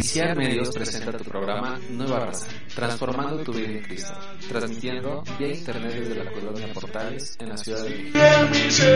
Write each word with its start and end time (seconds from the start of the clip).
ICIAR 0.00 0.34
Medios 0.34 0.70
presenta 0.70 1.12
tu 1.12 1.24
programa 1.24 1.78
Nueva 1.90 2.20
Raza, 2.20 2.46
transformando 2.74 3.42
tu 3.42 3.52
vida 3.52 3.68
en 3.68 3.82
Cristo, 3.82 4.14
transmitiendo 4.48 5.22
vía 5.38 5.54
internet 5.54 5.92
desde 5.92 6.24
la 6.24 6.32
colonia 6.32 6.72
Portales 6.72 7.36
en 7.38 7.50
la 7.50 7.58
ciudad 7.58 7.84
de 7.84 7.90
México. 7.90 8.86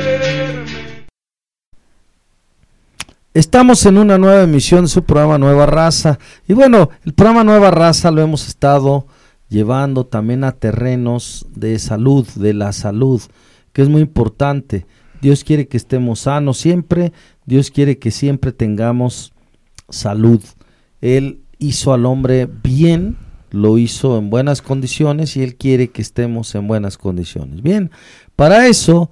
Estamos 3.35 3.85
en 3.85 3.99
una 3.99 4.17
nueva 4.17 4.45
emisión 4.45 4.85
de 4.85 4.89
su 4.89 5.05
programa 5.05 5.37
Nueva 5.37 5.67
Raza. 5.67 6.19
Y 6.49 6.55
bueno, 6.55 6.89
el 7.05 7.13
programa 7.13 7.45
Nueva 7.45 7.71
Raza 7.71 8.11
lo 8.11 8.23
hemos 8.23 8.49
estado 8.49 9.07
llevando 9.51 10.07
también 10.07 10.43
a 10.43 10.53
terrenos 10.53 11.47
de 11.55 11.79
salud, 11.81 12.27
de 12.29 12.55
la 12.55 12.73
salud, 12.73 13.21
que 13.75 13.83
es 13.83 13.91
muy 13.91 14.01
importante. 14.01 14.87
Dios 15.21 15.45
quiere 15.45 15.69
que 15.69 15.77
estemos 15.77 16.21
sanos 16.21 16.57
siempre, 16.57 17.13
Dios 17.45 17.71
quiere 17.71 17.99
que 17.99 18.11
siempre 18.11 18.53
tengamos 18.53 19.35
salud. 19.91 20.41
Él 21.05 21.43
hizo 21.59 21.93
al 21.93 22.07
hombre 22.07 22.49
bien, 22.63 23.19
lo 23.51 23.77
hizo 23.77 24.17
en 24.17 24.31
buenas 24.31 24.63
condiciones 24.63 25.37
y 25.37 25.43
Él 25.43 25.57
quiere 25.57 25.89
que 25.89 26.01
estemos 26.01 26.55
en 26.55 26.67
buenas 26.67 26.97
condiciones. 26.97 27.63
Bien, 27.63 27.91
para 28.37 28.69
eso 28.69 29.11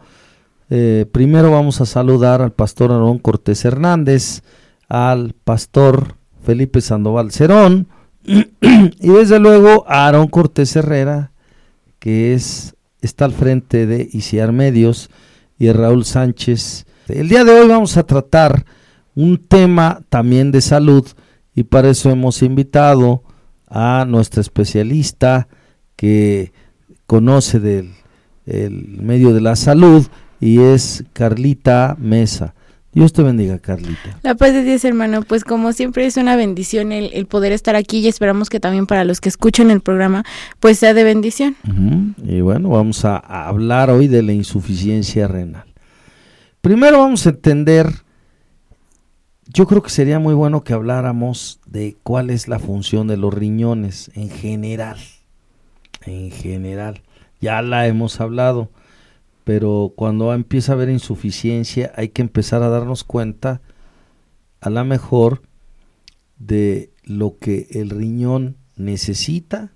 eh, 0.71 1.05
primero 1.13 1.51
vamos 1.51 1.83
a 1.83 1.87
saludar 1.87 2.41
al 2.41 2.53
pastor 2.53 2.93
Aarón 2.93 3.19
Cortés 3.19 3.63
Hernández, 3.67 4.43
al 4.89 5.35
pastor 5.45 6.15
Felipe 6.43 6.81
Sandoval 6.81 7.31
Cerón 7.31 7.89
y 8.25 9.09
desde 9.09 9.39
luego 9.39 9.85
a 9.87 10.07
Aarón 10.07 10.29
Cortés 10.29 10.75
Herrera, 10.75 11.33
que 11.99 12.33
es, 12.33 12.75
está 13.03 13.27
al 13.27 13.33
frente 13.33 13.87
de 13.87 14.09
ICIAR 14.11 14.53
Medios, 14.53 15.11
y 15.59 15.71
Raúl 15.71 16.07
Sánchez. 16.07 16.87
El 17.07 17.29
día 17.29 17.45
de 17.45 17.53
hoy 17.53 17.69
vamos 17.69 17.99
a 17.99 18.05
tratar 18.05 18.65
un 19.15 19.37
tema 19.37 20.01
también 20.09 20.53
de 20.53 20.63
salud 20.63 21.07
y 21.55 21.65
para 21.65 21.91
eso 21.91 22.11
hemos 22.11 22.43
invitado 22.43 23.23
a 23.69 24.05
nuestra 24.07 24.41
especialista 24.41 25.49
que 25.97 26.53
conoce 27.07 27.61
del 27.61 27.91
el 28.47 28.99
medio 29.01 29.33
de 29.33 29.41
la 29.41 29.57
salud 29.57 30.07
y 30.41 30.61
es 30.61 31.05
Carlita 31.13 31.97
Mesa. 31.99 32.55
Dios 32.95 33.15
te 33.15 33.23
bendiga, 33.23 33.59
Carlita. 33.59 34.19
La 34.23 34.35
paz 34.35 34.53
de 34.53 34.63
Dios, 34.65 34.85
hermano. 34.85 35.23
Pues 35.23 35.45
como 35.45 35.73
siempre 35.73 36.05
es 36.05 36.19
una 36.19 36.37
bendición 36.37 36.93
el, 36.93 37.27
poder 37.27 37.53
estar 37.53 37.75
aquí 37.75 38.01
y 38.01 38.09
esperamos 38.09 38.51
que 38.51 38.61
también 38.61 38.87
para 38.87 39.05
los 39.05 39.21
que 39.21 39.31
escuchan 39.31 39.71
el 39.71 39.81
programa, 39.81 40.25
pues 40.61 40.79
sea 40.79 40.93
de 40.93 41.03
bendición. 41.03 41.57
Y 42.23 42.43
bueno, 42.43 42.69
vamos 42.69 43.07
a, 43.07 43.17
a 43.17 43.49
hablar 43.49 43.89
hoy 43.89 44.09
de 44.09 44.23
la 44.23 44.33
insuficiencia 44.33 45.27
renal. 45.27 45.65
Primero 46.61 46.99
vamos 46.99 47.27
a 47.27 47.31
entender, 47.31 47.87
yo 49.53 49.67
creo 49.67 49.83
que 49.83 49.91
sería 49.91 50.19
muy 50.19 50.35
bueno 50.35 50.65
que 50.65 50.73
habláramos 50.73 51.61
de 51.67 51.97
cuál 52.03 52.31
es 52.31 52.49
la 52.49 52.59
función 52.59 53.07
de 53.07 53.17
los 53.17 53.33
riñones 53.33 54.11
en 54.15 54.31
general. 54.31 54.99
En 56.05 56.31
general. 56.31 57.03
Ya 57.41 57.63
la 57.63 57.87
hemos 57.87 58.21
hablado 58.21 58.71
pero 59.45 59.93
cuando 59.97 60.33
empieza 60.33 60.73
a 60.73 60.75
haber 60.75 60.91
insuficiencia 60.91 61.93
hay 61.97 62.11
que 62.11 62.23
empezar 62.23 62.63
a 62.63 62.69
darnos 62.69 63.05
cuenta 63.05 63.61
a 64.61 64.71
la 64.71 64.85
mejor 64.85 65.43
de 66.39 66.91
lo 67.05 67.39
que 67.39 67.67
el 67.71 67.91
riñón 67.91 68.57
necesita, 68.77 69.73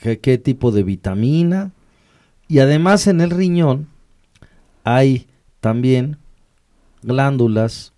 qué, 0.00 0.38
tipo 0.38 0.70
de 0.70 0.82
vitamina 0.82 1.72
y 2.48 2.60
además 2.60 3.06
en 3.06 3.20
el 3.20 3.30
riñón 3.30 3.88
hay 4.84 5.26
también 5.60 6.18
glándulas 7.02 7.92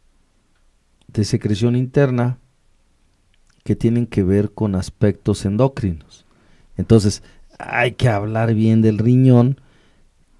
de 1.08 1.24
secreción 1.24 1.76
interna 1.76 2.38
que 3.62 3.76
tienen 3.76 4.06
que 4.06 4.22
ver 4.22 4.52
con 4.52 4.74
aspectos 4.74 5.44
endocrinos. 5.44 6.26
Entonces, 6.76 7.22
hay 7.58 7.92
que 7.92 8.08
hablar 8.08 8.54
bien 8.54 8.82
del 8.82 8.98
riñón 8.98 9.60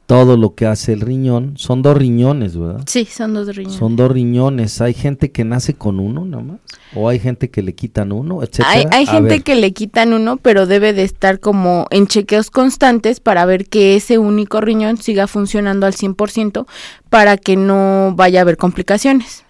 todo 0.06 0.36
lo 0.36 0.54
que 0.54 0.66
hace 0.66 0.92
el 0.92 1.00
riñón. 1.00 1.54
Son 1.56 1.82
dos 1.82 1.96
riñones, 1.96 2.56
¿verdad? 2.56 2.82
Sí, 2.86 3.06
son 3.06 3.34
dos 3.34 3.54
riñones. 3.54 3.78
Son 3.78 3.96
dos 3.96 4.10
riñones. 4.10 4.80
Hay 4.80 4.92
gente 4.92 5.30
que 5.30 5.44
nace 5.44 5.74
con 5.74 5.98
uno 5.98 6.24
nada 6.24 6.42
más. 6.42 6.60
O 6.94 7.08
hay 7.08 7.18
gente 7.18 7.50
que 7.50 7.62
le 7.62 7.74
quitan 7.74 8.12
uno, 8.12 8.42
etcétera. 8.42 8.88
Hay, 8.92 9.06
gente 9.06 9.40
que 9.40 9.54
le 9.54 9.72
quitan 9.72 10.12
uno, 10.12 10.36
pero 10.36 10.66
debe 10.66 10.92
de 10.92 11.04
estar 11.04 11.40
como 11.40 11.86
en 11.90 12.06
chequeos 12.06 12.50
constantes 12.50 13.20
para 13.20 13.46
ver 13.46 13.66
que 13.66 13.96
ese 13.96 14.18
único 14.18 14.60
riñón 14.60 14.98
siga 14.98 15.26
funcionando 15.26 15.86
al 15.86 15.94
100% 15.94 16.66
para 17.08 17.36
que 17.36 17.56
no 17.56 18.12
vaya 18.14 18.40
a 18.40 18.42
haber 18.42 18.56
complicaciones. 18.56 19.44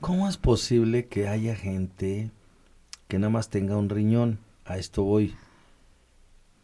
¿Cómo 0.00 0.28
es 0.28 0.36
posible 0.36 1.06
que 1.06 1.28
haya 1.28 1.54
gente 1.54 2.30
que 3.08 3.18
nada 3.18 3.30
más 3.30 3.50
tenga 3.50 3.76
un 3.76 3.88
riñón? 3.88 4.38
A 4.64 4.78
esto 4.78 5.02
voy. 5.02 5.34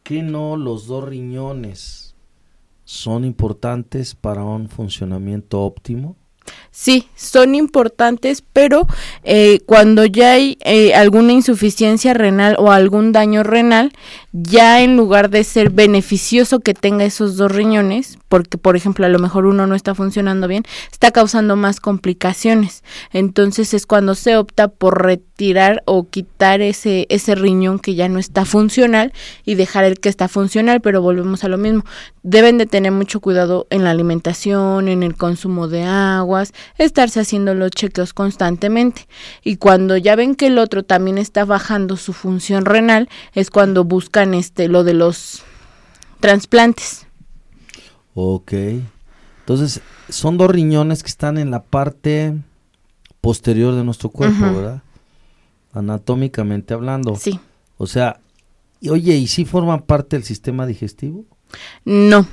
¿Qué 0.02 0.22
no 0.22 0.56
los 0.56 0.86
dos 0.86 1.06
riñones? 1.06 2.07
Son 2.88 3.26
importantes 3.26 4.14
para 4.14 4.42
un 4.42 4.70
funcionamiento 4.70 5.60
óptimo? 5.60 6.16
Sí, 6.70 7.06
son 7.14 7.54
importantes, 7.54 8.42
pero 8.54 8.86
eh, 9.24 9.60
cuando 9.66 10.06
ya 10.06 10.32
hay 10.32 10.56
eh, 10.62 10.94
alguna 10.94 11.34
insuficiencia 11.34 12.14
renal 12.14 12.56
o 12.58 12.72
algún 12.72 13.12
daño 13.12 13.42
renal, 13.42 13.92
ya 14.32 14.80
en 14.80 14.96
lugar 14.96 15.28
de 15.28 15.44
ser 15.44 15.68
beneficioso 15.68 16.60
que 16.60 16.72
tenga 16.72 17.04
esos 17.04 17.36
dos 17.36 17.52
riñones, 17.52 18.18
porque 18.30 18.56
por 18.56 18.74
ejemplo 18.74 19.04
a 19.04 19.10
lo 19.10 19.18
mejor 19.18 19.44
uno 19.44 19.66
no 19.66 19.74
está 19.74 19.94
funcionando 19.94 20.48
bien, 20.48 20.62
está 20.90 21.10
causando 21.10 21.56
más 21.56 21.80
complicaciones. 21.80 22.82
Entonces 23.12 23.74
es 23.74 23.84
cuando 23.84 24.14
se 24.14 24.38
opta 24.38 24.68
por 24.68 25.20
retirar 25.38 25.84
o 25.86 26.08
quitar 26.08 26.60
ese, 26.60 27.06
ese 27.10 27.36
riñón 27.36 27.78
que 27.78 27.94
ya 27.94 28.08
no 28.08 28.18
está 28.18 28.44
funcional 28.44 29.12
y 29.44 29.54
dejar 29.54 29.84
el 29.84 30.00
que 30.00 30.08
está 30.08 30.26
funcional, 30.26 30.80
pero 30.80 31.00
volvemos 31.00 31.44
a 31.44 31.48
lo 31.48 31.56
mismo. 31.58 31.84
Deben 32.24 32.58
de 32.58 32.66
tener 32.66 32.90
mucho 32.90 33.20
cuidado 33.20 33.68
en 33.70 33.84
la 33.84 33.90
alimentación, 33.90 34.88
en 34.88 35.04
el 35.04 35.14
consumo 35.14 35.68
de 35.68 35.84
aguas, 35.84 36.52
estarse 36.76 37.20
haciendo 37.20 37.54
los 37.54 37.70
chequeos 37.70 38.12
constantemente. 38.12 39.06
Y 39.44 39.58
cuando 39.58 39.96
ya 39.96 40.16
ven 40.16 40.34
que 40.34 40.48
el 40.48 40.58
otro 40.58 40.82
también 40.82 41.18
está 41.18 41.44
bajando 41.44 41.96
su 41.96 42.12
función 42.12 42.64
renal, 42.64 43.08
es 43.32 43.50
cuando 43.50 43.84
buscan 43.84 44.34
este 44.34 44.66
lo 44.66 44.82
de 44.82 44.94
los 44.94 45.44
trasplantes. 46.18 47.06
Ok. 48.14 48.54
Entonces, 49.38 49.82
son 50.08 50.36
dos 50.36 50.50
riñones 50.50 51.04
que 51.04 51.10
están 51.10 51.38
en 51.38 51.52
la 51.52 51.62
parte 51.62 52.34
posterior 53.20 53.76
de 53.76 53.84
nuestro 53.84 54.08
cuerpo, 54.08 54.40
¿verdad? 54.40 54.82
Anatómicamente 55.72 56.74
hablando. 56.74 57.16
Sí. 57.16 57.38
O 57.76 57.86
sea, 57.86 58.20
y, 58.80 58.88
oye, 58.90 59.16
¿y 59.16 59.26
si 59.26 59.44
forman 59.44 59.82
parte 59.82 60.16
del 60.16 60.24
sistema 60.24 60.66
digestivo? 60.66 61.24
No. 61.84 62.26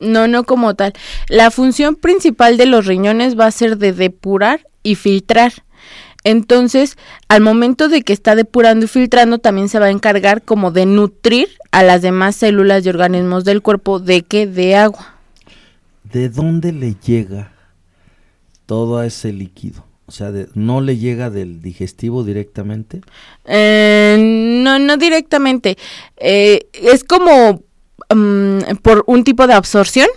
No, 0.00 0.28
no 0.28 0.44
como 0.44 0.74
tal. 0.74 0.92
La 1.28 1.50
función 1.50 1.96
principal 1.96 2.56
de 2.56 2.66
los 2.66 2.86
riñones 2.86 3.38
va 3.38 3.46
a 3.46 3.52
ser 3.52 3.78
de 3.78 3.92
depurar 3.92 4.66
y 4.82 4.96
filtrar. 4.96 5.52
Entonces, 6.24 6.96
al 7.28 7.42
momento 7.42 7.88
de 7.88 8.02
que 8.02 8.12
está 8.12 8.34
depurando 8.34 8.86
y 8.86 8.88
filtrando, 8.88 9.38
también 9.38 9.68
se 9.68 9.78
va 9.78 9.86
a 9.86 9.90
encargar 9.90 10.42
como 10.42 10.70
de 10.70 10.86
nutrir 10.86 11.48
a 11.70 11.82
las 11.82 12.02
demás 12.02 12.36
células 12.36 12.84
y 12.84 12.88
organismos 12.88 13.44
del 13.44 13.62
cuerpo 13.62 13.98
de 14.00 14.22
que 14.22 14.46
de 14.46 14.76
agua. 14.76 15.14
¿de 16.14 16.28
dónde 16.28 16.72
le 16.72 16.94
llega 16.94 17.52
todo 18.66 19.02
ese 19.02 19.32
líquido? 19.32 19.84
O 20.06 20.12
sea, 20.12 20.30
¿no 20.54 20.80
le 20.80 20.98
llega 20.98 21.30
del 21.30 21.62
digestivo 21.62 22.24
directamente? 22.24 23.00
Eh, 23.46 24.16
no, 24.62 24.78
no 24.78 24.96
directamente. 24.98 25.78
Eh, 26.16 26.66
es 26.74 27.04
como 27.04 27.62
mm, 28.14 28.76
por 28.82 29.04
un 29.06 29.24
tipo 29.24 29.46
de 29.46 29.54
absorción. 29.54 30.08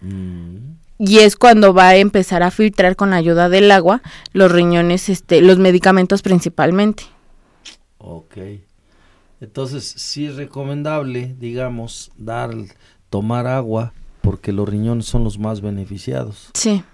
Mm. 0.00 0.70
Y 0.98 1.18
es 1.20 1.34
cuando 1.34 1.74
va 1.74 1.88
a 1.88 1.96
empezar 1.96 2.42
a 2.42 2.50
filtrar 2.50 2.94
con 2.94 3.12
ayuda 3.12 3.48
del 3.48 3.70
agua 3.70 4.02
los 4.32 4.52
riñones, 4.52 5.08
este, 5.08 5.40
los 5.40 5.58
medicamentos 5.58 6.22
principalmente. 6.22 7.04
Ok. 7.98 8.36
Entonces, 9.40 9.84
sí 9.84 10.26
es 10.26 10.36
recomendable, 10.36 11.34
digamos, 11.38 12.12
dar, 12.16 12.50
tomar 13.08 13.46
agua 13.46 13.94
porque 14.20 14.52
los 14.52 14.68
riñones 14.68 15.06
son 15.06 15.24
los 15.24 15.38
más 15.38 15.62
beneficiados. 15.62 16.50
Sí. 16.54 16.84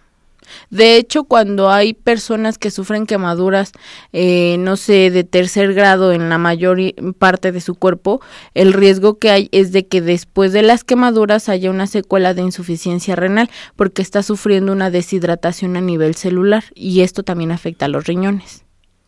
De 0.70 0.96
hecho, 0.96 1.25
cuando 1.25 1.70
hay 1.70 1.94
personas 1.94 2.58
que 2.58 2.70
sufren 2.70 3.06
quemaduras, 3.06 3.72
eh, 4.12 4.56
no 4.58 4.76
sé, 4.76 5.10
de 5.10 5.25
tercer 5.25 5.75
grado 5.75 6.12
en 6.12 6.28
la 6.28 6.38
mayor 6.38 6.78
parte 7.19 7.52
de 7.52 7.60
su 7.60 7.75
cuerpo, 7.75 8.20
el 8.54 8.72
riesgo 8.72 9.19
que 9.19 9.31
hay 9.31 9.48
es 9.52 9.72
de 9.72 9.87
que 9.87 10.00
después 10.00 10.52
de 10.52 10.62
las 10.62 10.84
quemaduras 10.84 11.48
haya 11.48 11.70
una 11.70 11.87
secuela 11.87 12.34
de 12.34 12.43
insuficiencia 12.43 13.16
renal 13.16 13.50
porque 13.76 14.02
está 14.02 14.22
sufriendo 14.22 14.72
una 14.72 14.90
deshidratación 14.90 15.76
a 15.76 15.81
nivel 15.81 16.14
celular 16.14 16.64
y 16.75 17.00
esto 17.00 17.22
también 17.22 17.52
afecta 17.52 17.87
a 17.87 17.88
los 17.88 18.06
riñones. 18.06 18.64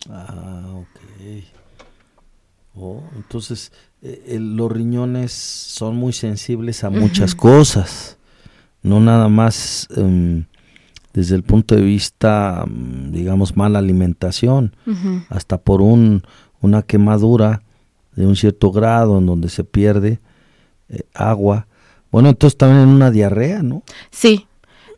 Ah, 0.08 0.64
ok. 0.74 0.88
Oh, 2.80 3.02
entonces, 3.16 3.72
eh, 4.02 4.38
los 4.40 4.70
riñones 4.70 5.32
son 5.32 5.96
muy 5.96 6.12
sensibles 6.12 6.84
a 6.84 6.90
muchas 6.90 7.34
cosas, 7.34 8.16
no 8.82 9.00
nada 9.00 9.28
más 9.28 9.88
em, 9.96 10.44
desde 11.12 11.34
el 11.34 11.42
punto 11.42 11.74
de 11.74 11.82
vista, 11.82 12.64
mm, 12.66 13.12
digamos, 13.12 13.56
mala 13.56 13.78
alimentación, 13.78 14.74
hasta 15.28 15.58
por 15.58 15.80
un, 15.82 16.22
una 16.60 16.82
quemadura 16.82 17.62
de 18.14 18.26
un 18.26 18.36
cierto 18.36 18.72
grado 18.72 19.18
en 19.18 19.26
donde 19.26 19.48
se 19.48 19.64
pierde 19.64 20.20
eh, 20.88 21.02
agua. 21.14 21.66
Bueno, 22.10 22.30
entonces 22.30 22.56
también 22.56 22.82
en 22.82 22.88
una 22.88 23.10
diarrea, 23.10 23.62
¿no? 23.62 23.82
Sí. 24.10 24.46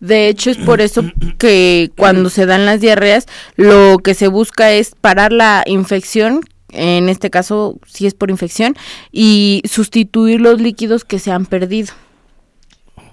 De 0.00 0.28
hecho, 0.28 0.50
es 0.50 0.56
por 0.56 0.80
eso 0.80 1.02
que 1.36 1.90
cuando 1.94 2.30
se 2.30 2.46
dan 2.46 2.64
las 2.64 2.80
diarreas, 2.80 3.26
lo 3.56 3.98
que 3.98 4.14
se 4.14 4.28
busca 4.28 4.72
es 4.72 4.94
parar 4.98 5.30
la 5.30 5.62
infección, 5.66 6.40
en 6.70 7.10
este 7.10 7.28
caso, 7.28 7.78
si 7.86 8.06
es 8.06 8.14
por 8.14 8.30
infección, 8.30 8.74
y 9.12 9.62
sustituir 9.68 10.40
los 10.40 10.58
líquidos 10.58 11.04
que 11.04 11.18
se 11.18 11.32
han 11.32 11.44
perdido. 11.44 11.92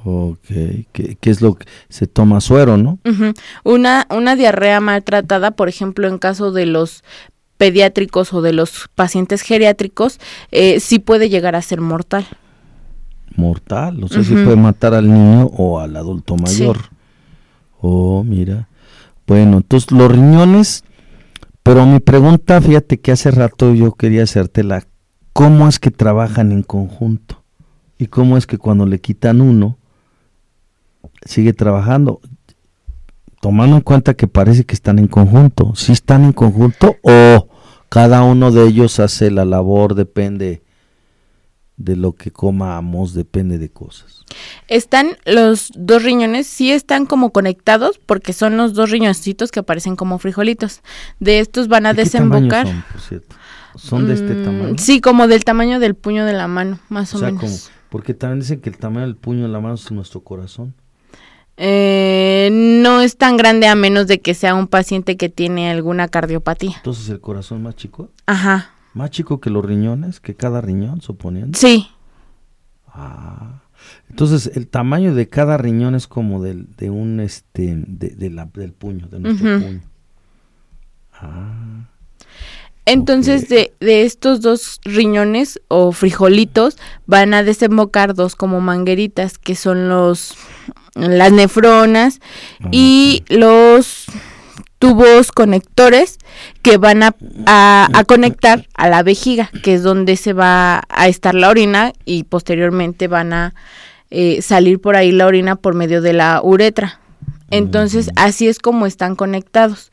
Ok, 0.09 0.39
¿Qué, 0.93 1.17
es 1.23 1.41
lo 1.41 1.55
que 1.55 1.65
se 1.89 2.07
toma 2.07 2.39
suero, 2.39 2.77
no? 2.77 2.97
una, 3.65 4.07
una 4.09 4.37
diarrea 4.37 4.79
maltratada, 4.79 5.51
por 5.51 5.67
ejemplo, 5.67 6.07
en 6.07 6.17
caso 6.17 6.53
de 6.53 6.65
los 6.65 7.03
pediátricos 7.57 8.31
o 8.31 8.41
de 8.41 8.53
los 8.53 8.87
pacientes 8.95 9.41
geriátricos, 9.41 10.21
eh, 10.51 10.79
sí 10.79 10.99
puede 10.99 11.27
llegar 11.27 11.57
a 11.57 11.61
ser 11.61 11.81
mortal. 11.81 12.25
Mortal, 13.35 14.01
o 14.01 14.07
sea, 14.07 14.23
si 14.23 14.33
puede 14.33 14.55
matar 14.55 14.93
al 14.93 15.09
niño 15.09 15.47
o 15.47 15.81
al 15.81 15.97
adulto 15.97 16.37
mayor. 16.37 16.77
Oh, 17.81 18.23
mira. 18.23 18.69
Bueno, 19.27 19.57
entonces 19.57 19.91
los 19.91 20.09
riñones, 20.09 20.85
pero 21.63 21.85
mi 21.85 21.99
pregunta, 21.99 22.61
fíjate 22.61 23.01
que 23.01 23.11
hace 23.11 23.29
rato 23.29 23.73
yo 23.73 23.91
quería 23.91 24.23
hacértela, 24.23 24.87
¿cómo 25.33 25.67
es 25.67 25.79
que 25.79 25.91
trabajan 25.91 26.53
en 26.53 26.63
conjunto? 26.63 27.43
¿Y 27.97 28.07
cómo 28.07 28.37
es 28.37 28.47
que 28.47 28.57
cuando 28.57 28.85
le 28.85 29.01
quitan 29.01 29.41
uno, 29.41 29.76
sigue 31.27 31.53
trabajando? 31.53 32.19
Tomando 33.41 33.75
en 33.75 33.81
cuenta 33.81 34.15
que 34.15 34.27
parece 34.27 34.65
que 34.65 34.73
están 34.73 34.99
en 34.99 35.07
conjunto, 35.07 35.73
¿sí 35.75 35.91
están 35.91 36.23
en 36.23 36.33
conjunto 36.33 36.95
o 37.03 37.47
cada 37.89 38.23
uno 38.23 38.51
de 38.51 38.67
ellos 38.67 38.99
hace 38.99 39.31
la 39.31 39.45
labor, 39.45 39.95
depende 39.95 40.63
de 41.77 41.95
lo 41.95 42.13
que 42.13 42.31
comamos, 42.31 43.13
depende 43.13 43.59
de 43.59 43.69
cosas. 43.69 44.25
Están 44.67 45.17
los 45.25 45.71
dos 45.75 46.03
riñones, 46.03 46.47
sí 46.47 46.71
están 46.71 47.05
como 47.05 47.31
conectados 47.31 47.99
porque 48.03 48.33
son 48.33 48.57
los 48.57 48.73
dos 48.73 48.89
riñoncitos 48.89 49.51
que 49.51 49.59
aparecen 49.59 49.95
como 49.95 50.17
frijolitos. 50.17 50.81
De 51.19 51.39
estos 51.39 51.67
van 51.67 51.85
a 51.85 51.93
desembocar. 51.93 52.67
son, 52.67 52.83
por 52.91 53.01
cierto? 53.01 53.35
¿Son 53.75 54.07
de 54.07 54.15
este 54.15 54.33
mm, 54.33 54.43
tamaño? 54.43 54.75
Sí, 54.79 55.01
como 55.01 55.27
del 55.27 55.45
tamaño 55.45 55.79
del 55.79 55.93
puño 55.93 56.25
de 56.25 56.33
la 56.33 56.47
mano, 56.47 56.79
más 56.89 57.13
o, 57.13 57.19
menos. 57.19 57.69
porque 57.89 58.15
también 58.15 58.39
dicen 58.39 58.59
que 58.59 58.71
el 58.71 58.77
tamaño 58.77 59.05
del 59.05 59.15
puño 59.15 59.43
de 59.43 59.49
la 59.49 59.59
mano 59.59 59.75
es 59.75 59.91
nuestro 59.91 60.21
corazón. 60.21 60.73
Eh, 61.59 62.49
no 62.51 63.01
es 63.01 63.17
tan 63.17 63.35
grande 63.35 63.67
a 63.67 63.73
menos 63.73 64.05
de 64.05 64.19
que 64.19 64.35
sea 64.35 64.53
un 64.53 64.67
paciente 64.67 65.17
que 65.17 65.27
tiene 65.27 65.71
alguna 65.71 66.07
cardiopatía. 66.07 66.75
Entonces 66.77 67.09
el 67.09 67.19
corazón 67.19 67.63
más 67.63 67.75
chico. 67.75 68.11
Ajá. 68.27 68.71
Más 68.93 69.09
chico 69.09 69.39
que 69.41 69.49
los 69.49 69.65
riñones, 69.65 70.19
que 70.19 70.35
cada 70.35 70.61
riñón, 70.61 71.01
suponiendo. 71.01 71.57
Sí. 71.57 71.87
Ah. 72.87 73.61
Entonces, 74.09 74.51
el 74.55 74.67
tamaño 74.67 75.13
de 75.13 75.27
cada 75.27 75.57
riñón 75.57 75.95
es 75.95 76.07
como 76.07 76.41
del, 76.41 76.75
de 76.77 76.89
un, 76.89 77.19
este, 77.19 77.75
de, 77.75 78.29
la, 78.29 78.45
del 78.45 78.73
puño, 78.73 79.07
de 79.07 79.19
nuestro 79.19 79.59
puño. 79.59 79.81
Ah. 81.13 81.89
Entonces, 82.85 83.49
de, 83.49 83.73
de, 83.79 84.03
estos 84.03 84.41
dos 84.41 84.79
riñones 84.83 85.59
o 85.67 85.91
frijolitos 85.91 86.77
van 87.05 87.33
a 87.33 87.43
desembocar 87.43 88.13
dos 88.13 88.35
como 88.35 88.61
mangueritas, 88.61 89.37
que 89.37 89.55
son 89.55 89.89
los 89.89 90.37
las 90.97 91.31
nefronas 91.31 92.19
ah, 92.63 92.69
y 92.71 93.23
los 93.29 94.05
tubos 94.79 95.31
conectores 95.31 96.17
que 96.61 96.77
van 96.77 97.03
a, 97.03 97.15
a, 97.45 98.03
conectar 98.05 98.67
a 98.75 98.89
la 98.89 99.03
vejiga, 99.03 99.49
que 99.63 99.73
es 99.73 99.83
donde 99.83 100.17
se 100.17 100.33
va 100.33 100.83
a 100.89 101.07
estar 101.07 101.33
la 101.33 101.49
orina 101.49 101.93
y 102.05 102.23
posteriormente 102.23 103.07
van 103.07 103.33
a 103.33 103.55
eh, 104.09 104.41
salir 104.41 104.79
por 104.79 104.95
ahí 104.95 105.11
la 105.11 105.25
orina 105.25 105.55
por 105.55 105.73
medio 105.73 106.01
de 106.01 106.13
la 106.13 106.41
uretra. 106.43 106.99
Entonces, 107.49 108.09
así 108.15 108.47
es 108.47 108.59
como 108.59 108.85
están 108.85 109.15
conectados. 109.15 109.91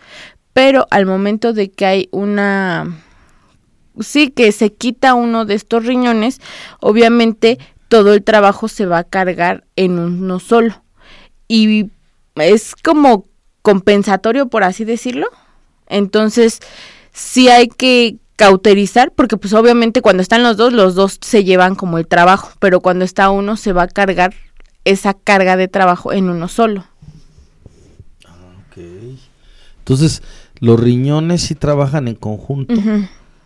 Pero 0.53 0.87
al 0.91 1.07
momento 1.07 1.53
de 1.53 1.71
que 1.71 1.87
hay 1.87 2.09
una... 2.13 3.01
Sí, 4.01 4.31
que 4.31 4.51
se 4.51 4.73
quita 4.73 5.15
uno 5.15 5.45
de 5.45 5.55
estos 5.55 5.85
riñones, 5.87 6.41
obviamente 6.81 7.59
todo 7.89 8.13
el 8.13 8.25
trabajo 8.25 8.67
se 8.67 8.87
va 8.87 8.99
a 8.99 9.05
cargar 9.05 9.65
en 9.77 10.01
uno 10.01 10.41
solo. 10.41 10.84
Y 11.49 11.91
es 12.37 12.75
como 12.77 13.27
compensatorio, 13.63 14.49
por 14.49 14.65
así 14.65 14.85
decirlo. 14.85 15.29
Entonces, 15.87 16.61
sí 17.13 17.49
hay 17.49 17.69
que 17.69 18.19
cauterizar, 18.37 19.13
porque 19.13 19.37
pues 19.37 19.53
obviamente 19.53 20.03
cuando 20.03 20.23
están 20.23 20.43
los 20.43 20.57
dos, 20.57 20.73
los 20.73 20.95
dos 20.95 21.19
se 21.21 21.45
llevan 21.45 21.75
como 21.75 21.99
el 21.99 22.07
trabajo, 22.07 22.51
pero 22.59 22.81
cuando 22.81 23.05
está 23.05 23.31
uno 23.31 23.57
se 23.57 23.73
va 23.73 23.85
a 23.85 23.89
cargar 23.89 24.35
esa 24.85 25.15
carga 25.15 25.57
de 25.57 25.69
trabajo 25.69 26.13
en 26.13 26.29
uno 26.29 26.49
solo. 26.49 26.85
Ah, 28.27 28.35
Entonces, 29.79 30.23
los 30.59 30.81
riñones 30.81 31.43
sí 31.43 31.55
trabajan 31.55 32.09
en 32.09 32.17
conjunto, 32.17 32.75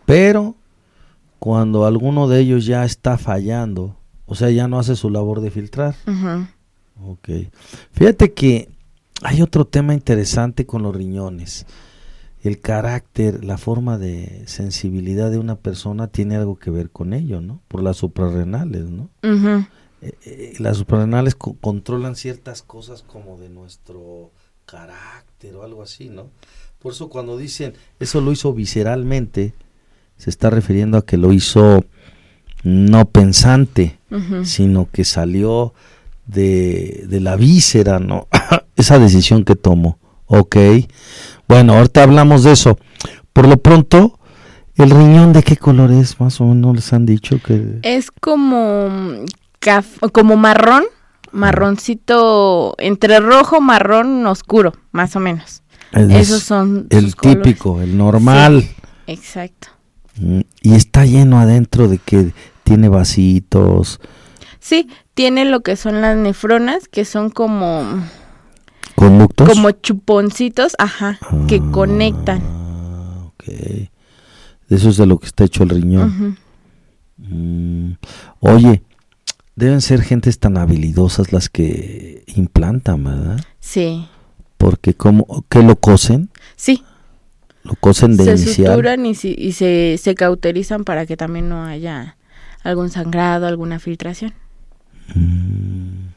pero 0.05 0.55
cuando 1.37 1.85
alguno 1.85 2.27
de 2.27 2.39
ellos 2.39 2.65
ya 2.65 2.83
está 2.83 3.17
fallando, 3.17 3.95
o 4.25 4.35
sea, 4.35 4.49
ya 4.49 4.67
no 4.67 4.79
hace 4.79 4.95
su 4.95 5.09
labor 5.09 5.41
de 5.41 5.51
filtrar. 5.51 5.95
Ok. 7.03 7.29
Fíjate 7.91 8.33
que 8.33 8.69
hay 9.21 9.41
otro 9.41 9.65
tema 9.65 9.93
interesante 9.93 10.65
con 10.65 10.83
los 10.83 10.95
riñones. 10.95 11.65
El 12.41 12.61
carácter, 12.61 13.43
la 13.43 13.57
forma 13.57 13.97
de 13.97 14.43
sensibilidad 14.47 15.29
de 15.29 15.39
una 15.39 15.55
persona 15.55 16.07
tiene 16.07 16.37
algo 16.37 16.57
que 16.57 16.71
ver 16.71 16.89
con 16.89 17.13
ello, 17.13 17.41
¿no? 17.41 17.61
Por 17.67 17.83
las 17.83 17.97
suprarrenales, 17.97 18.85
¿no? 18.85 19.09
Eh, 20.01 20.13
eh, 20.25 20.53
las 20.59 20.77
suprarrenales 20.77 21.35
controlan 21.35 22.15
ciertas 22.15 22.61
cosas 22.61 23.03
como 23.03 23.37
de 23.37 23.49
nuestro 23.49 24.31
carácter 24.65 25.55
o 25.55 25.63
algo 25.63 25.83
así, 25.83 26.09
¿no? 26.09 26.29
Por 26.79 26.93
eso 26.93 27.09
cuando 27.09 27.37
dicen 27.37 27.73
eso 27.99 28.21
lo 28.21 28.31
hizo 28.31 28.53
visceralmente, 28.53 29.53
se 30.15 30.29
está 30.29 30.49
refiriendo 30.49 30.97
a 30.97 31.05
que 31.05 31.17
lo 31.17 31.33
hizo 31.33 31.83
no 32.63 33.09
pensante, 33.09 33.99
sino 34.43 34.89
que 34.91 35.05
salió 35.05 35.73
de, 36.29 37.05
de 37.07 37.19
la 37.19 37.35
víscera, 37.35 37.99
¿no? 37.99 38.27
Esa 38.75 38.99
decisión 38.99 39.43
que 39.43 39.55
tomo. 39.55 39.99
Ok. 40.25 40.55
Bueno, 41.47 41.73
ahorita 41.73 42.03
hablamos 42.03 42.43
de 42.43 42.51
eso. 42.51 42.77
Por 43.33 43.47
lo 43.47 43.57
pronto, 43.57 44.19
¿el 44.75 44.91
riñón 44.91 45.33
de 45.33 45.43
qué 45.43 45.57
color 45.57 45.91
es? 45.91 46.19
Más 46.19 46.39
o 46.39 46.45
menos 46.45 46.75
les 46.75 46.93
han 46.93 47.05
dicho 47.05 47.39
que... 47.43 47.79
Es 47.81 48.11
como, 48.11 48.89
como 50.11 50.37
marrón, 50.37 50.83
marroncito, 51.31 52.75
entre 52.77 53.19
rojo, 53.19 53.59
marrón, 53.61 54.25
oscuro, 54.27 54.73
más 54.91 55.15
o 55.15 55.19
menos. 55.19 55.63
Esos 55.91 56.43
son... 56.43 56.87
El 56.91 57.15
típico, 57.15 57.81
el 57.81 57.97
normal. 57.97 58.67
exacto. 59.07 59.69
Mm, 60.19 60.41
y 60.61 60.75
está 60.75 61.05
lleno 61.05 61.39
adentro 61.39 61.87
de 61.87 61.97
que 61.97 62.33
tiene 62.63 62.89
vasitos. 62.89 63.99
Sí, 64.59 64.87
tiene 65.19 65.43
lo 65.43 65.59
que 65.59 65.75
son 65.75 65.99
las 65.99 66.15
nefronas, 66.15 66.87
que 66.87 67.03
son 67.03 67.29
como... 67.29 67.83
¿Conductos? 68.95 69.49
Como 69.49 69.71
chuponcitos, 69.71 70.77
ajá, 70.79 71.19
que 71.45 71.57
ah, 71.61 71.71
conectan. 71.73 72.41
Ok. 73.25 73.43
Eso 74.69 74.87
es 74.87 74.95
de 74.95 75.05
lo 75.05 75.19
que 75.19 75.25
está 75.25 75.43
hecho 75.43 75.63
el 75.63 75.71
riñón. 75.71 76.37
Mm, 77.17 77.91
oye, 78.39 78.81
deben 79.57 79.81
ser 79.81 80.03
gentes 80.03 80.39
tan 80.39 80.57
habilidosas 80.57 81.33
las 81.33 81.49
que 81.49 82.23
implantan, 82.27 83.03
¿verdad? 83.03 83.41
Sí. 83.59 84.07
Porque 84.57 84.93
como 84.93 85.43
que 85.49 85.61
lo 85.63 85.75
cosen. 85.75 86.29
Sí. 86.55 86.81
Lo 87.63 87.75
cosen 87.75 88.15
de 88.15 88.37
se 88.37 88.53
suturan 88.53 89.05
y, 89.05 89.11
y 89.21 89.51
se, 89.51 89.99
se 90.01 90.15
cauterizan 90.15 90.85
para 90.85 91.05
que 91.05 91.17
también 91.17 91.49
no 91.49 91.65
haya 91.65 92.15
algún 92.63 92.89
sangrado, 92.89 93.47
alguna 93.47 93.79
filtración. 93.79 94.33
Mm. 95.15 96.09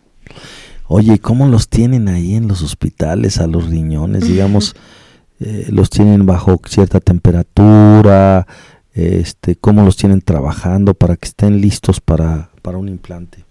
Oye, 0.89 1.19
¿cómo 1.19 1.47
los 1.47 1.69
tienen 1.69 2.09
ahí 2.09 2.35
en 2.35 2.49
los 2.49 2.63
hospitales 2.63 3.39
a 3.39 3.47
los 3.47 3.69
riñones? 3.69 4.27
Digamos, 4.29 4.77
eh, 5.41 5.67
los 5.71 5.91
tienen 5.91 6.27
bajo 6.27 6.61
cierta 6.67 7.01
temperatura, 7.01 8.47
este, 8.95 9.57
¿cómo 9.57 9.85
los 9.85 9.97
tienen 9.97 10.21
trabajando 10.21 10.95
para 10.95 11.17
que 11.17 11.29
estén 11.29 11.61
listos 11.61 12.01
para, 12.01 12.51
para 12.61 12.79
un 12.79 12.89
implante? 12.89 13.45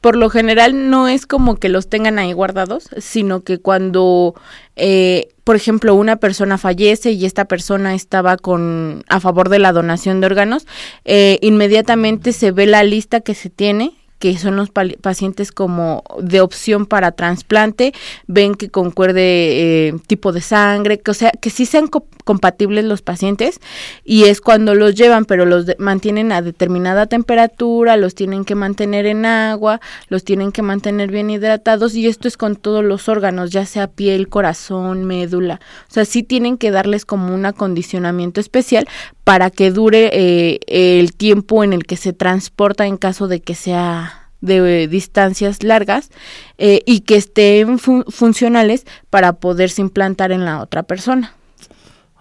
por 0.00 0.16
lo 0.16 0.30
general 0.30 0.90
no 0.90 1.08
es 1.08 1.26
como 1.26 1.56
que 1.56 1.68
los 1.68 1.88
tengan 1.88 2.18
ahí 2.18 2.32
guardados, 2.32 2.88
sino 2.98 3.42
que 3.42 3.58
cuando, 3.58 4.34
eh, 4.76 5.28
por 5.44 5.56
ejemplo, 5.56 5.94
una 5.94 6.16
persona 6.16 6.56
fallece 6.56 7.12
y 7.12 7.24
esta 7.24 7.46
persona 7.46 7.94
estaba 7.94 8.36
con 8.36 9.04
a 9.08 9.20
favor 9.20 9.48
de 9.48 9.58
la 9.58 9.72
donación 9.72 10.20
de 10.20 10.26
órganos, 10.26 10.66
eh, 11.04 11.38
inmediatamente 11.42 12.32
se 12.32 12.52
ve 12.52 12.66
la 12.66 12.84
lista 12.84 13.20
que 13.20 13.34
se 13.34 13.50
tiene 13.50 13.97
que 14.18 14.36
son 14.38 14.56
los 14.56 14.70
pacientes 14.70 15.52
como 15.52 16.02
de 16.20 16.40
opción 16.40 16.86
para 16.86 17.12
trasplante, 17.12 17.94
ven 18.26 18.54
que 18.54 18.68
concuerde 18.68 19.88
eh, 19.88 19.94
tipo 20.06 20.32
de 20.32 20.40
sangre, 20.40 20.98
que 20.98 21.10
o 21.10 21.14
sea, 21.14 21.30
que 21.30 21.50
sí 21.50 21.66
sean 21.66 21.88
compatibles 22.24 22.84
los 22.84 23.00
pacientes 23.00 23.60
y 24.04 24.24
es 24.24 24.40
cuando 24.40 24.74
los 24.74 24.94
llevan, 24.94 25.24
pero 25.24 25.46
los 25.46 25.66
mantienen 25.78 26.32
a 26.32 26.42
determinada 26.42 27.06
temperatura, 27.06 27.96
los 27.96 28.14
tienen 28.14 28.44
que 28.44 28.54
mantener 28.54 29.06
en 29.06 29.24
agua, 29.24 29.80
los 30.08 30.24
tienen 30.24 30.52
que 30.52 30.62
mantener 30.62 31.10
bien 31.10 31.30
hidratados 31.30 31.94
y 31.94 32.06
esto 32.06 32.28
es 32.28 32.36
con 32.36 32.56
todos 32.56 32.84
los 32.84 33.08
órganos, 33.08 33.50
ya 33.50 33.66
sea 33.66 33.86
piel, 33.86 34.28
corazón, 34.28 35.04
médula, 35.04 35.60
o 35.88 35.92
sea, 35.92 36.04
sí 36.04 36.22
tienen 36.22 36.58
que 36.58 36.70
darles 36.70 37.04
como 37.04 37.34
un 37.34 37.46
acondicionamiento 37.46 38.40
especial 38.40 38.88
para 39.28 39.50
que 39.50 39.70
dure 39.70 40.08
eh, 40.14 40.60
el 40.68 41.12
tiempo 41.12 41.62
en 41.62 41.74
el 41.74 41.84
que 41.84 41.98
se 41.98 42.14
transporta 42.14 42.86
en 42.86 42.96
caso 42.96 43.28
de 43.28 43.40
que 43.40 43.54
sea 43.54 44.30
de 44.40 44.84
eh, 44.84 44.88
distancias 44.88 45.62
largas 45.62 46.08
eh, 46.56 46.80
y 46.86 47.00
que 47.00 47.16
estén 47.16 47.78
funcionales 47.78 48.86
para 49.10 49.34
poderse 49.34 49.82
implantar 49.82 50.32
en 50.32 50.46
la 50.46 50.62
otra 50.62 50.82
persona. 50.84 51.34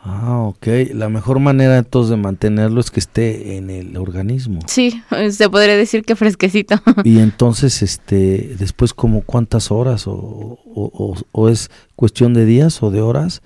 Ah, 0.03 0.39
ok. 0.49 0.67
La 0.95 1.07
mejor 1.07 1.39
manera 1.39 1.77
entonces 1.77 2.09
de 2.09 2.17
mantenerlo 2.17 2.81
es 2.81 2.91
que 2.91 2.99
esté 2.99 3.55
en 3.55 3.69
el 3.69 3.95
organismo. 3.95 4.59
Sí, 4.65 5.01
se 5.31 5.49
podría 5.49 5.77
decir 5.77 6.03
que 6.03 6.17
fresquecito. 6.17 6.75
Y 7.05 7.19
entonces, 7.19 7.83
este, 7.83 8.53
después 8.59 8.93
como 8.93 9.21
cuántas 9.21 9.71
horas 9.71 10.07
o, 10.07 10.11
o, 10.13 11.15
o, 11.31 11.47
es 11.47 11.71
cuestión 11.95 12.33
de 12.33 12.43
días 12.43 12.83
o 12.83 12.91
de 12.91 12.99
horas. 12.99 13.41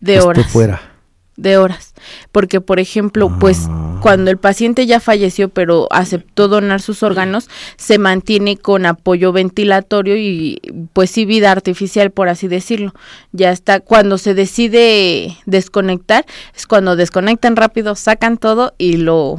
De 0.00 0.18
horas. 0.18 0.46
fuera 0.46 0.91
de 1.36 1.56
horas. 1.56 1.94
Porque, 2.30 2.60
por 2.60 2.80
ejemplo, 2.80 3.36
pues 3.38 3.66
ah. 3.68 3.98
cuando 4.02 4.30
el 4.30 4.38
paciente 4.38 4.86
ya 4.86 5.00
falleció, 5.00 5.48
pero 5.48 5.88
aceptó 5.90 6.48
donar 6.48 6.80
sus 6.80 7.02
órganos, 7.02 7.48
se 7.76 7.98
mantiene 7.98 8.56
con 8.56 8.86
apoyo 8.86 9.32
ventilatorio 9.32 10.16
y 10.16 10.60
pues 10.92 11.10
sí 11.10 11.24
vida 11.24 11.50
artificial, 11.50 12.10
por 12.10 12.28
así 12.28 12.48
decirlo. 12.48 12.94
Ya 13.32 13.50
está, 13.50 13.80
cuando 13.80 14.18
se 14.18 14.34
decide 14.34 15.36
desconectar, 15.46 16.26
es 16.54 16.66
cuando 16.66 16.96
desconectan 16.96 17.56
rápido, 17.56 17.94
sacan 17.94 18.38
todo 18.38 18.74
y 18.78 18.96
lo 18.96 19.38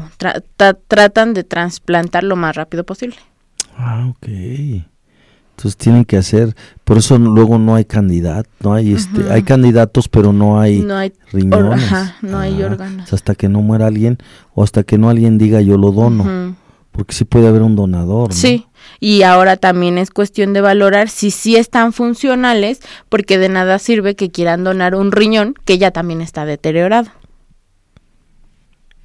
tratan 0.88 1.33
de 1.33 1.43
trasplantar 1.43 2.23
lo 2.23 2.35
más 2.35 2.55
rápido 2.55 2.83
posible. 2.83 3.17
Ah, 3.77 4.07
ok. 4.09 4.92
Entonces 5.55 5.77
tienen 5.77 6.03
que 6.03 6.17
hacer, 6.17 6.55
por 6.83 6.98
eso 6.98 7.17
luego 7.17 7.60
no 7.60 7.75
hay 7.75 7.86
candidato, 7.86 8.50
no 8.62 8.74
hay 8.74 8.93
este, 8.93 9.31
hay 9.31 9.43
candidatos 9.43 10.10
pero 10.10 10.33
no 10.33 10.60
hay, 10.60 10.79
no 10.79 10.95
hay 10.95 11.13
riñones. 11.31 11.91
no 12.22 12.39
hay 12.39 12.62
ah, 12.62 12.65
órganos. 12.65 13.13
hasta 13.13 13.36
que 13.36 13.50
no 13.50 13.62
muera 13.62 13.86
alguien 13.86 14.17
o 14.55 14.63
hasta 14.63 14.83
que 14.83 14.98
no 14.98 15.10
alguien 15.10 15.38
diga 15.38 15.62
yo 15.62 15.77
lo 15.77 15.91
dono. 15.91 16.55
Porque 16.91 17.13
sí 17.13 17.25
puede 17.25 17.48
haber 17.48 17.63
un 17.63 17.75
donador. 17.75 18.29
¿no? 18.29 18.36
Sí, 18.36 18.67
y 19.00 19.24
ahora 19.24 19.57
también 19.57 19.98
es 19.98 20.12
cuestión 20.12 20.53
de 20.53 20.62
valorar 20.62 21.10
si 21.10 21.31
sí 21.31 21.55
están 21.55 21.91
funcionales, 21.91 22.81
porque 23.10 23.39
de 23.39 23.50
nada 23.50 23.79
sirve 23.79 24.15
que 24.15 24.29
quieran 24.29 24.63
donar 24.63 24.95
un 24.95 25.12
riñón 25.12 25.55
que 25.65 25.77
ya 25.77 25.91
también 25.91 26.22
está 26.22 26.45
deteriorado. 26.45 27.10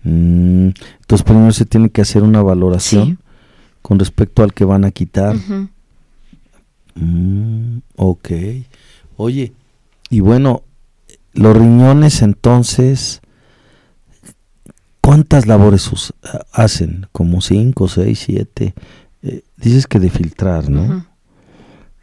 Mm, 0.02 0.70
entonces 1.00 1.22
primero 1.24 1.52
se 1.52 1.64
tiene 1.64 1.90
que 1.90 2.02
hacer 2.02 2.22
una 2.22 2.42
valoración 2.42 3.18
con 3.80 3.98
respecto 3.98 4.42
al 4.42 4.52
que 4.52 4.64
van 4.64 4.84
a 4.84 4.90
quitar. 4.90 5.36
Mm, 7.00 7.78
ok. 7.96 8.30
Oye, 9.16 9.52
y 10.10 10.20
bueno, 10.20 10.62
los 11.32 11.56
riñones 11.56 12.22
entonces, 12.22 13.20
¿cuántas 15.00 15.46
labores 15.46 15.90
hacen? 16.52 17.06
Como 17.12 17.40
cinco, 17.40 17.88
seis, 17.88 18.22
siete. 18.26 18.74
Eh, 19.22 19.42
dices 19.56 19.86
que 19.86 19.98
de 19.98 20.10
filtrar, 20.10 20.68
¿no? 20.68 21.06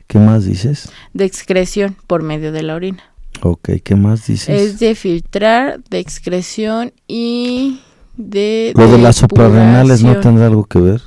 ¿Qué 0.07 0.19
más 0.19 0.45
dices? 0.45 0.89
De 1.13 1.25
excreción 1.25 1.97
por 2.07 2.21
medio 2.21 2.51
de 2.51 2.63
la 2.63 2.75
orina. 2.75 3.03
Ok, 3.41 3.69
¿qué 3.83 3.95
más 3.95 4.27
dices? 4.27 4.49
Es 4.49 4.79
de 4.79 4.95
filtrar, 4.95 5.83
de 5.89 5.99
excreción 5.99 6.93
y 7.07 7.81
de... 8.15 8.71
Lo 8.75 8.89
de 8.89 8.97
las 8.97 9.17
suprarrenales 9.17 10.03
no 10.03 10.19
tendrá 10.19 10.45
algo 10.45 10.63
que 10.65 10.79
ver, 10.79 11.01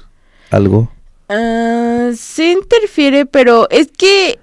algo. 0.51 0.91
Uh, 1.31 1.68
sí 2.17 2.53
interfiere, 2.53 3.27
pero 3.27 3.69
es 3.71 3.89
que 3.91 4.39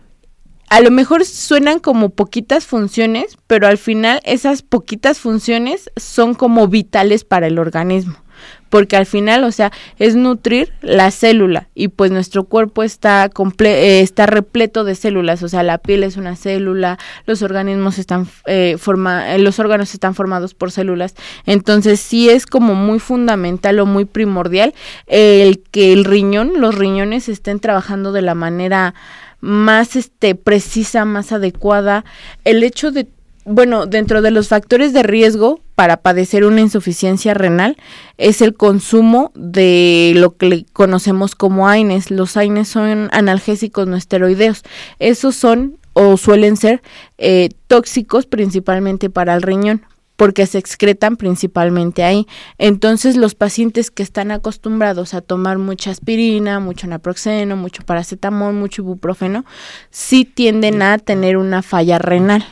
a 0.70 0.82
lo 0.82 0.92
mejor 0.92 1.26
suenan 1.26 1.80
como 1.80 2.10
poquitas 2.10 2.66
funciones, 2.66 3.38
pero 3.48 3.68
al 3.68 3.78
final 3.78 4.20
esas 4.24 4.62
poquitas 4.62 5.20
funciones 5.20 5.92
son 5.96 6.34
como 6.34 6.68
vitales 6.68 7.24
para 7.24 7.48
el 7.48 7.60
organismo 7.60 8.25
porque 8.70 8.98
al 8.98 9.06
final, 9.06 9.44
o 9.44 9.52
sea, 9.52 9.72
es 10.00 10.16
nutrir 10.16 10.74
la 10.82 11.12
célula 11.12 11.70
y 11.76 11.90
pues 11.90 12.12
nuestro 12.12 12.46
cuerpo 12.46 12.84
está 12.84 13.30
eh, 13.60 14.00
está 14.02 14.26
repleto 14.26 14.84
de 14.84 14.96
células, 14.96 15.44
o 15.44 15.50
sea, 15.50 15.64
la 15.64 15.78
piel 15.78 16.04
es 16.04 16.18
una 16.18 16.36
célula, 16.36 16.98
los 17.26 17.42
organismos 17.42 17.98
están 18.00 18.28
eh, 18.46 18.76
forma 18.78 19.36
eh, 19.36 19.40
los 19.40 19.60
órganos 19.60 19.94
están 19.94 20.16
formados 20.16 20.54
por 20.54 20.72
células, 20.72 21.16
entonces 21.46 22.00
sí 22.00 22.30
es 22.30 22.46
como 22.46 22.76
muy 22.76 23.00
fundamental 23.00 23.80
o 23.80 23.86
muy 23.86 24.06
primordial 24.06 24.74
el 25.08 25.62
que 25.72 25.94
el 25.94 26.06
riñón, 26.06 26.54
los 26.58 26.76
riñones 26.76 27.30
estén 27.30 27.60
trabajando 27.60 28.12
de 28.12 28.22
la 28.22 28.36
manera 28.36 28.94
más 29.42 29.96
este 29.96 30.34
precisa, 30.34 31.06
más 31.06 31.32
adecuada. 31.32 32.04
El 32.46 32.64
hecho 32.64 32.92
de 32.92 33.08
bueno, 33.46 33.86
dentro 33.86 34.24
de 34.24 34.32
los 34.32 34.48
factores 34.48 34.92
de 34.92 35.04
riesgo 35.04 35.62
para 35.76 35.98
padecer 35.98 36.46
una 36.46 36.62
insuficiencia 36.62 37.34
renal 37.34 37.78
es 38.18 38.42
el 38.42 38.56
consumo 38.56 39.32
de 39.36 40.14
lo 40.16 40.38
que 40.38 40.66
conocemos 40.74 41.36
como 41.36 41.68
AINES. 41.68 42.12
Los 42.12 42.38
AINES 42.38 42.70
son 42.70 43.10
analgésicos 43.12 43.88
no 43.88 43.98
esteroideos. 43.98 44.64
Esos 45.00 45.36
son 45.36 45.78
o 45.94 46.18
suelen 46.18 46.58
ser 46.58 46.82
eh, 47.18 47.50
tóxicos 47.68 48.26
principalmente 48.26 49.10
para 49.10 49.36
el 49.36 49.42
riñón 49.42 49.86
porque 50.16 50.46
se 50.46 50.58
excretan 50.58 51.18
principalmente 51.18 52.04
ahí. 52.04 52.26
Entonces 52.58 53.18
los 53.18 53.36
pacientes 53.36 53.92
que 53.92 54.04
están 54.04 54.32
acostumbrados 54.32 55.14
a 55.14 55.22
tomar 55.22 55.58
mucha 55.58 55.92
aspirina, 55.92 56.60
mucho 56.60 56.88
naproxeno, 56.88 57.56
mucho 57.56 57.84
paracetamol, 57.84 58.54
mucho 58.54 58.82
ibuprofeno, 58.82 59.46
sí 59.90 60.26
tienden 60.26 60.82
a 60.82 60.98
tener 60.98 61.38
una 61.38 61.62
falla 61.62 62.00
renal. 62.00 62.46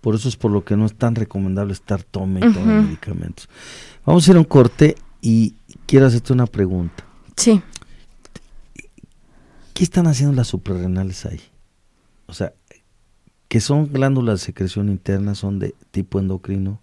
Por 0.00 0.14
eso 0.14 0.28
es 0.28 0.36
por 0.36 0.50
lo 0.50 0.64
que 0.64 0.76
no 0.76 0.86
es 0.86 0.94
tan 0.94 1.14
recomendable 1.14 1.72
estar 1.72 2.02
tome 2.02 2.40
y 2.40 2.52
tome 2.52 2.82
medicamentos. 2.82 3.48
Vamos 4.06 4.26
a 4.26 4.30
ir 4.30 4.36
a 4.36 4.40
un 4.40 4.44
corte 4.44 4.96
y 5.20 5.54
quiero 5.86 6.06
hacerte 6.06 6.32
una 6.32 6.46
pregunta. 6.46 7.04
Sí. 7.36 7.62
¿Qué 9.74 9.84
están 9.84 10.06
haciendo 10.06 10.34
las 10.34 10.48
suprarrenales 10.48 11.26
ahí? 11.26 11.40
O 12.26 12.34
sea, 12.34 12.52
que 13.48 13.60
son 13.60 13.90
glándulas 13.92 14.40
de 14.40 14.46
secreción 14.46 14.88
interna, 14.88 15.34
son 15.34 15.58
de 15.58 15.74
tipo 15.90 16.18
endocrino. 16.18 16.80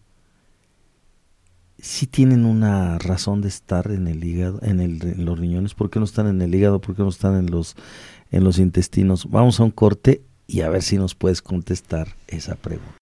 Si 1.78 2.08
tienen 2.08 2.46
una 2.46 2.98
razón 2.98 3.42
de 3.42 3.50
estar 3.50 3.92
en 3.92 4.08
el 4.08 4.24
hígado, 4.24 4.60
en, 4.64 4.80
el, 4.80 5.04
en 5.04 5.26
los 5.26 5.38
riñones, 5.38 5.74
¿por 5.74 5.90
qué 5.90 6.00
no 6.00 6.06
están 6.06 6.28
en 6.28 6.42
el 6.42 6.56
hígado? 6.56 6.82
¿Por 6.82 6.96
qué 6.96 7.04
no 7.04 7.10
están 7.10 7.36
en 7.36 7.52
los, 7.52 7.76
en 8.32 8.44
los 8.44 8.58
intestinos? 8.58 9.30
Vamos 9.30 9.60
a 9.60 9.64
un 9.64 9.72
corte 9.72 10.24
y 10.48 10.62
a 10.62 10.70
ver 10.70 10.82
si 10.82 10.98
nos 10.98 11.16
puedes 11.16 11.42
contestar 11.42 12.16
esa 12.28 12.56
pregunta. 12.56 12.96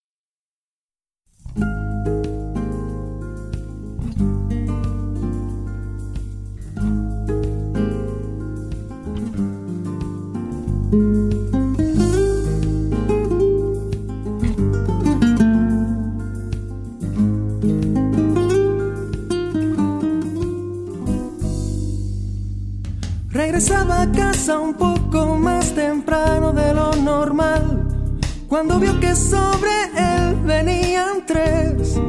Regresaba 23.53 24.01
a 24.01 24.11
casa 24.11 24.57
un 24.57 24.73
poco 24.73 25.37
más 25.37 25.75
temprano 25.75 26.53
de 26.53 26.73
lo 26.73 26.91
normal, 26.95 27.85
cuando 28.47 28.79
vio 28.79 28.99
que 28.99 29.15
sobre 29.15 29.69
él 29.95 30.37
venían 30.43 31.23
tres. 31.27 32.01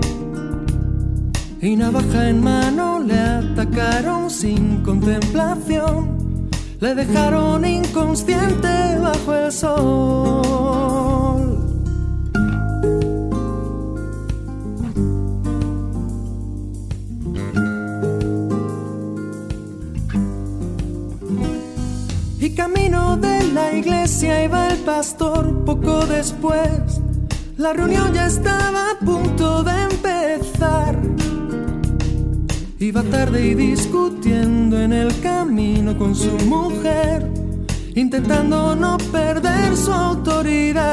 Y 1.60 1.76
navaja 1.76 2.30
en 2.30 2.42
mano 2.42 2.98
le 3.00 3.20
atacaron 3.20 4.30
sin 4.30 4.82
contemplación, 4.82 6.48
le 6.80 6.94
dejaron 6.94 7.66
inconsciente 7.66 8.98
bajo 8.98 9.34
el 9.34 9.52
sol. 9.52 11.13
Camino 22.54 23.16
de 23.16 23.42
la 23.52 23.72
iglesia 23.72 24.44
iba 24.44 24.68
el 24.68 24.78
pastor 24.78 25.64
poco 25.64 26.06
después. 26.06 27.00
La 27.56 27.72
reunión 27.72 28.12
ya 28.12 28.26
estaba 28.26 28.92
a 28.92 28.98
punto 28.98 29.62
de 29.62 29.82
empezar. 29.82 30.98
Iba 32.78 33.02
tarde 33.04 33.46
y 33.46 33.54
discutiendo 33.54 34.80
en 34.80 34.92
el 34.92 35.20
camino 35.20 35.96
con 35.96 36.14
su 36.14 36.32
mujer, 36.46 37.28
intentando 37.94 38.76
no 38.76 38.98
perder 39.10 39.76
su 39.76 39.92
autoridad. 39.92 40.84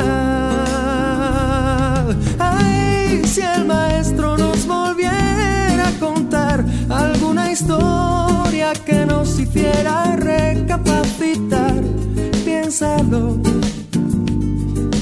Piénsalo, 12.82 13.38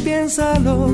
piénsalo. 0.03 0.89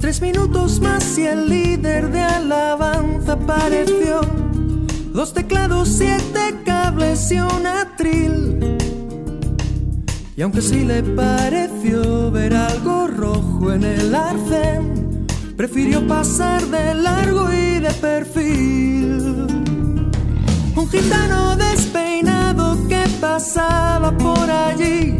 Tres 0.00 0.22
minutos 0.22 0.80
más 0.80 1.18
y 1.18 1.26
el 1.26 1.50
líder 1.50 2.10
de 2.10 2.20
alabanza 2.22 3.32
apareció. 3.32 4.22
Dos 5.12 5.34
teclados, 5.34 5.88
siete 5.88 6.62
cables 6.64 7.30
y 7.30 7.40
un 7.40 7.66
atril. 7.66 8.57
Y 10.38 10.42
aunque 10.42 10.60
sí 10.60 10.84
le 10.84 11.02
pareció 11.02 12.30
ver 12.30 12.54
algo 12.54 13.08
rojo 13.08 13.72
en 13.72 13.82
el 13.82 14.14
arcén, 14.14 15.26
prefirió 15.56 16.06
pasar 16.06 16.64
de 16.66 16.94
largo 16.94 17.52
y 17.52 17.80
de 17.80 17.90
perfil. 17.90 19.18
Un 20.76 20.88
gitano 20.90 21.56
despeinado 21.56 22.86
que 22.86 23.02
pasaba 23.20 24.16
por 24.16 24.48
allí, 24.48 25.16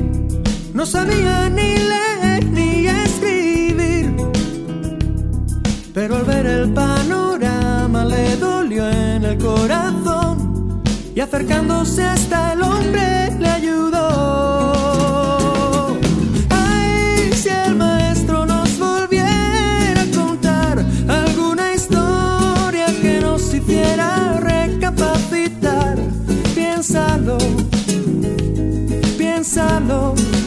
no 0.73 0.87
sabía 0.87 1.51
ni 1.51 1.75
leer 1.93 2.45
ni 2.53 2.87
escribir. 2.87 4.15
Pero 5.95 6.19
al 6.19 6.25
ver 6.27 6.47
el 6.47 6.73
panorama 6.73 8.05
le 8.05 8.37
dolió 8.37 8.89
en 8.89 9.25
el 9.25 9.37
corazón 9.37 10.81
y 11.13 11.19
acercándose 11.19 12.05
hasta 12.05 12.53
el 12.53 12.63
hombre 12.63 13.37
le 13.37 13.49
ayudó. 13.49 13.88
Piénsalo, 27.09 27.39
piénsalo. 29.17 30.38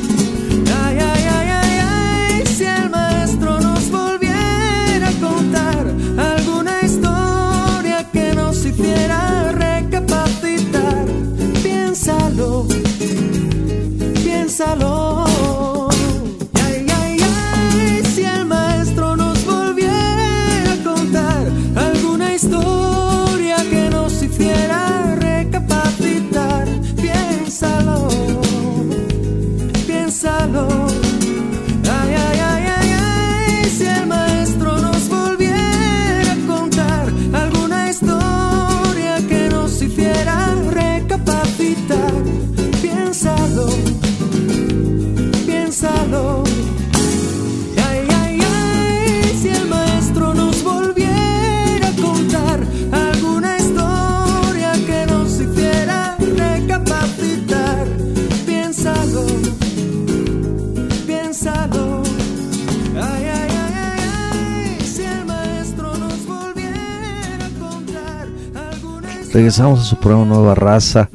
Regresamos 69.33 69.79
a 69.79 69.83
su 69.83 69.95
programa 69.95 70.25
Nueva 70.25 70.55
Raza. 70.55 71.09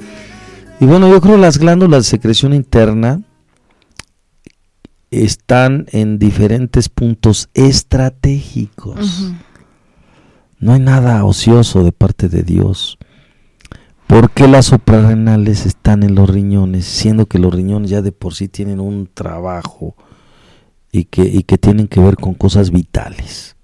Y 0.81 0.87
bueno, 0.87 1.09
yo 1.09 1.20
creo 1.20 1.35
que 1.35 1.40
las 1.40 1.59
glándulas 1.59 2.05
de 2.05 2.11
secreción 2.11 2.55
interna 2.55 3.20
están 5.11 5.87
en 5.92 6.18
diferentes 6.18 6.88
puntos 6.88 7.50
estratégicos. 7.52 9.33
No 10.59 10.72
hay 10.72 10.81
nada 10.81 11.24
ocioso 11.26 11.85
de 11.85 11.92
parte 11.92 12.31
de 12.31 12.42
Dios. 12.42 12.98
¿Por 14.07 14.31
qué 14.31 14.48
las 14.48 14.66
suprarrenales 14.66 15.66
están 15.66 16.02
en 16.02 16.14
los 16.14 16.31
riñones, 16.31 16.87
siendo 16.87 17.26
que 17.26 17.38
los 17.38 17.52
riñones 17.52 17.90
ya 17.90 18.00
de 18.00 18.12
por 18.12 18.35
sí 18.35 18.48
tienen 18.48 18.81
un 18.81 19.11
trabajo 19.12 19.94
y 20.90 21.05
que, 21.05 21.22
y 21.22 21.42
que 21.42 21.59
tienen 21.59 21.87
que 21.87 22.00
ver 22.00 22.16
con 22.16 22.33
cosas 22.33 22.70
vitales? 22.70 23.57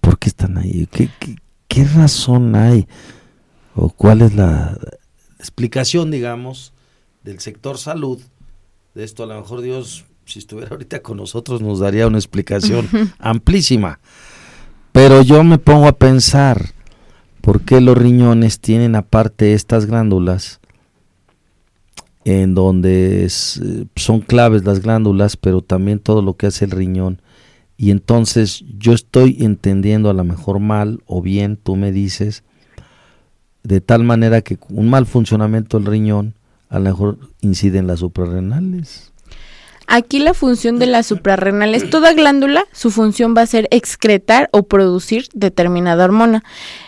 ¿Por 0.00 0.20
qué 0.20 0.28
están 0.28 0.56
ahí? 0.58 0.86
¿Qué, 0.90 1.08
qué, 1.18 1.36
qué 1.66 1.84
razón 1.84 2.54
hay? 2.54 2.86
¿O 3.74 3.88
cuál 3.90 4.22
es 4.22 4.34
la 4.34 4.78
explicación, 5.38 6.10
digamos, 6.10 6.72
del 7.22 7.40
sector 7.40 7.78
salud? 7.78 8.20
De 8.94 9.04
esto 9.04 9.24
a 9.24 9.26
lo 9.26 9.40
mejor 9.40 9.62
Dios, 9.62 10.04
si 10.26 10.38
estuviera 10.38 10.70
ahorita 10.70 11.00
con 11.00 11.16
nosotros, 11.16 11.62
nos 11.62 11.78
daría 11.78 12.06
una 12.06 12.18
explicación 12.18 12.88
amplísima. 13.18 13.98
Pero 14.92 15.22
yo 15.22 15.42
me 15.42 15.58
pongo 15.58 15.88
a 15.88 15.96
pensar, 15.96 16.72
¿por 17.40 17.62
qué 17.62 17.80
los 17.80 17.96
riñones 17.96 18.60
tienen 18.60 18.94
aparte 18.94 19.54
estas 19.54 19.86
glándulas? 19.86 20.60
En 22.24 22.54
donde 22.54 23.24
es, 23.24 23.58
eh, 23.64 23.86
son 23.96 24.20
claves 24.20 24.64
las 24.64 24.80
glándulas, 24.80 25.36
pero 25.38 25.62
también 25.62 25.98
todo 25.98 26.20
lo 26.20 26.36
que 26.36 26.46
hace 26.46 26.66
el 26.66 26.70
riñón. 26.70 27.22
Y 27.78 27.90
entonces 27.90 28.64
yo 28.78 28.92
estoy 28.92 29.38
entendiendo 29.40 30.10
a 30.10 30.14
lo 30.14 30.22
mejor 30.22 30.60
mal 30.60 31.02
o 31.06 31.22
bien, 31.22 31.56
tú 31.56 31.74
me 31.74 31.90
dices, 31.90 32.44
de 33.62 33.80
tal 33.80 34.04
manera 34.04 34.40
que 34.42 34.58
un 34.68 34.90
mal 34.90 35.06
funcionamiento 35.06 35.78
del 35.78 35.86
riñón 35.86 36.34
a 36.68 36.78
lo 36.78 36.84
mejor 36.86 37.18
incide 37.40 37.78
en 37.78 37.86
las 37.86 38.00
suprarrenales. 38.00 39.12
Aquí 39.88 40.20
la 40.20 40.32
función 40.32 40.78
de 40.78 40.86
las 40.86 41.06
suprarrenales, 41.06 41.90
toda 41.90 42.14
glándula, 42.14 42.64
su 42.72 42.90
función 42.90 43.34
va 43.36 43.42
a 43.42 43.46
ser 43.46 43.68
excretar 43.72 44.48
o 44.52 44.62
producir 44.62 45.26
determinada 45.34 46.04
hormona. 46.04 46.44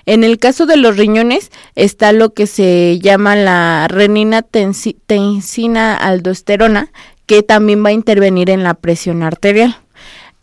En 0.07 0.25
el 0.25 0.39
caso 0.39 0.65
de 0.65 0.77
los 0.79 0.97
riñones 0.97 1.51
está 1.75 2.13
lo 2.13 2.33
que 2.33 2.47
se 2.47 2.99
llama 3.01 3.37
la 3.37 3.89
renina 3.89 4.43
tensi- 4.43 4.97
tensina 5.07 5.95
aldosterona, 5.97 6.93
que 7.27 7.43
también 7.43 7.85
va 7.85 7.89
a 7.91 7.93
intervenir 7.93 8.49
en 8.49 8.63
la 8.63 8.75
presión 8.75 9.23
arterial. 9.23 9.77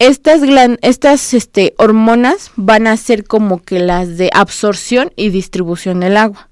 Estas, 0.01 0.41
estas 0.81 1.33
este, 1.35 1.75
hormonas 1.77 2.49
van 2.55 2.87
a 2.87 2.97
ser 2.97 3.23
como 3.23 3.61
que 3.61 3.79
las 3.79 4.17
de 4.17 4.31
absorción 4.33 5.11
y 5.15 5.29
distribución 5.29 5.99
del 5.99 6.17
agua 6.17 6.49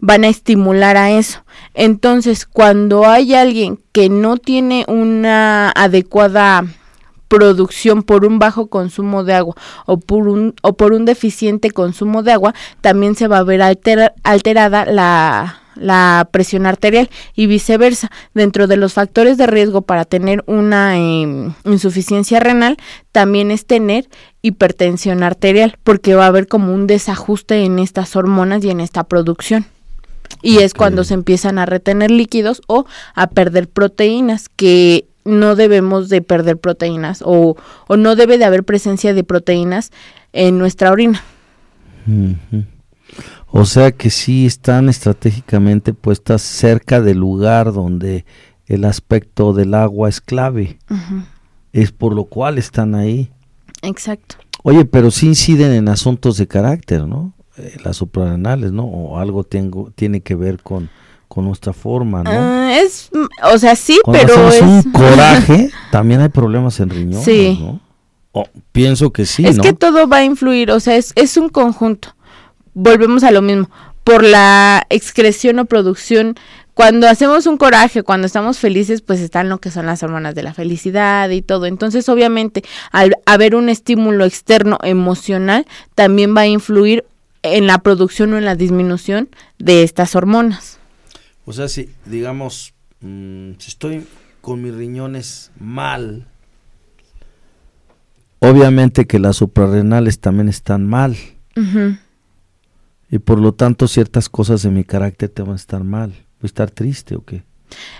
van 0.00 0.24
a 0.24 0.28
estimular 0.28 0.98
a 0.98 1.12
eso. 1.12 1.44
Entonces, 1.72 2.44
cuando 2.44 3.06
hay 3.06 3.34
alguien 3.34 3.78
que 3.92 4.10
no 4.10 4.36
tiene 4.36 4.84
una 4.86 5.70
adecuada 5.70 6.66
producción 7.28 8.02
por 8.02 8.26
un 8.26 8.38
bajo 8.38 8.66
consumo 8.66 9.24
de 9.24 9.32
agua 9.32 9.54
o 9.86 9.96
por 9.96 10.28
un, 10.28 10.54
o 10.60 10.74
por 10.74 10.92
un 10.92 11.06
deficiente 11.06 11.70
consumo 11.70 12.22
de 12.22 12.32
agua, 12.32 12.54
también 12.82 13.14
se 13.14 13.28
va 13.28 13.38
a 13.38 13.44
ver 13.44 13.62
altera- 13.62 14.12
alterada 14.24 14.84
la, 14.84 15.61
la 15.74 16.28
presión 16.30 16.66
arterial 16.66 17.10
y 17.34 17.46
viceversa. 17.46 18.10
Dentro 18.34 18.66
de 18.66 18.76
los 18.76 18.94
factores 18.94 19.38
de 19.38 19.46
riesgo 19.46 19.82
para 19.82 20.04
tener 20.04 20.42
una 20.46 20.96
em, 20.96 21.52
insuficiencia 21.64 22.40
renal, 22.40 22.76
también 23.12 23.50
es 23.50 23.66
tener 23.66 24.08
hipertensión 24.42 25.22
arterial, 25.22 25.76
porque 25.84 26.14
va 26.14 26.24
a 26.24 26.28
haber 26.28 26.48
como 26.48 26.74
un 26.74 26.86
desajuste 26.86 27.64
en 27.64 27.78
estas 27.78 28.16
hormonas 28.16 28.64
y 28.64 28.70
en 28.70 28.80
esta 28.80 29.04
producción. 29.04 29.66
Y 30.40 30.58
es 30.58 30.74
cuando 30.74 31.04
se 31.04 31.14
empiezan 31.14 31.58
a 31.58 31.66
retener 31.66 32.10
líquidos 32.10 32.62
o 32.66 32.86
a 33.14 33.28
perder 33.28 33.68
proteínas, 33.68 34.48
que 34.48 35.06
no 35.24 35.54
debemos 35.54 36.08
de 36.08 36.22
perder 36.22 36.58
proteínas 36.58 37.22
o, 37.24 37.56
o 37.86 37.96
no 37.96 38.16
debe 38.16 38.38
de 38.38 38.44
haber 38.44 38.64
presencia 38.64 39.14
de 39.14 39.24
proteínas 39.24 39.92
en 40.32 40.58
nuestra 40.58 40.90
orina. 40.90 41.22
O 43.54 43.66
sea 43.66 43.92
que 43.92 44.08
sí 44.10 44.46
están 44.46 44.88
estratégicamente 44.88 45.92
puestas 45.92 46.40
cerca 46.40 47.00
del 47.02 47.18
lugar 47.18 47.72
donde 47.72 48.24
el 48.66 48.84
aspecto 48.86 49.52
del 49.52 49.74
agua 49.74 50.08
es 50.08 50.20
clave. 50.22 50.78
Es 51.72 51.92
por 51.92 52.14
lo 52.14 52.24
cual 52.24 52.56
están 52.56 52.94
ahí. 52.94 53.30
Exacto. 53.82 54.36
Oye, 54.62 54.84
pero 54.86 55.10
sí 55.10 55.26
inciden 55.26 55.72
en 55.72 55.88
asuntos 55.88 56.38
de 56.38 56.46
carácter, 56.46 57.06
¿no? 57.06 57.34
Eh, 57.58 57.76
las 57.84 57.98
suprarrenales, 57.98 58.72
¿no? 58.72 58.84
O 58.84 59.18
algo 59.18 59.44
tengo, 59.44 59.90
tiene 59.94 60.22
que 60.22 60.34
ver 60.34 60.62
con, 60.62 60.88
con 61.28 61.44
nuestra 61.44 61.74
forma, 61.74 62.22
¿no? 62.22 62.30
Ah, 62.32 62.78
es, 62.80 63.10
o 63.52 63.58
sea, 63.58 63.76
sí, 63.76 63.98
Cuando 64.02 64.26
pero 64.34 64.48
es... 64.48 64.62
un 64.62 64.82
coraje, 64.92 65.70
también 65.90 66.20
hay 66.22 66.30
problemas 66.30 66.80
en 66.80 66.88
riñones, 66.88 67.24
Sí. 67.24 67.58
¿no? 67.60 67.80
O, 68.32 68.46
pienso 68.70 69.12
que 69.12 69.26
sí, 69.26 69.44
es 69.44 69.58
¿no? 69.58 69.62
que 69.62 69.74
todo 69.74 70.08
va 70.08 70.18
a 70.18 70.24
influir, 70.24 70.70
o 70.70 70.80
sea, 70.80 70.96
es, 70.96 71.12
es 71.16 71.36
un 71.36 71.50
conjunto. 71.50 72.14
Volvemos 72.74 73.24
a 73.24 73.30
lo 73.30 73.42
mismo. 73.42 73.70
Por 74.04 74.24
la 74.24 74.86
excreción 74.90 75.58
o 75.58 75.64
producción, 75.66 76.34
cuando 76.74 77.06
hacemos 77.06 77.46
un 77.46 77.58
coraje, 77.58 78.02
cuando 78.02 78.26
estamos 78.26 78.58
felices, 78.58 79.02
pues 79.02 79.20
están 79.20 79.48
lo 79.48 79.58
que 79.58 79.70
son 79.70 79.86
las 79.86 80.02
hormonas 80.02 80.34
de 80.34 80.42
la 80.42 80.54
felicidad 80.54 81.28
y 81.30 81.42
todo. 81.42 81.66
Entonces, 81.66 82.08
obviamente, 82.08 82.64
al 82.90 83.14
haber 83.26 83.54
un 83.54 83.68
estímulo 83.68 84.24
externo 84.24 84.78
emocional, 84.82 85.66
también 85.94 86.34
va 86.34 86.42
a 86.42 86.46
influir 86.46 87.04
en 87.42 87.66
la 87.66 87.78
producción 87.78 88.32
o 88.32 88.38
en 88.38 88.44
la 88.44 88.56
disminución 88.56 89.28
de 89.58 89.82
estas 89.82 90.16
hormonas. 90.16 90.78
O 91.44 91.52
sea, 91.52 91.68
si, 91.68 91.90
digamos, 92.06 92.72
mm, 93.00 93.52
si 93.58 93.68
estoy 93.68 94.06
con 94.40 94.62
mis 94.62 94.74
riñones 94.74 95.50
mal, 95.58 96.26
obviamente 98.38 99.06
que 99.06 99.18
las 99.18 99.36
suprarrenales 99.36 100.20
también 100.20 100.48
están 100.48 100.86
mal. 100.86 101.16
Ujú. 101.56 101.96
Y 103.12 103.18
por 103.20 103.38
lo 103.38 103.52
tanto, 103.52 103.86
ciertas 103.86 104.28
cosas 104.28 104.62
de 104.62 104.70
mi 104.70 104.82
carácter 104.84 105.28
te 105.28 105.42
van 105.42 105.52
a 105.52 105.56
estar 105.56 105.84
mal. 105.84 106.10
¿Voy 106.10 106.44
a 106.44 106.46
estar 106.46 106.70
triste 106.72 107.14
o 107.14 107.24
qué? 107.24 107.44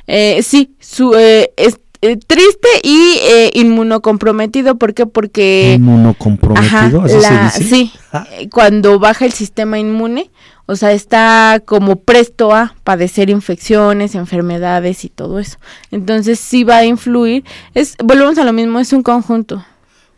Eh, 0.08 0.42
sí, 0.42 0.74
su, 0.80 1.14
eh, 1.14 1.52
es 1.56 1.78
eh, 2.00 2.16
triste 2.16 2.68
y 2.82 3.18
eh, 3.22 3.50
inmunocomprometido. 3.54 4.76
¿Por 4.76 4.94
qué? 4.94 5.06
Porque... 5.06 5.74
Inmunocomprometido, 5.76 7.02
así 7.02 7.14
la- 7.20 7.50
se 7.50 7.60
dice. 7.62 7.74
Sí, 7.74 7.92
Ah. 8.12 8.26
cuando 8.50 8.98
baja 8.98 9.24
el 9.24 9.32
sistema 9.32 9.78
inmune, 9.78 10.30
o 10.66 10.76
sea, 10.76 10.92
está 10.92 11.62
como 11.64 11.96
presto 11.96 12.54
a 12.54 12.74
padecer 12.82 13.30
infecciones, 13.30 14.14
enfermedades 14.14 15.04
y 15.04 15.08
todo 15.10 15.38
eso. 15.38 15.58
Entonces 15.90 16.40
sí 16.40 16.64
va 16.64 16.78
a 16.78 16.84
influir. 16.86 17.44
Es, 17.74 17.96
volvemos 18.02 18.38
a 18.38 18.44
lo 18.44 18.52
mismo, 18.52 18.80
es 18.80 18.92
un 18.92 19.02
conjunto. 19.02 19.64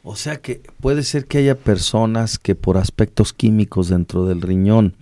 O 0.07 0.17
sea 0.17 0.37
que 0.37 0.63
puede 0.81 1.03
ser 1.03 1.25
que 1.25 1.39
haya 1.39 1.57
personas 1.57 2.39
que 2.39 2.55
por 2.55 2.77
aspectos 2.77 3.33
químicos 3.33 3.89
dentro 3.89 4.27
del 4.27 4.43
riñón 4.43 4.95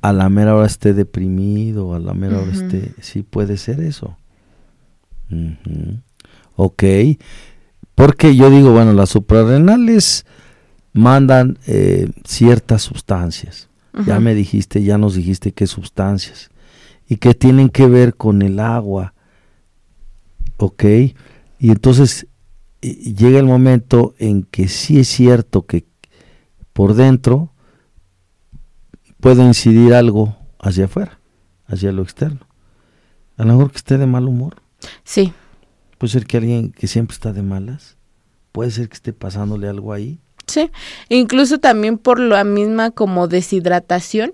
a 0.00 0.12
la 0.12 0.28
mera 0.28 0.56
hora 0.56 0.66
esté 0.66 0.92
deprimido, 0.92 1.94
a 1.94 2.00
la 2.00 2.12
mera 2.12 2.40
hora 2.40 2.50
esté... 2.50 2.92
Sí 3.00 3.22
puede 3.22 3.56
ser 3.56 3.78
eso. 3.78 4.18
Ok. 6.56 6.82
Porque 7.94 8.34
yo 8.34 8.50
digo, 8.50 8.72
bueno, 8.72 8.92
las 8.92 9.10
suprarrenales 9.10 10.26
mandan 10.92 11.60
eh, 11.68 12.10
ciertas 12.24 12.82
sustancias. 12.82 13.68
Ya 14.04 14.18
me 14.18 14.34
dijiste, 14.34 14.82
ya 14.82 14.98
nos 14.98 15.14
dijiste 15.14 15.52
qué 15.52 15.68
sustancias. 15.68 16.50
Y 17.08 17.18
que 17.18 17.34
tienen 17.34 17.68
que 17.68 17.86
ver 17.86 18.16
con 18.16 18.42
el 18.42 18.58
agua. 18.58 19.14
Ok. 20.56 20.84
Y 20.84 21.70
entonces 21.70 22.26
llega 22.82 23.38
el 23.38 23.46
momento 23.46 24.14
en 24.18 24.42
que 24.42 24.68
sí 24.68 24.98
es 24.98 25.08
cierto 25.08 25.66
que 25.66 25.86
por 26.72 26.94
dentro 26.94 27.52
puede 29.20 29.42
incidir 29.44 29.94
algo 29.94 30.36
hacia 30.58 30.86
afuera, 30.86 31.18
hacia 31.66 31.92
lo 31.92 32.02
externo. 32.02 32.40
A 33.36 33.44
lo 33.44 33.52
mejor 33.54 33.70
que 33.70 33.78
esté 33.78 33.98
de 33.98 34.06
mal 34.06 34.26
humor. 34.28 34.56
Sí, 35.04 35.32
Puede 35.98 36.10
ser 36.14 36.26
que 36.26 36.36
alguien 36.38 36.72
que 36.72 36.88
siempre 36.88 37.14
está 37.14 37.32
de 37.32 37.42
malas. 37.42 37.96
Puede 38.50 38.72
ser 38.72 38.88
que 38.88 38.94
esté 38.94 39.12
pasándole 39.12 39.68
algo 39.68 39.92
ahí. 39.92 40.18
sí. 40.48 40.68
Incluso 41.08 41.58
también 41.60 41.96
por 41.96 42.18
la 42.18 42.42
misma 42.42 42.90
como 42.90 43.28
deshidratación 43.28 44.32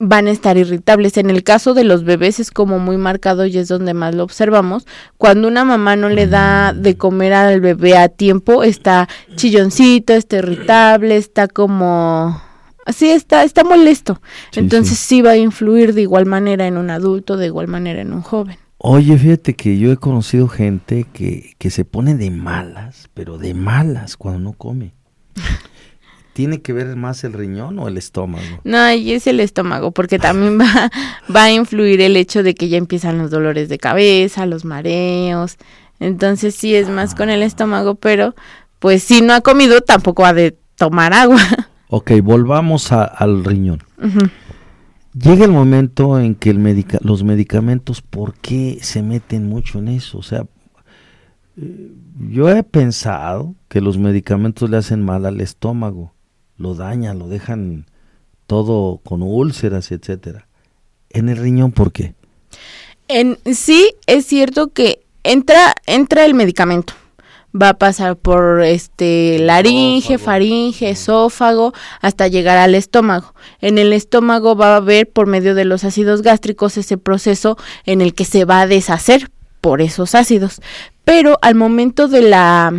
van 0.00 0.26
a 0.26 0.30
estar 0.30 0.56
irritables. 0.56 1.18
En 1.18 1.30
el 1.30 1.44
caso 1.44 1.74
de 1.74 1.84
los 1.84 2.02
bebés 2.04 2.40
es 2.40 2.50
como 2.50 2.78
muy 2.78 2.96
marcado 2.96 3.46
y 3.46 3.56
es 3.58 3.68
donde 3.68 3.94
más 3.94 4.14
lo 4.14 4.24
observamos. 4.24 4.86
Cuando 5.18 5.46
una 5.46 5.64
mamá 5.64 5.94
no 5.94 6.08
le 6.08 6.26
da 6.26 6.72
de 6.72 6.96
comer 6.96 7.34
al 7.34 7.60
bebé 7.60 7.96
a 7.96 8.08
tiempo, 8.08 8.64
está 8.64 9.08
chilloncito, 9.36 10.14
está 10.14 10.38
irritable, 10.38 11.16
está 11.16 11.46
como... 11.46 12.42
Así 12.86 13.10
está, 13.10 13.44
está 13.44 13.62
molesto. 13.62 14.20
Sí, 14.50 14.60
Entonces 14.60 14.98
sí. 14.98 15.16
sí 15.16 15.22
va 15.22 15.32
a 15.32 15.36
influir 15.36 15.92
de 15.92 16.00
igual 16.00 16.24
manera 16.24 16.66
en 16.66 16.78
un 16.78 16.88
adulto, 16.90 17.36
de 17.36 17.46
igual 17.46 17.68
manera 17.68 18.00
en 18.00 18.14
un 18.14 18.22
joven. 18.22 18.56
Oye, 18.78 19.18
fíjate 19.18 19.54
que 19.54 19.78
yo 19.78 19.92
he 19.92 19.98
conocido 19.98 20.48
gente 20.48 21.06
que, 21.12 21.52
que 21.58 21.68
se 21.68 21.84
pone 21.84 22.14
de 22.14 22.30
malas, 22.30 23.10
pero 23.12 23.36
de 23.36 23.52
malas 23.52 24.16
cuando 24.16 24.40
no 24.40 24.52
come. 24.54 24.94
¿Tiene 26.32 26.62
que 26.62 26.72
ver 26.72 26.94
más 26.96 27.24
el 27.24 27.32
riñón 27.32 27.78
o 27.78 27.88
el 27.88 27.96
estómago? 27.98 28.44
No, 28.64 28.92
y 28.92 29.12
es 29.12 29.26
el 29.26 29.40
estómago, 29.40 29.90
porque 29.90 30.18
también 30.18 30.58
va, 30.60 30.90
va 31.34 31.44
a 31.44 31.52
influir 31.52 32.00
el 32.00 32.16
hecho 32.16 32.42
de 32.42 32.54
que 32.54 32.68
ya 32.68 32.76
empiezan 32.78 33.18
los 33.18 33.30
dolores 33.30 33.68
de 33.68 33.78
cabeza, 33.78 34.46
los 34.46 34.64
mareos. 34.64 35.56
Entonces 35.98 36.54
sí 36.54 36.74
es 36.74 36.88
más 36.88 37.14
con 37.14 37.28
el 37.30 37.42
estómago, 37.42 37.96
pero 37.96 38.34
pues 38.78 39.02
si 39.02 39.20
no 39.20 39.34
ha 39.34 39.40
comido 39.42 39.80
tampoco 39.82 40.24
ha 40.24 40.32
de 40.32 40.56
tomar 40.76 41.12
agua. 41.12 41.40
Ok, 41.92 42.12
volvamos 42.22 42.92
a- 42.92 43.02
al 43.04 43.44
riñón. 43.44 43.82
Llega 45.12 45.44
el 45.44 45.50
momento 45.50 46.20
en 46.20 46.36
que 46.36 46.48
el 46.50 46.60
medica- 46.60 47.00
los 47.02 47.24
medicamentos, 47.24 48.00
¿por 48.00 48.34
qué 48.34 48.78
se 48.80 49.02
meten 49.02 49.48
mucho 49.48 49.80
en 49.80 49.88
eso? 49.88 50.18
O 50.18 50.22
sea, 50.22 50.46
eh, 51.60 51.90
yo 52.28 52.48
he 52.48 52.62
pensado 52.62 53.56
que 53.68 53.80
los 53.80 53.98
medicamentos 53.98 54.70
le 54.70 54.76
hacen 54.76 55.04
mal 55.04 55.26
al 55.26 55.40
estómago, 55.40 56.14
lo 56.60 56.74
dañan, 56.74 57.18
lo 57.18 57.26
dejan 57.26 57.86
todo 58.46 59.00
con 59.02 59.22
úlceras, 59.22 59.90
etcétera. 59.90 60.46
En 61.08 61.30
el 61.30 61.38
riñón, 61.38 61.72
¿por 61.72 61.90
qué? 61.90 62.14
En 63.08 63.38
sí 63.50 63.94
es 64.06 64.26
cierto 64.26 64.68
que 64.68 65.00
entra 65.24 65.74
entra 65.86 66.26
el 66.26 66.34
medicamento. 66.34 66.92
Va 67.50 67.70
a 67.70 67.78
pasar 67.78 68.14
por 68.16 68.62
este 68.62 69.38
laringe, 69.40 70.14
Esófago. 70.14 70.24
faringe, 70.24 70.90
esófago, 70.90 71.72
hasta 72.00 72.28
llegar 72.28 72.58
al 72.58 72.76
estómago. 72.76 73.34
En 73.60 73.78
el 73.78 73.92
estómago 73.92 74.54
va 74.54 74.74
a 74.74 74.76
haber 74.76 75.10
por 75.10 75.26
medio 75.26 75.54
de 75.54 75.64
los 75.64 75.82
ácidos 75.82 76.22
gástricos 76.22 76.76
ese 76.76 76.98
proceso 76.98 77.56
en 77.86 78.02
el 78.02 78.14
que 78.14 78.24
se 78.24 78.44
va 78.44 78.60
a 78.60 78.66
deshacer 78.68 79.30
por 79.60 79.80
esos 79.80 80.14
ácidos. 80.14 80.60
Pero 81.04 81.38
al 81.42 81.54
momento 81.54 82.06
de 82.06 82.22
la 82.22 82.72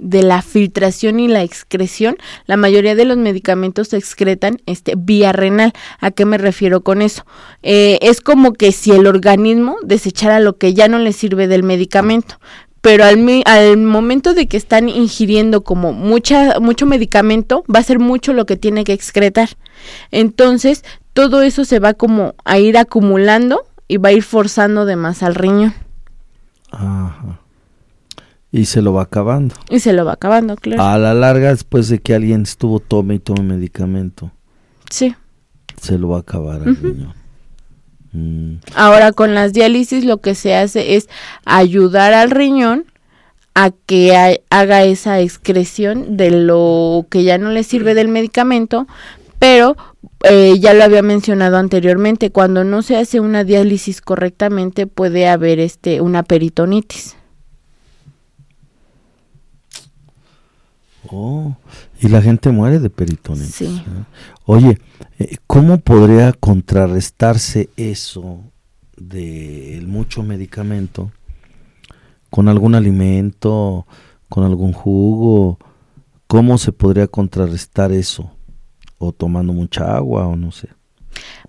de 0.00 0.22
la 0.22 0.42
filtración 0.42 1.20
y 1.20 1.28
la 1.28 1.42
excreción, 1.42 2.16
la 2.46 2.56
mayoría 2.56 2.94
de 2.94 3.04
los 3.04 3.16
medicamentos 3.16 3.88
se 3.88 3.98
excretan 3.98 4.58
este, 4.66 4.94
vía 4.96 5.32
renal. 5.32 5.72
¿A 6.00 6.10
qué 6.10 6.24
me 6.24 6.38
refiero 6.38 6.80
con 6.80 7.02
eso? 7.02 7.24
Eh, 7.62 7.98
es 8.02 8.20
como 8.20 8.54
que 8.54 8.72
si 8.72 8.90
el 8.92 9.06
organismo 9.06 9.76
desechara 9.82 10.40
lo 10.40 10.56
que 10.56 10.74
ya 10.74 10.88
no 10.88 10.98
le 10.98 11.12
sirve 11.12 11.46
del 11.46 11.62
medicamento. 11.62 12.40
Pero 12.80 13.04
al, 13.04 13.42
al 13.44 13.76
momento 13.76 14.32
de 14.32 14.48
que 14.48 14.56
están 14.56 14.88
ingiriendo 14.88 15.62
como 15.62 15.92
mucha, 15.92 16.58
mucho 16.60 16.86
medicamento, 16.86 17.62
va 17.72 17.80
a 17.80 17.84
ser 17.84 17.98
mucho 17.98 18.32
lo 18.32 18.46
que 18.46 18.56
tiene 18.56 18.84
que 18.84 18.94
excretar. 18.94 19.50
Entonces, 20.10 20.82
todo 21.12 21.42
eso 21.42 21.66
se 21.66 21.78
va 21.78 21.92
como 21.92 22.34
a 22.44 22.58
ir 22.58 22.78
acumulando 22.78 23.66
y 23.86 23.98
va 23.98 24.08
a 24.08 24.12
ir 24.12 24.22
forzando 24.22 24.86
de 24.86 24.96
más 24.96 25.22
al 25.22 25.34
riñón. 25.34 25.74
Ajá. 26.70 27.39
Y 28.52 28.64
se 28.64 28.82
lo 28.82 28.92
va 28.92 29.02
acabando. 29.02 29.54
Y 29.70 29.78
se 29.80 29.92
lo 29.92 30.04
va 30.04 30.14
acabando, 30.14 30.56
claro. 30.56 30.82
A 30.82 30.98
la 30.98 31.14
larga, 31.14 31.50
después 31.50 31.88
de 31.88 32.00
que 32.00 32.14
alguien 32.14 32.42
estuvo 32.42 32.80
tome 32.80 33.14
y 33.14 33.18
tome 33.20 33.42
medicamento, 33.42 34.32
Sí. 34.90 35.14
se 35.80 35.98
lo 35.98 36.08
va 36.08 36.16
a 36.16 36.20
acabar 36.20 36.62
al 36.62 36.76
riñón. 36.76 37.14
Mm. 38.12 38.54
Ahora 38.74 39.12
con 39.12 39.34
las 39.34 39.52
diálisis 39.52 40.04
lo 40.04 40.16
que 40.20 40.34
se 40.34 40.56
hace 40.56 40.96
es 40.96 41.08
ayudar 41.44 42.12
al 42.12 42.30
riñón 42.32 42.86
a 43.54 43.70
que 43.86 44.16
ha- 44.16 44.36
haga 44.50 44.82
esa 44.84 45.20
excreción 45.20 46.16
de 46.16 46.30
lo 46.32 47.06
que 47.08 47.22
ya 47.22 47.38
no 47.38 47.50
le 47.50 47.62
sirve 47.62 47.94
del 47.94 48.08
medicamento, 48.08 48.88
pero 49.38 49.76
eh, 50.28 50.56
ya 50.58 50.74
lo 50.74 50.82
había 50.84 51.02
mencionado 51.02 51.56
anteriormente, 51.56 52.30
cuando 52.30 52.64
no 52.64 52.82
se 52.82 52.96
hace 52.96 53.20
una 53.20 53.44
diálisis 53.44 54.00
correctamente 54.00 54.86
puede 54.88 55.28
haber 55.28 55.60
este 55.60 56.00
una 56.00 56.22
peritonitis. 56.24 57.16
Oh, 61.12 61.56
y 62.00 62.08
la 62.08 62.22
gente 62.22 62.50
muere 62.50 62.78
de 62.78 62.88
peritonitis. 62.88 63.54
Sí. 63.54 63.82
¿eh? 63.84 64.04
Oye, 64.44 64.78
eh, 65.18 65.36
¿cómo 65.46 65.78
podría 65.78 66.32
contrarrestarse 66.32 67.68
eso 67.76 68.44
del 68.96 69.88
mucho 69.88 70.22
medicamento 70.22 71.10
con 72.30 72.48
algún 72.48 72.76
alimento, 72.76 73.86
con 74.28 74.44
algún 74.44 74.72
jugo? 74.72 75.58
¿Cómo 76.28 76.58
se 76.58 76.70
podría 76.70 77.08
contrarrestar 77.08 77.90
eso? 77.90 78.30
¿O 78.98 79.10
tomando 79.10 79.52
mucha 79.52 79.96
agua 79.96 80.28
o 80.28 80.36
no 80.36 80.52
sé? 80.52 80.68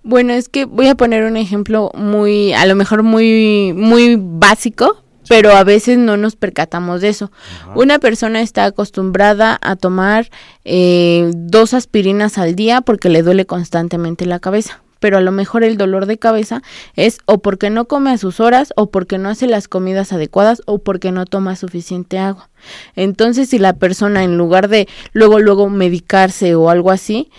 Bueno, 0.04 0.34
es 0.34 0.50
que 0.50 0.65
voy 0.65 0.88
a 0.88 0.95
poner 0.95 1.24
un 1.26 1.38
ejemplo 1.38 1.91
muy, 1.93 2.54
a 2.54 2.65
lo 2.65 2.76
mejor 2.76 3.04
muy, 3.04 3.74
muy 3.76 4.17
básico, 4.19 5.01
pero 5.27 5.51
a 5.51 5.63
veces 5.63 5.97
no 5.97 6.17
nos 6.17 6.36
percatamos 6.36 7.01
de 7.01 7.10
eso. 7.10 7.31
Una 7.75 7.99
persona 7.99 8.41
está 8.41 8.65
acostumbrada 8.65 9.57
a 9.62 9.75
tomar 9.75 10.29
eh, 10.65 11.31
dos 11.36 11.73
aspirinas 11.73 12.38
al 12.38 12.55
día 12.55 12.81
porque 12.81 13.10
le 13.10 13.23
duele 13.23 13.45
constantemente 13.45 14.25
la 14.25 14.39
cabeza 14.39 14.81
pero 15.01 15.17
a 15.17 15.21
lo 15.21 15.31
mejor 15.31 15.63
el 15.63 15.77
dolor 15.77 16.05
de 16.05 16.19
cabeza 16.19 16.62
es 16.95 17.17
o 17.25 17.39
porque 17.39 17.71
no 17.71 17.86
come 17.86 18.12
a 18.12 18.19
sus 18.19 18.39
horas 18.39 18.71
o 18.77 18.91
porque 18.91 19.17
no 19.17 19.29
hace 19.29 19.47
las 19.47 19.67
comidas 19.67 20.13
adecuadas 20.13 20.62
o 20.67 20.77
porque 20.77 21.12
no 21.12 21.25
toma 21.25 21.55
suficiente 21.55 22.19
agua. 22.19 22.51
Entonces, 22.95 23.49
si 23.49 23.57
la 23.57 23.73
persona 23.73 24.23
en 24.23 24.38
lugar 24.38 24.67
de 24.67 24.88
luego 25.12 25.39
luego 25.39 25.69
medicarse 25.69 26.53
o 26.53 26.69
algo 26.69 26.91
así, 26.91 27.31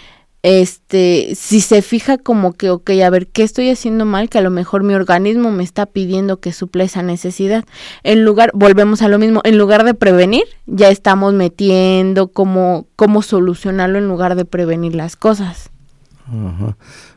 este, 0.42 1.34
si 1.36 1.60
se 1.60 1.82
fija 1.82 2.18
como 2.18 2.52
que, 2.52 2.70
ok, 2.70 2.90
a 3.04 3.10
ver, 3.10 3.28
¿qué 3.28 3.44
estoy 3.44 3.70
haciendo 3.70 4.04
mal? 4.04 4.28
Que 4.28 4.38
a 4.38 4.42
lo 4.42 4.50
mejor 4.50 4.82
mi 4.82 4.94
organismo 4.94 5.52
me 5.52 5.62
está 5.62 5.86
pidiendo 5.86 6.40
que 6.40 6.52
supla 6.52 6.82
esa 6.82 7.02
necesidad. 7.02 7.64
En 8.02 8.24
lugar, 8.24 8.50
volvemos 8.52 9.02
a 9.02 9.08
lo 9.08 9.18
mismo, 9.18 9.40
en 9.44 9.56
lugar 9.56 9.84
de 9.84 9.94
prevenir, 9.94 10.44
ya 10.66 10.88
estamos 10.88 11.32
metiendo 11.32 12.28
cómo, 12.28 12.86
cómo 12.96 13.22
solucionarlo 13.22 13.98
en 13.98 14.08
lugar 14.08 14.34
de 14.34 14.44
prevenir 14.44 14.96
las 14.96 15.14
cosas. 15.14 15.70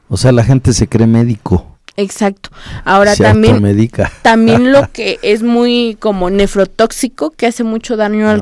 O 0.08 0.18
sea, 0.18 0.32
la 0.32 0.44
gente 0.44 0.74
se 0.74 0.88
cree 0.88 1.08
médico. 1.08 1.76
Exacto. 1.98 2.50
Ahora 2.84 3.16
también 3.16 3.90
también 4.22 4.74
lo 4.74 4.90
que 4.94 5.18
es 5.22 5.44
muy 5.44 5.96
como 6.00 6.30
nefrotóxico 6.30 7.32
que 7.32 7.48
hace 7.48 7.64
mucho 7.64 7.96
daño 7.96 8.30
al 8.30 8.42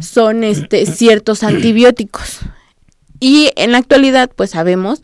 son 0.00 0.42
este 0.42 0.86
ciertos 0.86 1.42
antibióticos. 1.42 2.40
Y 3.20 3.50
en 3.56 3.72
la 3.72 3.78
actualidad, 3.78 4.30
pues 4.34 4.50
sabemos 4.50 5.02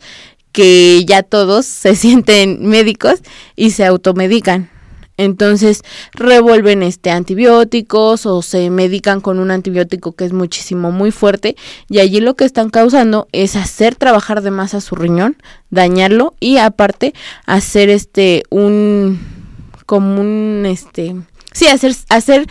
que 0.51 1.03
ya 1.05 1.23
todos 1.23 1.65
se 1.65 1.95
sienten 1.97 2.65
médicos 2.65 3.21
y 3.55 3.71
se 3.71 3.85
automedican. 3.85 4.69
Entonces 5.15 5.83
revuelven 6.13 6.81
este 6.81 7.11
antibióticos 7.11 8.25
o 8.25 8.41
se 8.41 8.71
medican 8.71 9.21
con 9.21 9.37
un 9.37 9.51
antibiótico 9.51 10.13
que 10.13 10.25
es 10.25 10.33
muchísimo 10.33 10.91
muy 10.91 11.11
fuerte 11.11 11.55
y 11.87 11.99
allí 11.99 12.19
lo 12.19 12.35
que 12.35 12.45
están 12.45 12.71
causando 12.71 13.27
es 13.31 13.55
hacer 13.55 13.93
trabajar 13.93 14.41
de 14.41 14.49
más 14.49 14.73
a 14.73 14.81
su 14.81 14.95
riñón, 14.95 15.37
dañarlo 15.69 16.33
y 16.39 16.57
aparte 16.57 17.13
hacer 17.45 17.89
este 17.89 18.41
un 18.49 19.19
como 19.85 20.19
un 20.19 20.65
este 20.65 21.15
sí 21.51 21.67
hacer 21.67 21.95
hacer 22.09 22.47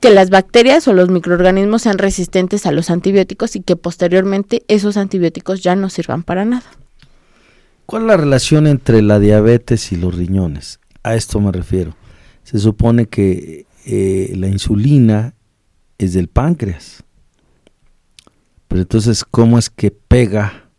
que 0.00 0.10
las 0.10 0.30
bacterias 0.30 0.86
o 0.88 0.92
los 0.92 1.08
microorganismos 1.08 1.82
sean 1.82 1.98
resistentes 1.98 2.66
a 2.66 2.72
los 2.72 2.90
antibióticos 2.90 3.56
y 3.56 3.60
que 3.60 3.76
posteriormente 3.76 4.62
esos 4.68 4.96
antibióticos 4.96 5.62
ya 5.62 5.76
no 5.76 5.90
sirvan 5.90 6.22
para 6.22 6.44
nada. 6.44 6.66
¿Cuál 7.86 8.02
es 8.02 8.08
la 8.08 8.16
relación 8.16 8.66
entre 8.66 9.00
la 9.00 9.18
diabetes 9.18 9.92
y 9.92 9.96
los 9.96 10.14
riñones? 10.14 10.80
A 11.02 11.14
esto 11.14 11.40
me 11.40 11.52
refiero. 11.52 11.96
Se 12.42 12.58
supone 12.58 13.06
que 13.06 13.66
eh, 13.86 14.32
la 14.36 14.48
insulina 14.48 15.34
es 15.98 16.12
del 16.12 16.28
páncreas. 16.28 17.04
Pero 18.68 18.82
entonces, 18.82 19.24
¿cómo 19.24 19.58
es 19.58 19.70
que 19.70 19.90
pega 19.92 20.70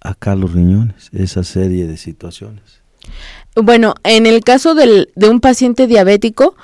acá 0.00 0.36
los 0.36 0.52
riñones 0.52 1.10
esa 1.12 1.42
serie 1.42 1.86
de 1.86 1.96
situaciones? 1.96 2.82
Bueno, 3.56 3.94
en 4.04 4.26
el 4.26 4.42
caso 4.42 4.74
del, 4.74 5.10
de 5.16 5.28
un 5.28 5.40
paciente 5.40 5.86
diabético, 5.86 6.56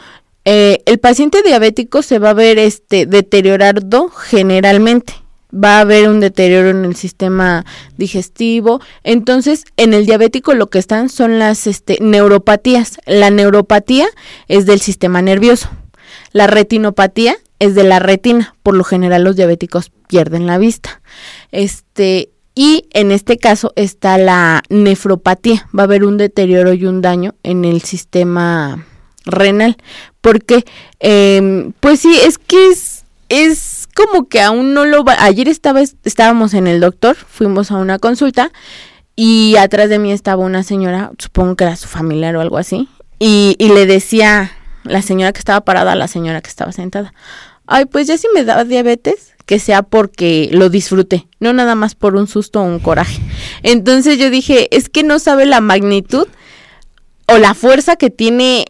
eh, 0.44 0.82
el 0.86 0.98
paciente 0.98 1.42
diabético 1.42 2.02
se 2.02 2.18
va 2.18 2.30
a 2.30 2.34
ver 2.34 2.58
este 2.58 3.06
deteriorado 3.06 4.08
generalmente 4.08 5.14
va 5.52 5.78
a 5.78 5.80
haber 5.80 6.08
un 6.08 6.20
deterioro 6.20 6.70
en 6.70 6.84
el 6.84 6.96
sistema 6.96 7.64
digestivo. 7.96 8.80
Entonces, 9.04 9.64
en 9.76 9.94
el 9.94 10.06
diabético 10.06 10.54
lo 10.54 10.68
que 10.68 10.78
están 10.78 11.08
son 11.08 11.38
las 11.38 11.66
este, 11.66 11.98
neuropatías. 12.00 12.98
La 13.06 13.30
neuropatía 13.30 14.06
es 14.48 14.66
del 14.66 14.80
sistema 14.80 15.22
nervioso. 15.22 15.68
La 16.32 16.46
retinopatía 16.46 17.36
es 17.58 17.74
de 17.74 17.84
la 17.84 17.98
retina. 17.98 18.54
Por 18.62 18.74
lo 18.74 18.84
general 18.84 19.24
los 19.24 19.36
diabéticos 19.36 19.92
pierden 20.08 20.46
la 20.46 20.58
vista. 20.58 21.02
Este, 21.50 22.30
y 22.54 22.88
en 22.92 23.12
este 23.12 23.36
caso 23.36 23.72
está 23.76 24.18
la 24.18 24.62
nefropatía. 24.68 25.68
Va 25.76 25.82
a 25.82 25.84
haber 25.84 26.04
un 26.04 26.16
deterioro 26.16 26.72
y 26.72 26.86
un 26.86 27.02
daño 27.02 27.34
en 27.42 27.64
el 27.64 27.82
sistema 27.82 28.86
renal. 29.24 29.76
Porque, 30.20 30.64
em, 31.00 31.72
pues 31.80 32.00
sí, 32.00 32.16
es 32.24 32.38
que 32.38 32.68
es, 32.68 33.04
es 33.28 33.88
como 33.94 34.28
que 34.28 34.40
aún 34.40 34.74
no 34.74 34.84
lo 34.84 35.04
va. 35.04 35.16
Ayer 35.18 35.48
estaba, 35.48 35.80
estábamos 35.80 36.54
en 36.54 36.66
el 36.66 36.80
doctor, 36.80 37.16
fuimos 37.16 37.70
a 37.70 37.76
una 37.76 37.98
consulta 37.98 38.50
y 39.16 39.56
atrás 39.56 39.88
de 39.88 39.98
mí 39.98 40.12
estaba 40.12 40.44
una 40.44 40.62
señora, 40.62 41.12
supongo 41.18 41.56
que 41.56 41.64
era 41.64 41.76
su 41.76 41.88
familiar 41.88 42.34
o 42.36 42.40
algo 42.40 42.58
así, 42.58 42.88
y, 43.18 43.56
le 43.58 43.86
decía 43.86 44.52
la 44.84 45.02
señora 45.02 45.32
que 45.32 45.38
estaba 45.38 45.60
parada 45.60 45.92
a 45.92 45.96
la 45.96 46.08
señora 46.08 46.40
que 46.40 46.50
estaba 46.50 46.72
sentada, 46.72 47.14
ay, 47.66 47.84
pues 47.84 48.06
ya 48.06 48.18
si 48.18 48.26
me 48.34 48.44
da 48.44 48.64
diabetes, 48.64 49.34
que 49.46 49.58
sea 49.58 49.82
porque 49.82 50.48
lo 50.52 50.70
disfruté, 50.70 51.26
no 51.40 51.52
nada 51.52 51.74
más 51.74 51.94
por 51.94 52.16
un 52.16 52.26
susto 52.26 52.60
o 52.60 52.64
un 52.64 52.78
coraje. 52.78 53.20
Entonces 53.62 54.18
yo 54.18 54.30
dije, 54.30 54.74
es 54.76 54.88
que 54.88 55.02
no 55.02 55.18
sabe 55.18 55.46
la 55.46 55.60
magnitud 55.60 56.26
o 57.26 57.38
la 57.38 57.54
fuerza 57.54 57.96
que 57.96 58.10
tiene 58.10 58.66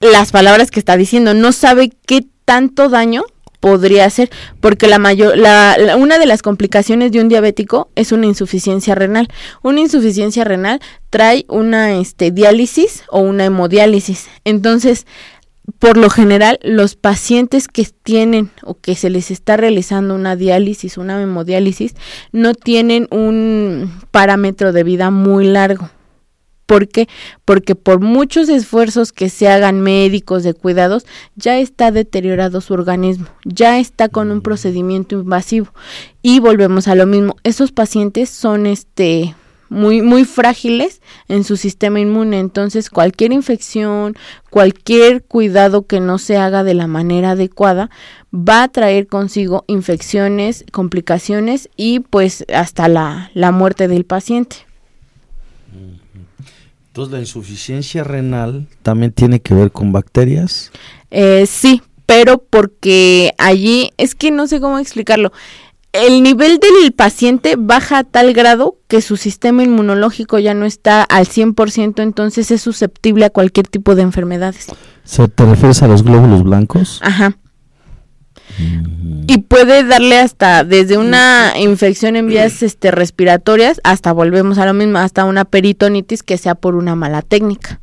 las 0.00 0.32
palabras 0.32 0.70
que 0.70 0.80
está 0.80 0.96
diciendo, 0.96 1.34
no 1.34 1.52
sabe 1.52 1.92
qué 2.06 2.26
tanto 2.44 2.88
daño 2.88 3.24
podría 3.60 4.08
ser, 4.08 4.30
porque 4.60 4.88
la 4.88 4.98
mayor, 4.98 5.36
la, 5.36 5.96
una 5.98 6.18
de 6.18 6.26
las 6.26 6.42
complicaciones 6.42 7.12
de 7.12 7.20
un 7.20 7.28
diabético 7.28 7.90
es 7.94 8.10
una 8.10 8.26
insuficiencia 8.26 8.94
renal. 8.94 9.28
Una 9.62 9.80
insuficiencia 9.80 10.44
renal 10.44 10.80
trae 11.10 11.44
una 11.48 11.98
este, 11.98 12.30
diálisis 12.30 13.04
o 13.10 13.20
una 13.20 13.44
hemodiálisis. 13.44 14.28
Entonces, 14.44 15.06
por 15.78 15.98
lo 15.98 16.10
general, 16.10 16.58
los 16.62 16.96
pacientes 16.96 17.68
que 17.68 17.86
tienen 18.02 18.50
o 18.64 18.74
que 18.74 18.94
se 18.94 19.10
les 19.10 19.30
está 19.30 19.56
realizando 19.56 20.14
una 20.14 20.34
diálisis, 20.34 20.96
una 20.96 21.20
hemodiálisis, 21.20 21.94
no 22.32 22.54
tienen 22.54 23.06
un 23.10 24.00
parámetro 24.10 24.72
de 24.72 24.82
vida 24.82 25.10
muy 25.10 25.44
largo. 25.44 25.90
¿Por 26.70 26.86
qué? 26.86 27.08
Porque 27.44 27.74
por 27.74 27.98
muchos 27.98 28.48
esfuerzos 28.48 29.10
que 29.10 29.28
se 29.28 29.48
hagan 29.48 29.80
médicos 29.80 30.44
de 30.44 30.54
cuidados, 30.54 31.04
ya 31.34 31.58
está 31.58 31.90
deteriorado 31.90 32.60
su 32.60 32.74
organismo, 32.74 33.26
ya 33.44 33.80
está 33.80 34.08
con 34.08 34.30
un 34.30 34.40
procedimiento 34.40 35.16
invasivo. 35.16 35.74
Y 36.22 36.38
volvemos 36.38 36.86
a 36.86 36.94
lo 36.94 37.06
mismo, 37.06 37.34
esos 37.42 37.72
pacientes 37.72 38.30
son 38.30 38.66
este 38.66 39.34
muy 39.68 40.00
muy 40.00 40.24
frágiles 40.24 41.02
en 41.26 41.42
su 41.42 41.56
sistema 41.56 41.98
inmune, 41.98 42.38
entonces 42.38 42.88
cualquier 42.88 43.32
infección, 43.32 44.14
cualquier 44.48 45.24
cuidado 45.24 45.88
que 45.88 45.98
no 45.98 46.18
se 46.18 46.36
haga 46.36 46.62
de 46.62 46.74
la 46.74 46.86
manera 46.86 47.32
adecuada 47.32 47.90
va 48.32 48.62
a 48.62 48.68
traer 48.68 49.08
consigo 49.08 49.64
infecciones, 49.66 50.64
complicaciones 50.70 51.68
y 51.76 51.98
pues 51.98 52.44
hasta 52.54 52.86
la, 52.86 53.32
la 53.34 53.50
muerte 53.50 53.88
del 53.88 54.04
paciente. 54.04 54.69
Entonces, 56.90 57.12
la 57.12 57.20
insuficiencia 57.20 58.02
renal 58.02 58.66
también 58.82 59.12
tiene 59.12 59.38
que 59.38 59.54
ver 59.54 59.70
con 59.70 59.92
bacterias. 59.92 60.72
Eh, 61.12 61.46
sí, 61.46 61.82
pero 62.04 62.38
porque 62.38 63.32
allí 63.38 63.92
es 63.96 64.16
que 64.16 64.32
no 64.32 64.48
sé 64.48 64.60
cómo 64.60 64.80
explicarlo. 64.80 65.30
El 65.92 66.24
nivel 66.24 66.58
del 66.58 66.90
paciente 66.90 67.54
baja 67.56 67.98
a 67.98 68.04
tal 68.04 68.32
grado 68.32 68.76
que 68.88 69.02
su 69.02 69.16
sistema 69.16 69.62
inmunológico 69.62 70.40
ya 70.40 70.52
no 70.52 70.66
está 70.66 71.04
al 71.04 71.26
100%, 71.26 72.02
entonces 72.02 72.50
es 72.50 72.60
susceptible 72.62 73.24
a 73.24 73.30
cualquier 73.30 73.68
tipo 73.68 73.94
de 73.94 74.02
enfermedades. 74.02 74.66
¿Se 75.04 75.28
te 75.28 75.44
refieres 75.44 75.82
a 75.82 75.86
los 75.86 76.02
glóbulos 76.02 76.42
blancos? 76.42 76.98
Ajá. 77.04 77.36
Y 79.26 79.38
puede 79.38 79.84
darle 79.84 80.18
hasta 80.18 80.64
desde 80.64 80.98
una 80.98 81.52
infección 81.56 82.16
en 82.16 82.26
vías 82.26 82.62
este, 82.62 82.90
respiratorias 82.90 83.80
hasta 83.84 84.12
volvemos 84.12 84.58
a 84.58 84.66
lo 84.66 84.74
mismo, 84.74 84.98
hasta 84.98 85.24
una 85.24 85.44
peritonitis 85.44 86.22
que 86.22 86.38
sea 86.38 86.54
por 86.54 86.74
una 86.74 86.96
mala 86.96 87.22
técnica. 87.22 87.80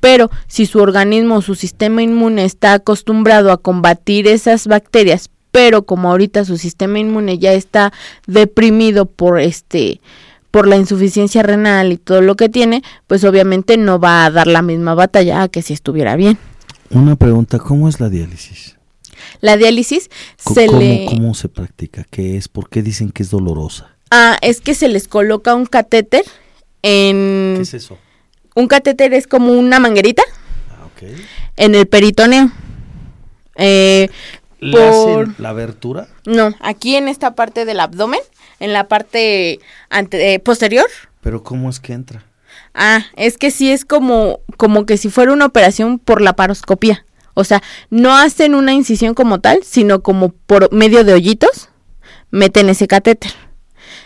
Pero 0.00 0.30
si 0.46 0.66
su 0.66 0.78
organismo 0.78 1.36
o 1.36 1.42
su 1.42 1.54
sistema 1.54 2.02
inmune 2.02 2.44
está 2.44 2.72
acostumbrado 2.72 3.52
a 3.52 3.58
combatir 3.58 4.26
esas 4.26 4.66
bacterias, 4.66 5.30
pero 5.52 5.82
como 5.84 6.10
ahorita 6.10 6.44
su 6.44 6.56
sistema 6.56 6.98
inmune 6.98 7.38
ya 7.38 7.52
está 7.52 7.92
deprimido 8.26 9.06
por 9.06 9.40
este 9.40 10.00
por 10.50 10.66
la 10.66 10.76
insuficiencia 10.76 11.44
renal 11.44 11.92
y 11.92 11.96
todo 11.96 12.22
lo 12.22 12.34
que 12.34 12.48
tiene, 12.48 12.82
pues 13.06 13.22
obviamente 13.22 13.76
no 13.76 14.00
va 14.00 14.24
a 14.24 14.30
dar 14.32 14.48
la 14.48 14.62
misma 14.62 14.94
batalla 14.94 15.46
que 15.46 15.62
si 15.62 15.74
estuviera 15.74 16.16
bien. 16.16 16.38
Una 16.90 17.14
pregunta, 17.14 17.60
¿cómo 17.60 17.88
es 17.88 18.00
la 18.00 18.08
diálisis? 18.08 18.76
La 19.40 19.56
diálisis 19.56 20.10
se 20.36 20.68
le... 20.68 21.06
¿Cómo 21.08 21.34
se 21.34 21.48
practica? 21.48 22.04
¿Qué 22.10 22.36
es? 22.36 22.48
¿Por 22.48 22.68
qué 22.68 22.82
dicen 22.82 23.10
que 23.10 23.22
es 23.22 23.30
dolorosa? 23.30 23.96
Ah, 24.10 24.38
es 24.42 24.60
que 24.60 24.74
se 24.74 24.88
les 24.88 25.08
coloca 25.08 25.54
un 25.54 25.66
catéter 25.66 26.24
en... 26.82 27.54
¿Qué 27.56 27.62
es 27.62 27.74
eso? 27.74 27.98
Un 28.54 28.66
catéter 28.66 29.14
es 29.14 29.26
como 29.26 29.52
una 29.52 29.78
manguerita 29.78 30.22
ah, 30.70 30.88
en 31.56 31.74
el 31.74 31.86
peritoneo. 31.86 32.50
Eh, 33.56 34.08
por... 34.72 35.40
la 35.40 35.50
abertura? 35.50 36.08
No, 36.26 36.54
aquí 36.60 36.96
en 36.96 37.08
esta 37.08 37.34
parte 37.34 37.64
del 37.64 37.80
abdomen, 37.80 38.20
en 38.58 38.72
la 38.72 38.88
parte 38.88 39.60
ante, 39.88 40.34
eh, 40.34 40.38
posterior, 40.38 40.86
Pero 41.20 41.42
¿cómo 41.42 41.70
es 41.70 41.80
que 41.80 41.92
entra? 41.92 42.24
Ah, 42.74 43.06
es 43.16 43.36
que 43.36 43.50
sí 43.50 43.70
es 43.70 43.84
como, 43.84 44.40
como 44.56 44.86
que 44.86 44.96
si 44.96 45.08
fuera 45.10 45.32
una 45.32 45.46
operación 45.46 45.98
por 45.98 46.20
la 46.20 46.34
paroscopía. 46.34 47.04
O 47.40 47.44
sea, 47.44 47.62
no 47.90 48.16
hacen 48.16 48.54
una 48.54 48.72
incisión 48.72 49.14
como 49.14 49.40
tal, 49.40 49.60
sino 49.64 50.02
como 50.02 50.30
por 50.30 50.72
medio 50.72 51.04
de 51.04 51.14
hoyitos, 51.14 51.68
meten 52.30 52.68
ese 52.68 52.86
catéter. 52.86 53.32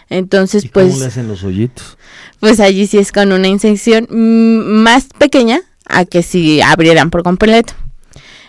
Entonces, 0.08 0.64
¿Y 0.64 0.68
pues, 0.68 0.88
¿Cómo 0.88 1.00
le 1.00 1.06
hacen 1.06 1.28
los 1.28 1.42
hoyitos? 1.44 1.96
pues 2.40 2.60
allí 2.60 2.86
sí 2.86 2.98
es 2.98 3.10
con 3.10 3.32
una 3.32 3.48
incisión 3.48 4.06
más 4.10 5.06
pequeña 5.18 5.62
a 5.86 6.04
que 6.04 6.22
si 6.22 6.60
abrieran 6.60 7.10
por 7.10 7.22
completo. 7.22 7.72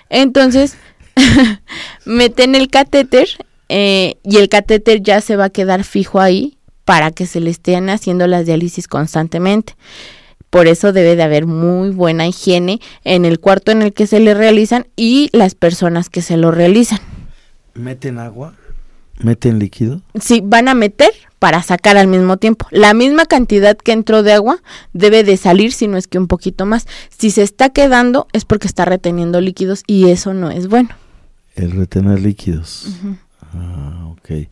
Entonces, 0.10 0.76
meten 2.06 2.56
el 2.56 2.70
catéter 2.70 3.28
eh, 3.70 4.16
y 4.24 4.38
el 4.38 4.50
catéter 4.50 5.02
ya 5.02 5.22
se 5.22 5.36
va 5.38 5.46
a 5.46 5.50
quedar 5.50 5.84
fijo 5.84 6.20
ahí 6.20 6.58
para 6.84 7.12
que 7.12 7.26
se 7.26 7.40
le 7.40 7.50
estén 7.50 7.90
haciendo 7.90 8.28
las 8.28 8.46
diálisis 8.46 8.88
constantemente. 8.88 9.76
Por 10.56 10.68
eso 10.68 10.94
debe 10.94 11.18
de 11.18 11.24
haber 11.24 11.48
muy 11.48 11.90
buena 11.90 12.28
higiene 12.28 12.80
en 13.04 13.26
el 13.26 13.42
cuarto 13.42 13.74
en 13.74 13.82
el 13.82 13.92
que 13.92 14.08
se 14.08 14.22
le 14.22 14.34
realizan 14.34 14.88
y 14.96 15.30
las 15.34 15.54
personas 15.54 16.10
que 16.10 16.22
se 16.22 16.38
lo 16.38 16.50
realizan. 16.50 17.00
¿Meten 17.74 18.20
agua? 18.20 18.54
¿Meten 19.20 19.60
líquido? 19.60 20.02
Sí, 20.18 20.42
van 20.42 20.70
a 20.70 20.74
meter 20.74 21.12
para 21.40 21.62
sacar 21.62 21.98
al 21.98 22.08
mismo 22.08 22.38
tiempo. 22.38 22.68
La 22.72 22.94
misma 22.94 23.26
cantidad 23.26 23.76
que 23.76 23.92
entró 23.92 24.24
de 24.24 24.32
agua 24.32 24.62
debe 24.94 25.26
de 25.26 25.36
salir, 25.36 25.74
si 25.74 25.90
no 25.90 25.98
es 25.98 26.08
que 26.08 26.20
un 26.20 26.28
poquito 26.28 26.66
más. 26.66 26.88
Si 27.10 27.32
se 27.32 27.44
está 27.44 27.72
quedando 27.72 28.30
es 28.32 28.46
porque 28.46 28.68
está 28.68 28.86
reteniendo 28.86 29.42
líquidos 29.42 29.84
y 29.88 30.10
eso 30.10 30.34
no 30.34 30.52
es 30.52 30.70
bueno. 30.70 30.92
El 31.56 31.72
retener 31.72 32.22
líquidos. 32.22 32.96
Ah, 33.54 34.08
ok. 34.08 34.48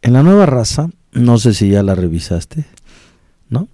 En 0.00 0.14
la 0.14 0.22
nueva 0.22 0.46
raza, 0.46 0.88
no 1.12 1.36
sé 1.36 1.52
si 1.52 1.68
ya 1.68 1.82
la 1.82 1.94
revisaste, 1.94 2.64
¿no? 3.50 3.68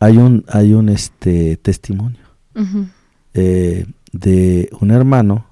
Hay 0.00 0.18
un, 0.18 0.44
hay 0.48 0.74
un 0.74 0.88
este 0.88 1.56
testimonio 1.56 2.20
eh, 3.34 3.86
de 4.12 4.70
un 4.80 4.90
hermano 4.90 5.46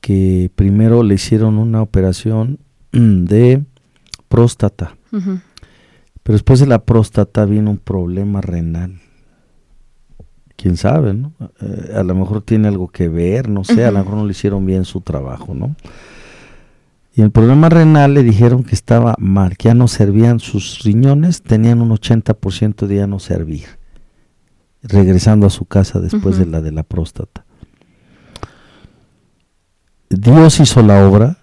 que 0.00 0.50
primero 0.54 1.02
le 1.02 1.14
hicieron 1.14 1.58
una 1.58 1.82
operación 1.82 2.58
mm, 2.92 3.24
de 3.24 3.64
próstata, 4.28 4.96
pero 6.22 6.34
después 6.34 6.60
de 6.60 6.66
la 6.66 6.84
próstata 6.84 7.44
vino 7.44 7.70
un 7.70 7.78
problema 7.78 8.40
renal. 8.40 9.00
Quién 10.56 10.76
sabe, 10.76 11.12
¿no? 11.14 11.32
Eh, 11.60 11.92
a 11.94 12.02
lo 12.02 12.14
mejor 12.14 12.42
tiene 12.42 12.68
algo 12.68 12.88
que 12.88 13.08
ver, 13.08 13.48
no 13.48 13.64
sé, 13.64 13.84
a 13.84 13.90
lo 13.90 13.98
mejor 13.98 14.14
no 14.14 14.26
le 14.26 14.30
hicieron 14.30 14.64
bien 14.64 14.84
su 14.84 15.00
trabajo, 15.00 15.54
¿no? 15.54 15.74
Y 17.14 17.20
el 17.20 17.30
problema 17.30 17.68
renal 17.68 18.14
le 18.14 18.22
dijeron 18.22 18.64
que 18.64 18.74
estaba 18.74 19.14
mal, 19.18 19.56
que 19.56 19.68
ya 19.68 19.74
no 19.74 19.86
servían 19.86 20.40
sus 20.40 20.82
riñones, 20.82 21.42
tenían 21.42 21.82
un 21.82 21.90
80% 21.90 22.86
de 22.86 22.96
ya 22.96 23.06
no 23.06 23.18
servir, 23.18 23.66
regresando 24.82 25.46
a 25.46 25.50
su 25.50 25.66
casa 25.66 26.00
después 26.00 26.38
de 26.38 26.46
la 26.46 26.62
de 26.62 26.72
la 26.72 26.84
próstata. 26.84 27.44
Dios 30.08 30.60
hizo 30.60 30.82
la 30.82 31.06
obra, 31.06 31.38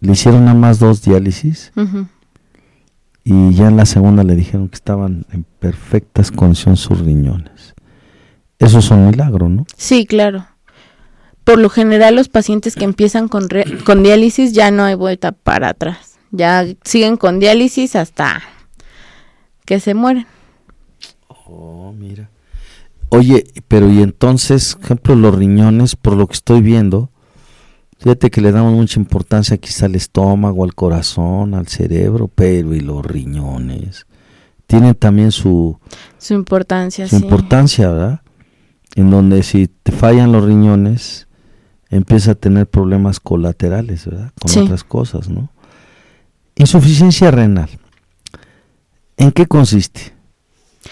le 0.00 0.12
hicieron 0.12 0.44
nada 0.44 0.56
más 0.56 0.78
dos 0.78 1.02
diálisis 1.02 1.72
y 3.24 3.54
ya 3.54 3.68
en 3.68 3.76
la 3.76 3.86
segunda 3.86 4.24
le 4.24 4.36
dijeron 4.36 4.68
que 4.68 4.76
estaban 4.76 5.26
en 5.32 5.44
perfectas 5.58 6.30
condiciones 6.30 6.80
sus 6.80 7.00
riñones. 7.00 7.74
Eso 8.58 8.78
es 8.78 8.90
un 8.90 9.06
milagro, 9.06 9.48
¿no? 9.48 9.66
Sí, 9.76 10.06
claro. 10.06 10.46
Por 11.46 11.60
lo 11.60 11.70
general 11.70 12.16
los 12.16 12.28
pacientes 12.28 12.74
que 12.74 12.84
empiezan 12.84 13.28
con, 13.28 13.48
re- 13.48 13.78
con 13.84 14.02
diálisis 14.02 14.52
ya 14.52 14.72
no 14.72 14.82
hay 14.82 14.96
vuelta 14.96 15.30
para 15.30 15.68
atrás. 15.68 16.18
Ya 16.32 16.66
siguen 16.82 17.16
con 17.16 17.38
diálisis 17.38 17.94
hasta 17.94 18.42
que 19.64 19.78
se 19.78 19.94
mueren. 19.94 20.26
Oh, 21.46 21.92
mira. 21.96 22.30
Oye, 23.10 23.44
pero 23.68 23.88
y 23.90 24.02
entonces, 24.02 24.74
por 24.74 24.84
ejemplo, 24.86 25.14
los 25.14 25.34
riñones, 25.36 25.94
por 25.94 26.14
lo 26.16 26.26
que 26.26 26.34
estoy 26.34 26.62
viendo, 26.62 27.10
fíjate 28.00 28.28
que 28.30 28.40
le 28.40 28.50
damos 28.50 28.72
mucha 28.72 28.98
importancia 28.98 29.56
quizá 29.56 29.86
al 29.86 29.94
estómago, 29.94 30.64
al 30.64 30.74
corazón, 30.74 31.54
al 31.54 31.68
cerebro, 31.68 32.26
pero 32.26 32.74
y 32.74 32.80
los 32.80 33.06
riñones 33.06 34.06
tienen 34.66 34.96
también 34.96 35.30
su, 35.30 35.78
Su 36.18 36.34
importancia, 36.34 37.06
su 37.06 37.16
sí. 37.18 37.22
importancia, 37.24 37.88
¿verdad? 37.88 38.20
En 38.96 39.12
donde 39.12 39.44
si 39.44 39.68
te 39.68 39.92
fallan 39.92 40.32
los 40.32 40.44
riñones, 40.44 41.25
empieza 41.90 42.32
a 42.32 42.34
tener 42.34 42.66
problemas 42.66 43.20
colaterales, 43.20 44.06
¿verdad? 44.06 44.32
Con 44.40 44.50
Sí. 44.50 44.60
otras 44.60 44.84
cosas, 44.84 45.28
¿no? 45.28 45.50
Insuficiencia 46.56 47.30
renal. 47.30 47.68
¿En 49.16 49.30
qué 49.32 49.46
consiste? 49.46 50.12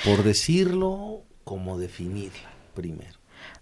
Por 0.05 0.23
decirlo, 0.23 1.23
como 1.45 1.79
definirla 1.79 2.51
primero. 2.75 3.13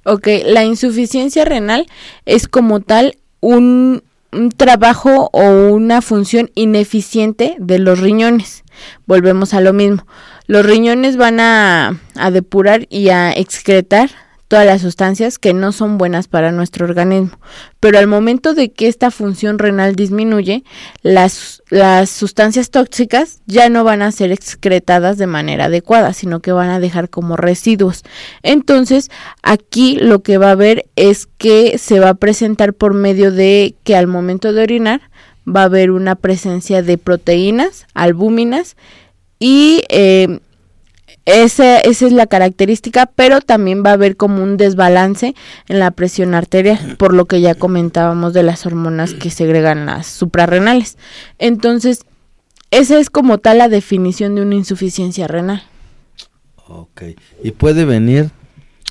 Ok, 0.05 0.29
la 0.47 0.65
insuficiencia 0.65 1.45
renal 1.45 1.87
es 2.27 2.49
como 2.49 2.81
tal 2.81 3.19
un, 3.41 4.03
un 4.33 4.49
trabajo 4.51 5.31
o 5.33 5.69
una 5.73 6.01
función 6.03 6.51
ineficiente 6.55 7.57
de 7.59 7.79
los 7.79 8.01
riñones. 8.01 8.65
Volvemos 9.07 9.55
a 9.55 9.61
lo 9.61 9.73
mismo. 9.73 10.07
Los 10.47 10.67
riñones 10.67 11.17
van 11.17 11.39
a, 11.41 12.01
a 12.17 12.31
depurar 12.31 12.87
y 12.91 13.11
a 13.11 13.33
excretar 13.33 14.11
todas 14.53 14.67
las 14.67 14.83
sustancias 14.83 15.39
que 15.39 15.55
no 15.55 15.73
son 15.73 15.97
buenas 15.97 16.29
para 16.29 16.53
nuestro 16.53 16.85
organismo. 16.85 17.39
Pero 17.81 17.99
al 17.99 18.07
momento 18.07 18.53
de 18.53 18.71
que 18.71 18.87
esta 18.87 19.11
función 19.11 19.59
renal 19.59 19.97
disminuye, 19.97 20.63
las, 21.01 21.63
las 21.71 22.11
sustancias 22.11 22.69
tóxicas 22.69 23.41
ya 23.47 23.71
no 23.71 23.83
van 23.83 24.03
a 24.03 24.13
ser 24.13 24.31
excretadas 24.31 25.17
de 25.17 25.27
manera 25.27 25.65
adecuada, 25.65 26.13
sino 26.13 26.41
que 26.41 26.53
van 26.53 26.69
a 26.69 26.81
dejar 26.81 27.09
como 27.09 27.39
residuos. 27.39 28.03
Entonces, 28.43 29.11
aquí 29.43 29.97
lo 29.97 30.23
que 30.23 30.37
va 30.37 30.49
a 30.49 30.53
haber 30.53 30.85
es 30.97 31.29
que 31.39 31.79
se 31.79 31.99
va 31.99 32.11
a 32.11 32.15
presentar 32.17 32.75
por 32.75 32.93
medio 32.93 33.33
de 33.33 33.75
que 33.85 33.97
al 33.97 34.07
momento 34.07 34.53
de 34.53 34.65
orinar 34.65 35.01
va 35.49 35.63
a 35.63 35.65
haber 35.65 35.91
una 35.91 36.15
presencia 36.15 36.83
de 36.83 36.99
proteínas, 36.99 37.87
albúminas 37.95 38.77
y 39.39 39.85
eh, 39.89 40.41
esa, 41.25 41.79
esa 41.79 42.07
es 42.07 42.13
la 42.13 42.27
característica, 42.27 43.07
pero 43.07 43.41
también 43.41 43.83
va 43.85 43.91
a 43.91 43.95
haber 43.95 44.17
como 44.17 44.43
un 44.43 44.57
desbalance 44.57 45.35
en 45.69 45.79
la 45.79 45.91
presión 45.93 46.35
arterial, 46.35 46.97
por 46.99 47.15
lo 47.15 47.27
que 47.27 47.41
ya 47.41 47.55
comentábamos 47.55 48.33
de 48.33 48.43
las 48.43 48.67
hormonas 48.67 49.15
que 49.15 49.31
segregan 49.31 49.87
las 49.87 50.07
suprarrenales. 50.09 50.99
Entonces, 51.39 52.01
esa 52.71 52.99
es 52.99 53.11
como 53.11 53.39
tal 53.39 53.59
la 53.59 53.69
definición 53.69 54.35
de 54.35 54.43
una 54.43 54.55
insuficiencia 54.57 55.29
renal. 55.29 55.63
Ok. 56.69 57.03
Y 57.43 57.51
puede 57.53 57.85
venir 57.85 58.31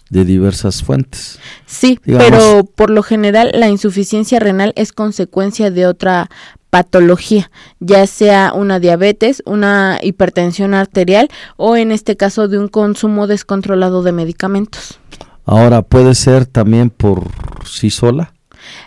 de 0.09 0.25
diversas 0.25 0.83
fuentes. 0.83 1.39
Sí, 1.65 1.97
Digamos- 2.05 2.27
pero 2.29 2.63
por 2.65 2.89
lo 2.89 3.01
general 3.01 3.51
la 3.53 3.69
insuficiencia 3.69 4.39
renal 4.39 4.73
es 4.75 4.91
consecuencia 4.91 5.71
de 5.71 5.87
otra 5.87 6.29
patología, 6.71 7.51
ya 7.79 8.07
sea 8.07 8.53
una 8.55 8.79
diabetes, 8.79 9.43
una 9.45 9.99
hipertensión 10.01 10.73
arterial 10.73 11.29
o 11.57 11.75
en 11.75 11.91
este 11.91 12.15
caso 12.17 12.47
de 12.47 12.57
un 12.57 12.69
consumo 12.69 13.27
descontrolado 13.27 14.01
de 14.01 14.13
medicamentos. 14.13 14.97
Ahora, 15.45 15.81
puede 15.81 16.15
ser 16.15 16.45
también 16.45 16.89
por 16.89 17.23
sí 17.65 17.89
sola, 17.89 18.33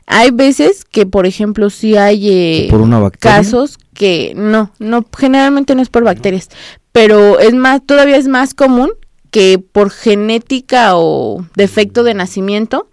Hay 0.07 0.31
veces 0.31 0.85
que, 0.85 1.05
por 1.05 1.27
ejemplo, 1.27 1.69
si 1.69 1.97
hay 1.97 2.31
eh, 2.31 2.69
por 2.71 2.81
una 2.81 2.99
bacteria. 2.99 3.37
casos 3.37 3.77
que 3.93 4.33
no, 4.35 4.71
no, 4.79 5.05
generalmente 5.17 5.75
no 5.75 5.83
es 5.83 5.91
por 5.91 6.05
bacterias, 6.05 6.49
pero 6.91 7.39
es 7.39 7.53
más, 7.55 7.83
todavía 7.85 8.17
es 8.17 8.29
más 8.29 8.55
común 8.55 8.93
que 9.31 9.59
por 9.59 9.91
genética 9.91 10.97
o 10.97 11.45
defecto 11.55 12.03
de 12.03 12.15
nacimiento 12.15 12.89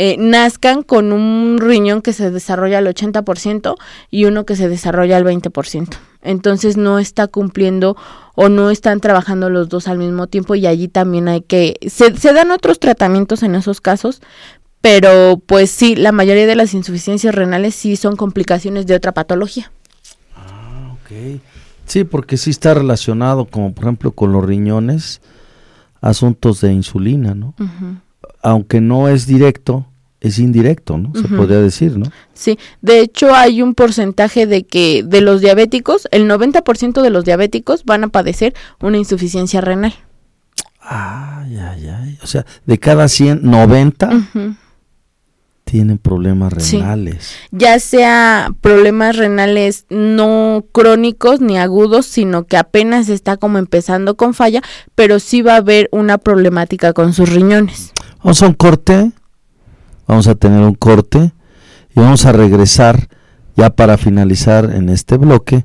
eh, 0.00 0.14
nazcan 0.16 0.84
con 0.84 1.12
un 1.12 1.58
riñón 1.58 2.02
que 2.02 2.12
se 2.12 2.30
desarrolla 2.30 2.78
al 2.78 2.86
80% 2.86 3.74
y 4.12 4.26
uno 4.26 4.46
que 4.46 4.54
se 4.54 4.68
desarrolla 4.68 5.16
al 5.16 5.24
20%. 5.24 5.88
Entonces 6.22 6.76
no 6.76 7.00
está 7.00 7.26
cumpliendo 7.26 7.96
o 8.36 8.48
no 8.48 8.70
están 8.70 9.00
trabajando 9.00 9.50
los 9.50 9.68
dos 9.68 9.88
al 9.88 9.98
mismo 9.98 10.28
tiempo 10.28 10.54
y 10.54 10.68
allí 10.68 10.86
también 10.86 11.26
hay 11.26 11.40
que... 11.40 11.80
Se, 11.88 12.16
se 12.16 12.32
dan 12.32 12.52
otros 12.52 12.78
tratamientos 12.78 13.42
en 13.42 13.56
esos 13.56 13.80
casos, 13.80 14.22
pero 14.80 15.42
pues 15.44 15.68
sí, 15.72 15.96
la 15.96 16.12
mayoría 16.12 16.46
de 16.46 16.54
las 16.54 16.74
insuficiencias 16.74 17.34
renales 17.34 17.74
sí 17.74 17.96
son 17.96 18.14
complicaciones 18.14 18.86
de 18.86 18.94
otra 18.94 19.10
patología. 19.10 19.72
Ah, 20.36 20.92
ok. 20.92 21.40
Sí, 21.86 22.04
porque 22.04 22.36
sí 22.36 22.50
está 22.50 22.72
relacionado, 22.72 23.46
como 23.46 23.72
por 23.72 23.86
ejemplo 23.86 24.12
con 24.12 24.30
los 24.30 24.44
riñones, 24.44 25.20
asuntos 26.00 26.60
de 26.60 26.72
insulina, 26.72 27.34
¿no? 27.34 27.54
Aunque 28.42 28.80
no 28.80 29.08
es 29.08 29.26
directo, 29.26 29.87
es 30.20 30.38
indirecto, 30.38 30.98
¿no? 30.98 31.12
Se 31.14 31.28
podría 31.28 31.60
decir, 31.60 31.96
¿no? 31.96 32.06
Sí, 32.34 32.58
de 32.82 33.00
hecho 33.00 33.34
hay 33.34 33.62
un 33.62 33.74
porcentaje 33.74 34.46
de 34.46 34.64
que 34.66 35.02
de 35.04 35.20
los 35.20 35.40
diabéticos, 35.40 36.08
el 36.10 36.28
90% 36.28 37.02
de 37.02 37.10
los 37.10 37.24
diabéticos 37.24 37.84
van 37.84 38.04
a 38.04 38.08
padecer 38.08 38.54
una 38.80 38.98
insuficiencia 38.98 39.60
renal. 39.60 39.94
Ay, 40.80 41.56
ay, 41.58 41.88
ay. 41.88 42.18
O 42.22 42.26
sea, 42.26 42.46
de 42.66 42.78
cada 42.78 43.08
100, 43.08 43.40
90 43.42 44.08
Ujú. 44.08 44.54
tienen 45.64 45.98
problemas 45.98 46.54
Sí. 46.58 46.78
renales. 46.78 47.34
ya 47.50 47.78
sea 47.78 48.50
problemas 48.62 49.16
renales 49.16 49.84
no 49.90 50.64
crónicos 50.72 51.40
ni 51.42 51.58
agudos, 51.58 52.06
sino 52.06 52.44
que 52.46 52.56
apenas 52.56 53.08
está 53.10 53.36
como 53.36 53.58
empezando 53.58 54.16
con 54.16 54.32
falla, 54.32 54.62
pero 54.94 55.20
sí 55.20 55.42
va 55.42 55.54
a 55.54 55.58
haber 55.58 55.88
una 55.92 56.16
problemática 56.18 56.92
con 56.94 57.12
sus 57.12 57.28
riñones. 57.28 57.92
Vamos 58.24 58.42
a 58.42 58.46
un 58.46 58.54
corte, 58.54 59.12
vamos 60.08 60.26
a 60.26 60.34
tener 60.34 60.62
un 60.62 60.74
corte 60.74 61.32
y 61.94 62.00
vamos 62.00 62.26
a 62.26 62.32
regresar 62.32 63.08
ya 63.56 63.70
para 63.70 63.98
finalizar 63.98 64.72
en 64.74 64.88
este 64.88 65.16
bloque 65.16 65.64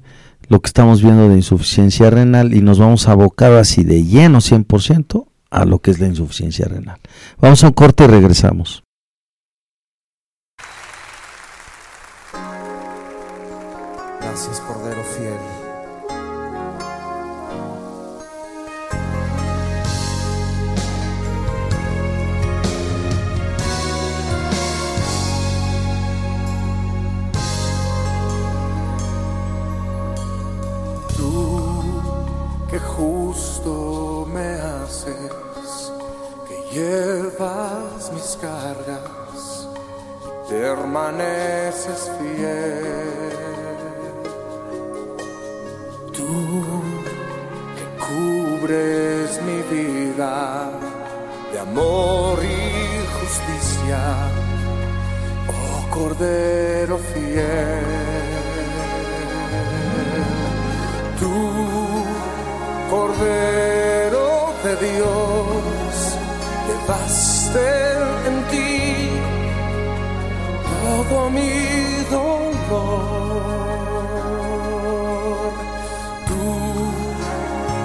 lo 0.49 0.61
que 0.61 0.67
estamos 0.67 1.01
viendo 1.01 1.29
de 1.29 1.35
insuficiencia 1.35 2.09
renal 2.09 2.53
y 2.53 2.61
nos 2.61 2.77
vamos 2.77 3.07
a 3.07 3.13
abocar 3.13 3.53
así 3.53 3.83
de 3.83 4.03
lleno 4.03 4.39
100% 4.39 5.25
a 5.49 5.65
lo 5.65 5.79
que 5.79 5.91
es 5.91 5.99
la 5.99 6.07
insuficiencia 6.07 6.65
renal. 6.67 6.99
Vamos 7.39 7.63
a 7.63 7.67
un 7.67 7.73
corte 7.73 8.03
y 8.03 8.07
regresamos. 8.07 8.83
Gracias, 14.19 14.62
llevas 37.43 38.11
mis 38.13 38.37
cargas, 38.41 39.67
permaneces 40.49 42.11
fiel. 42.19 43.33
Tú 46.11 46.81
que 47.77 47.85
cubres 48.05 49.41
mi 49.43 49.61
vida 49.75 50.71
de 51.51 51.59
amor 51.59 52.39
y 52.43 53.19
justicia, 53.19 53.99
oh 55.47 55.95
Cordero 55.95 56.97
fiel. 56.97 57.83
Tú, 61.19 61.33
Cordero 62.89 64.53
de 64.63 64.75
Dios, 64.87 65.33
en 67.55 68.43
ti 68.51 69.09
todo 70.71 71.29
mi 71.29 71.51
dolor. 72.09 73.43
Tú 76.27 76.43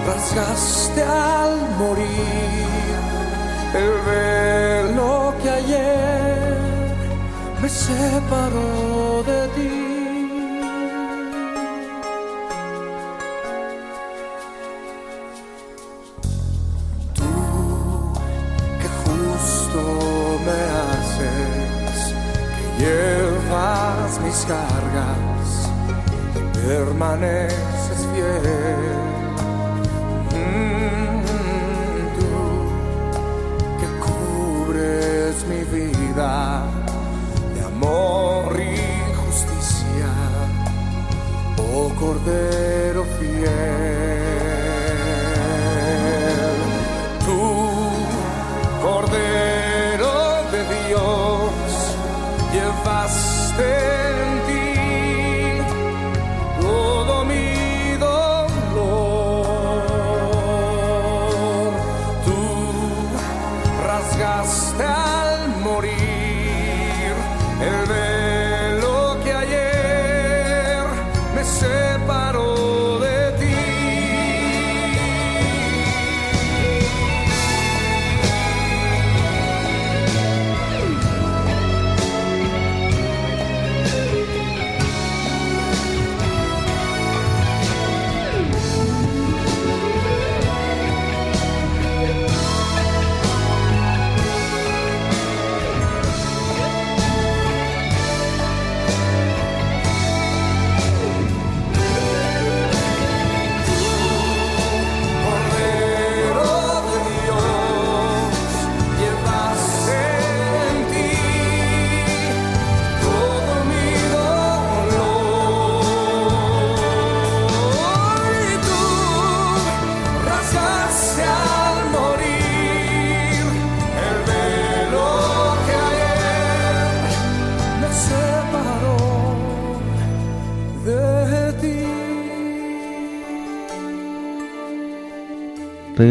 rasgaste 0.06 1.02
al 1.02 1.54
morir 1.78 2.66
el 3.74 3.90
velo 4.08 5.34
que 5.42 5.50
ayer 5.50 6.94
me 7.60 7.68
separó 7.68 9.22
de 9.24 9.48
ti. 9.48 9.78
Cargas, 24.49 25.68
permaneces 26.66 28.07
fiel. 28.14 28.88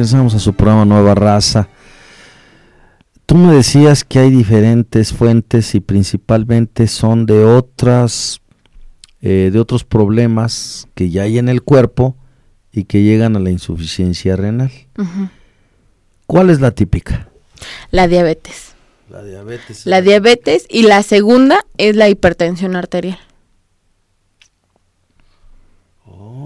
Regresamos 0.08 0.36
a 0.36 0.40
su 0.40 0.54
programa 0.54 0.86
Nueva 0.86 1.16
Raza. 1.16 1.68
Tú 3.26 3.36
me 3.36 3.54
decías 3.54 4.06
que 4.06 4.20
hay 4.20 4.30
diferentes 4.30 5.12
fuentes 5.12 5.76
y 5.76 5.82
principalmente 5.82 6.88
son 6.88 7.26
de 7.26 7.44
otras 7.44 8.40
eh, 9.22 9.50
de 9.52 9.60
otros 9.60 9.84
problemas 9.84 10.88
que 10.96 11.10
ya 11.10 11.24
hay 11.24 11.40
en 11.40 11.50
el 11.50 11.62
cuerpo 11.62 12.16
y 12.72 12.86
que 12.86 13.04
llegan 13.04 13.36
a 13.36 13.40
la 13.40 13.50
insuficiencia 13.50 14.38
renal. 14.38 14.72
¿Cuál 16.26 16.52
es 16.52 16.62
la 16.62 16.72
típica? 16.72 17.28
La 17.92 18.08
diabetes. 18.08 18.76
La 19.10 19.22
diabetes. 19.24 19.86
La 19.86 20.02
diabetes 20.02 20.68
y 20.70 20.84
la 20.84 21.04
segunda 21.04 21.66
es 21.78 21.98
la 21.98 22.08
hipertensión 22.08 22.78
arterial. 22.78 23.20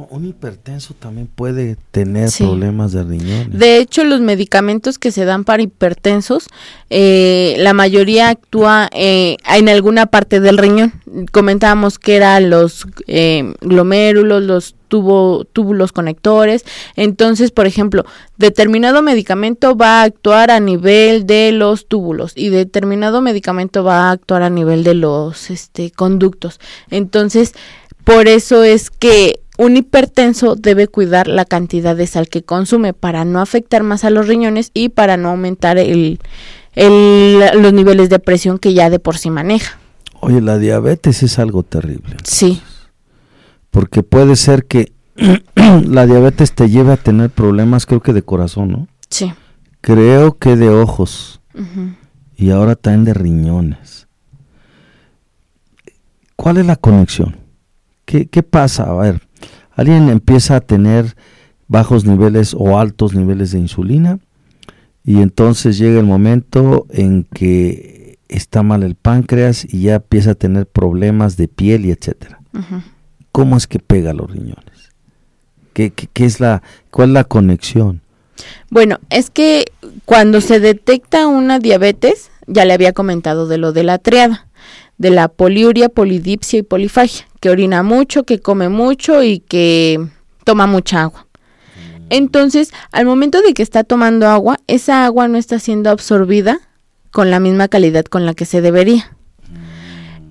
Un 0.09 0.25
hipertenso 0.25 0.93
también 0.93 1.27
puede 1.27 1.77
tener 1.91 2.29
Sí. 2.29 2.43
problemas 2.43 2.91
de 2.91 3.03
riñones. 3.03 3.57
De 3.57 3.77
hecho, 3.77 4.03
los 4.03 4.21
medicamentos 4.21 4.97
que 4.97 5.11
se 5.11 5.25
dan 5.25 5.43
para 5.43 5.61
hipertensos, 5.63 6.47
eh, 6.89 7.55
la 7.59 7.73
mayoría 7.73 8.29
actúa 8.29 8.89
eh, 8.93 9.37
en 9.55 9.69
alguna 9.69 10.07
parte 10.07 10.39
del 10.39 10.57
riñón. 10.57 10.93
Comentábamos 11.31 11.99
que 11.99 12.15
eran 12.15 12.49
los 12.49 12.87
eh, 13.07 13.53
glomérulos, 13.61 14.41
los 14.43 14.75
tubo- 14.89 15.45
túbulos 15.51 15.91
conectores. 15.91 16.65
Entonces, 16.95 17.51
por 17.51 17.65
ejemplo, 17.67 18.05
determinado 18.37 19.01
medicamento 19.01 19.75
va 19.75 20.01
a 20.01 20.03
actuar 20.03 20.51
a 20.51 20.59
nivel 20.59 21.25
de 21.27 21.51
los 21.51 21.87
túbulos 21.87 22.33
y 22.35 22.49
determinado 22.49 23.21
medicamento 23.21 23.83
va 23.83 24.09
a 24.09 24.11
actuar 24.11 24.41
a 24.43 24.49
nivel 24.49 24.83
de 24.83 24.95
los 24.95 25.49
este, 25.49 25.91
conductos. 25.91 26.59
Entonces, 26.89 27.53
por 28.03 28.27
eso 28.27 28.63
es 28.63 28.89
que 28.89 29.40
un 29.61 29.77
hipertenso 29.77 30.55
debe 30.55 30.87
cuidar 30.87 31.27
la 31.27 31.45
cantidad 31.45 31.95
de 31.95 32.07
sal 32.07 32.29
que 32.29 32.41
consume 32.41 32.93
para 32.93 33.25
no 33.25 33.39
afectar 33.39 33.83
más 33.83 34.03
a 34.03 34.09
los 34.09 34.27
riñones 34.27 34.71
y 34.73 34.89
para 34.89 35.17
no 35.17 35.29
aumentar 35.29 35.77
el, 35.77 36.19
los 36.75 37.71
niveles 37.71 38.09
de 38.09 38.17
presión 38.17 38.57
que 38.57 38.73
ya 38.73 38.89
de 38.89 38.97
por 38.97 39.19
sí 39.19 39.29
maneja. 39.29 39.77
Oye, 40.19 40.41
la 40.41 40.57
diabetes 40.57 41.21
es 41.21 41.37
algo 41.37 41.61
terrible. 41.61 42.17
Sí. 42.23 42.59
Porque 43.69 44.01
puede 44.01 44.35
ser 44.35 44.65
que 44.65 44.93
la 45.55 46.07
diabetes 46.07 46.53
te 46.53 46.67
lleve 46.67 46.93
a 46.93 46.97
tener 46.97 47.29
problemas, 47.29 47.85
creo 47.85 48.01
que 48.01 48.13
de 48.13 48.23
corazón, 48.23 48.71
¿no? 48.71 48.87
Sí. 49.11 49.31
Creo 49.79 50.39
que 50.39 50.55
de 50.55 50.69
ojos. 50.69 51.39
Y 52.35 52.49
ahora 52.49 52.75
también 52.75 53.03
de 53.05 53.13
riñones. 53.13 54.07
¿Cuál 56.35 56.57
es 56.57 56.65
la 56.65 56.77
conexión? 56.77 57.35
¿Qué, 58.05 58.25
¿Qué 58.25 58.41
pasa? 58.41 58.85
A 58.85 58.95
ver, 58.95 59.21
alguien 59.73 60.09
empieza 60.09 60.57
a 60.57 60.61
tener 60.61 61.15
bajos 61.67 62.05
niveles 62.05 62.55
o 62.57 62.77
altos 62.77 63.13
niveles 63.13 63.51
de 63.51 63.59
insulina 63.59 64.19
y 65.03 65.21
entonces 65.21 65.77
llega 65.77 65.99
el 65.99 66.05
momento 66.05 66.85
en 66.89 67.23
que 67.23 68.19
está 68.27 68.63
mal 68.63 68.83
el 68.83 68.95
páncreas 68.95 69.65
y 69.65 69.83
ya 69.83 69.95
empieza 69.95 70.31
a 70.31 70.35
tener 70.35 70.65
problemas 70.65 71.37
de 71.37 71.47
piel 71.47 71.85
y 71.85 71.91
etcétera. 71.91 72.39
¿Cómo 73.31 73.57
es 73.57 73.67
que 73.67 73.79
pega 73.79 74.13
los 74.13 74.29
riñones? 74.29 74.91
¿Qué, 75.73 75.91
qué, 75.91 76.25
es 76.25 76.39
la, 76.39 76.61
¿Cuál 76.89 77.09
es 77.09 77.13
la 77.13 77.23
conexión? 77.23 78.01
Bueno, 78.69 78.99
es 79.09 79.29
que 79.29 79.65
cuando 80.05 80.41
se 80.41 80.59
detecta 80.59 81.27
una 81.27 81.59
diabetes, 81.59 82.31
ya 82.47 82.65
le 82.65 82.73
había 82.73 82.93
comentado 82.93 83.47
de 83.47 83.57
lo 83.57 83.71
de 83.71 83.83
la 83.83 83.97
triada, 83.97 84.47
de 85.01 85.09
la 85.09 85.29
poliuria, 85.29 85.89
polidipsia 85.89 86.59
y 86.59 86.61
polifagia, 86.61 87.27
que 87.39 87.49
orina 87.49 87.81
mucho, 87.81 88.23
que 88.23 88.39
come 88.39 88.69
mucho 88.69 89.23
y 89.23 89.39
que 89.39 89.99
toma 90.43 90.67
mucha 90.67 91.01
agua. 91.01 91.25
Entonces, 92.11 92.71
al 92.91 93.07
momento 93.07 93.41
de 93.41 93.55
que 93.55 93.63
está 93.63 93.83
tomando 93.83 94.27
agua, 94.27 94.59
esa 94.67 95.03
agua 95.05 95.27
no 95.27 95.39
está 95.39 95.57
siendo 95.57 95.89
absorbida 95.89 96.59
con 97.09 97.31
la 97.31 97.39
misma 97.39 97.67
calidad 97.67 98.05
con 98.05 98.27
la 98.27 98.35
que 98.35 98.45
se 98.45 98.61
debería. 98.61 99.17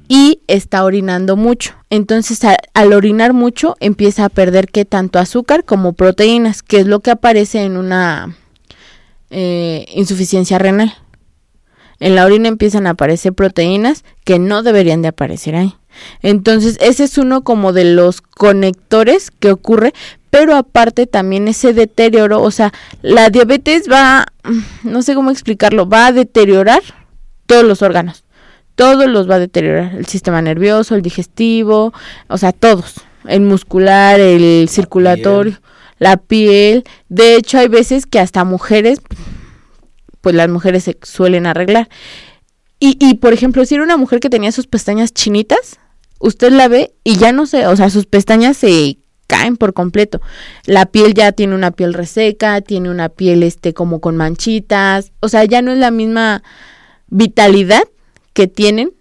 Y 0.06 0.42
está 0.46 0.84
orinando 0.84 1.36
mucho. 1.36 1.74
Entonces, 1.90 2.40
al, 2.74 2.92
orinar 2.92 3.32
mucho, 3.32 3.76
empieza 3.80 4.24
a 4.24 4.28
perder 4.28 4.68
que 4.68 4.84
tanto 4.84 5.18
azúcar 5.18 5.64
como 5.64 5.94
proteínas, 5.94 6.62
que 6.62 6.78
es 6.78 6.86
lo 6.86 7.00
que 7.00 7.10
aparece 7.10 7.62
en 7.64 7.76
una 7.76 8.36
eh, 9.30 9.86
insuficiencia 9.96 10.60
renal. 10.60 10.94
En 12.00 12.14
la 12.14 12.24
orina 12.24 12.48
empiezan 12.48 12.86
a 12.86 12.90
aparecer 12.90 13.34
proteínas 13.34 14.04
que 14.24 14.38
no 14.38 14.62
deberían 14.62 15.02
de 15.02 15.08
aparecer 15.08 15.54
ahí. 15.54 15.74
Entonces, 16.22 16.78
ese 16.80 17.04
es 17.04 17.18
uno 17.18 17.42
como 17.42 17.72
de 17.72 17.84
los 17.84 18.20
conectores 18.20 19.30
que 19.30 19.52
ocurre, 19.52 19.92
pero 20.30 20.56
aparte 20.56 21.06
también 21.06 21.48
ese 21.48 21.72
deterioro, 21.72 22.40
o 22.40 22.50
sea, 22.50 22.72
la 23.02 23.30
diabetes 23.30 23.84
va, 23.90 24.26
no 24.82 25.02
sé 25.02 25.14
cómo 25.14 25.30
explicarlo, 25.30 25.88
va 25.88 26.06
a 26.06 26.12
deteriorar 26.12 26.82
todos 27.46 27.64
los 27.64 27.82
órganos, 27.82 28.24
todos 28.76 29.08
los 29.08 29.28
va 29.28 29.34
a 29.34 29.40
deteriorar, 29.40 29.94
el 29.96 30.06
sistema 30.06 30.40
nervioso, 30.40 30.94
el 30.94 31.02
digestivo, 31.02 31.92
o 32.28 32.38
sea, 32.38 32.52
todos, 32.52 32.94
el 33.26 33.40
muscular, 33.40 34.20
el 34.20 34.68
circulatorio, 34.68 35.60
la 35.98 36.16
piel, 36.16 36.84
de 37.08 37.34
hecho 37.34 37.58
hay 37.58 37.68
veces 37.68 38.06
que 38.06 38.20
hasta 38.20 38.44
mujeres, 38.44 39.00
pues 40.20 40.34
las 40.34 40.48
mujeres 40.48 40.84
se 40.84 40.98
suelen 41.02 41.46
arreglar. 41.46 41.88
Y, 42.78 42.96
y 42.98 43.14
por 43.14 43.32
ejemplo, 43.32 43.64
si 43.64 43.74
era 43.74 43.84
una 43.84 43.96
mujer 43.96 44.20
que 44.20 44.30
tenía 44.30 44.52
sus 44.52 44.66
pestañas 44.66 45.12
chinitas, 45.12 45.78
usted 46.18 46.52
la 46.52 46.68
ve 46.68 46.94
y 47.04 47.16
ya 47.16 47.32
no 47.32 47.46
sé, 47.46 47.66
o 47.66 47.76
sea, 47.76 47.90
sus 47.90 48.06
pestañas 48.06 48.56
se 48.56 48.98
caen 49.26 49.56
por 49.56 49.72
completo. 49.74 50.20
La 50.66 50.86
piel 50.86 51.14
ya 51.14 51.32
tiene 51.32 51.54
una 51.54 51.70
piel 51.70 51.94
reseca, 51.94 52.60
tiene 52.60 52.90
una 52.90 53.08
piel 53.08 53.42
este 53.42 53.74
como 53.74 54.00
con 54.00 54.16
manchitas, 54.16 55.12
o 55.20 55.28
sea, 55.28 55.44
ya 55.44 55.62
no 55.62 55.72
es 55.72 55.78
la 55.78 55.90
misma 55.90 56.42
vitalidad 57.08 57.82
que 58.32 58.48
tienen 58.48 58.92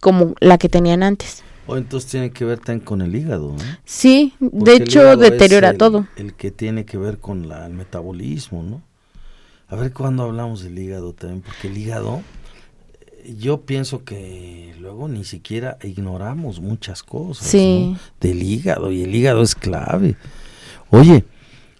como 0.00 0.34
la 0.40 0.58
que 0.58 0.68
tenían 0.68 1.02
antes. 1.02 1.42
O 1.66 1.76
entonces 1.76 2.10
tiene 2.10 2.30
que 2.30 2.44
ver 2.44 2.58
también 2.58 2.84
con 2.84 3.02
el 3.02 3.14
hígado. 3.14 3.52
¿no? 3.52 3.58
Sí, 3.84 4.32
de 4.40 4.76
hecho 4.76 5.16
deteriora 5.16 5.74
todo. 5.74 6.06
El 6.16 6.34
que 6.34 6.50
tiene 6.50 6.84
que 6.86 6.96
ver 6.96 7.18
con 7.18 7.48
la, 7.48 7.66
el 7.66 7.74
metabolismo, 7.74 8.62
¿no? 8.62 8.82
A 9.68 9.76
ver 9.76 9.92
cuándo 9.92 10.22
hablamos 10.22 10.62
del 10.62 10.78
hígado 10.78 11.12
también, 11.12 11.42
porque 11.42 11.68
el 11.68 11.76
hígado 11.76 12.22
yo 13.38 13.62
pienso 13.62 14.04
que 14.04 14.74
luego 14.80 15.08
ni 15.08 15.24
siquiera 15.24 15.76
ignoramos 15.82 16.60
muchas 16.60 17.02
cosas 17.02 17.52
del 17.52 18.42
hígado 18.42 18.90
y 18.90 19.02
el 19.02 19.14
hígado 19.14 19.42
es 19.42 19.54
clave. 19.54 20.16
Oye, 20.90 21.24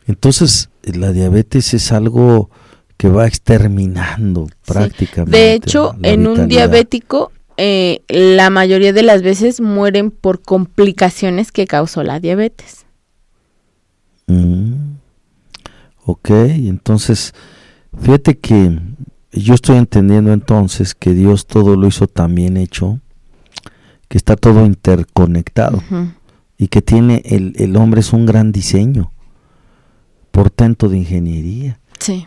entonces 0.06 0.68
la 0.82 1.12
diabetes 1.12 1.72
es 1.72 1.90
algo 1.92 2.50
que 2.98 3.08
va 3.08 3.26
exterminando 3.26 4.48
prácticamente. 4.66 5.38
De 5.38 5.54
hecho, 5.54 5.94
en 6.02 6.26
un 6.26 6.48
diabético 6.48 7.32
eh, 7.56 8.02
la 8.08 8.50
mayoría 8.50 8.92
de 8.92 9.02
las 9.02 9.22
veces 9.22 9.60
mueren 9.60 10.10
por 10.10 10.42
complicaciones 10.42 11.50
que 11.50 11.66
causó 11.66 12.02
la 12.02 12.20
diabetes. 12.20 12.86
Mm. 14.26 14.74
Ok, 16.04 16.30
entonces 16.30 17.34
fíjate 18.00 18.38
que 18.38 18.78
yo 19.32 19.54
estoy 19.54 19.76
entendiendo 19.76 20.32
entonces 20.32 20.94
que 20.94 21.14
Dios 21.14 21.46
todo 21.46 21.76
lo 21.76 21.86
hizo 21.86 22.06
tan 22.06 22.34
bien 22.34 22.56
hecho, 22.56 23.00
que 24.08 24.18
está 24.18 24.36
todo 24.36 24.64
interconectado 24.64 25.82
y 26.56 26.68
que 26.68 26.82
tiene 26.82 27.22
el, 27.24 27.54
el, 27.56 27.76
hombre 27.76 28.00
es 28.00 28.12
un 28.12 28.26
gran 28.26 28.52
diseño, 28.52 29.12
portento 30.30 30.88
de 30.88 30.98
ingeniería, 30.98 31.78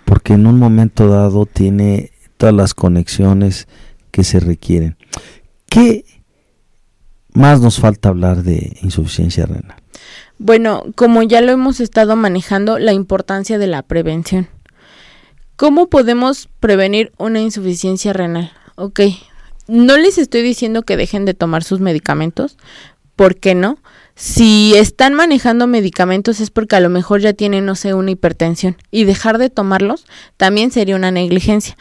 porque 0.06 0.34
en 0.34 0.46
un 0.46 0.60
momento 0.60 1.08
dado 1.08 1.46
tiene 1.46 2.12
todas 2.38 2.54
las 2.54 2.74
conexiones 2.74 3.68
que 4.12 4.24
se 4.24 4.40
requieren. 4.40 4.98
¿Qué 5.68 6.06
más 7.34 7.62
nos 7.62 7.80
falta 7.80 8.10
hablar 8.10 8.44
de 8.44 8.78
insuficiencia 8.82 9.46
renal? 9.46 9.76
Bueno, 10.38 10.84
como 10.96 11.24
ya 11.24 11.42
lo 11.42 11.52
hemos 11.52 11.80
estado 11.80 12.16
manejando, 12.16 12.80
la 12.80 12.94
importancia 12.94 13.58
de 13.58 13.68
la 13.68 13.84
prevención. 13.84 14.48
¿Cómo 15.56 15.90
podemos 15.90 16.50
prevenir 16.60 17.12
una 17.18 17.40
insuficiencia 17.40 18.14
renal? 18.14 18.52
Ok, 18.76 19.02
no 19.68 19.98
les 19.98 20.18
estoy 20.18 20.42
diciendo 20.42 20.84
que 20.84 20.98
dejen 20.98 21.26
de 21.26 21.34
tomar 21.34 21.64
sus 21.64 21.80
medicamentos, 21.80 22.58
¿por 23.16 23.36
qué 23.36 23.56
no? 23.56 23.78
Si 24.16 24.74
están 24.76 25.14
manejando 25.14 25.68
medicamentos 25.68 26.40
es 26.40 26.50
porque 26.50 26.76
a 26.76 26.80
lo 26.80 26.90
mejor 26.90 27.22
ya 27.22 27.34
tienen, 27.34 27.66
no 27.66 27.76
sé, 27.76 27.94
una 27.94 28.12
hipertensión 28.12 28.78
y 28.92 29.06
dejar 29.06 29.38
de 29.38 29.50
tomarlos 29.50 30.06
también 30.38 30.72
sería 30.72 30.96
una 30.96 31.12
negligencia, 31.12 31.78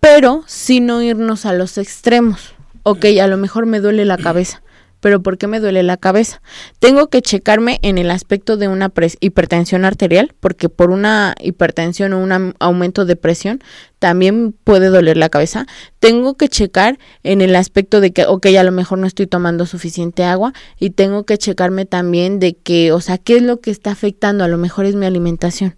pero 0.00 0.42
si 0.46 0.80
no 0.80 1.02
irnos 1.02 1.46
a 1.46 1.52
los 1.52 1.78
extremos. 1.78 2.54
Ok, 2.82 3.04
a 3.22 3.26
lo 3.26 3.36
mejor 3.36 3.66
me 3.66 3.80
duele 3.80 4.04
la 4.04 4.16
cabeza 4.16 4.62
pero 5.00 5.22
¿por 5.22 5.38
qué 5.38 5.46
me 5.46 5.60
duele 5.60 5.82
la 5.82 5.96
cabeza? 5.96 6.42
Tengo 6.78 7.08
que 7.08 7.22
checarme 7.22 7.78
en 7.82 7.98
el 7.98 8.10
aspecto 8.10 8.56
de 8.56 8.68
una 8.68 8.92
hipertensión 9.20 9.84
arterial, 9.84 10.34
porque 10.40 10.68
por 10.68 10.90
una 10.90 11.34
hipertensión 11.40 12.12
o 12.12 12.18
un 12.18 12.54
aumento 12.58 13.04
de 13.04 13.16
presión 13.16 13.60
también 13.98 14.52
puede 14.52 14.88
doler 14.88 15.16
la 15.16 15.28
cabeza. 15.28 15.66
Tengo 15.98 16.36
que 16.36 16.48
checar 16.48 16.98
en 17.22 17.40
el 17.40 17.56
aspecto 17.56 18.00
de 18.00 18.12
que, 18.12 18.26
ok, 18.26 18.46
a 18.58 18.62
lo 18.62 18.72
mejor 18.72 18.98
no 18.98 19.06
estoy 19.06 19.26
tomando 19.26 19.66
suficiente 19.66 20.24
agua 20.24 20.52
y 20.78 20.90
tengo 20.90 21.24
que 21.24 21.38
checarme 21.38 21.84
también 21.84 22.38
de 22.38 22.56
que, 22.56 22.92
o 22.92 23.00
sea, 23.00 23.18
¿qué 23.18 23.36
es 23.36 23.42
lo 23.42 23.60
que 23.60 23.70
está 23.70 23.90
afectando? 23.90 24.44
A 24.44 24.48
lo 24.48 24.58
mejor 24.58 24.84
es 24.84 24.94
mi 24.94 25.06
alimentación. 25.06 25.76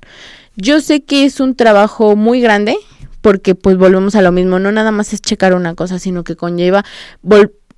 Yo 0.57 0.81
sé 0.81 1.03
que 1.03 1.25
es 1.25 1.41
un 1.41 1.55
trabajo 1.55 2.17
muy 2.17 2.41
grande, 2.41 2.77
porque 3.21 3.55
pues 3.55 3.77
volvemos 3.77 4.15
a 4.15 4.23
lo 4.23 4.33
mismo, 4.33 4.59
no 4.59 4.73
nada 4.73 4.93
más 4.93 5.13
es 5.13 5.21
checar 5.21 5.55
una 5.55 5.75
cosa, 5.75 5.99
sino 5.99 6.25
que 6.25 6.37
conlleva 6.37 6.85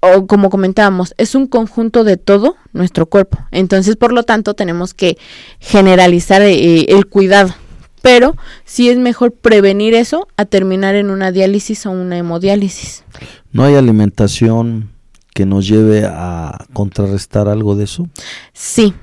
o 0.05 0.27
como 0.27 0.51
comentábamos, 0.51 1.15
es 1.17 1.37
un 1.37 1.47
conjunto 1.47 2.03
de 2.03 2.17
todo 2.17 2.57
nuestro 2.73 3.07
cuerpo. 3.07 3.39
Entonces, 3.53 3.95
por 3.97 4.13
lo 4.13 4.25
tanto, 4.25 4.55
tenemos 4.55 4.95
que 4.95 5.17
generalizar 5.61 6.43
eh, 6.43 6.87
el 6.89 7.07
cuidado. 7.07 7.55
Pero 8.03 8.35
sí 8.65 8.91
es 8.91 8.99
mejor 8.99 9.31
prevenir 9.31 9.95
eso 9.95 10.27
a 10.37 10.45
terminar 10.45 10.97
en 10.97 11.09
una 11.09 11.31
diálisis 11.31 11.87
o 11.87 11.93
una 11.93 12.19
hemodiálisis. 12.19 13.05
¿No 13.53 13.63
hay 13.63 13.77
alimentación 13.77 14.91
que 15.35 15.47
nos 15.47 15.69
lleve 15.69 16.05
a 16.05 16.67
contrarrestar 16.73 17.49
algo 17.49 17.77
de 17.77 17.85
eso? 17.85 18.09
Sí. 18.53 18.95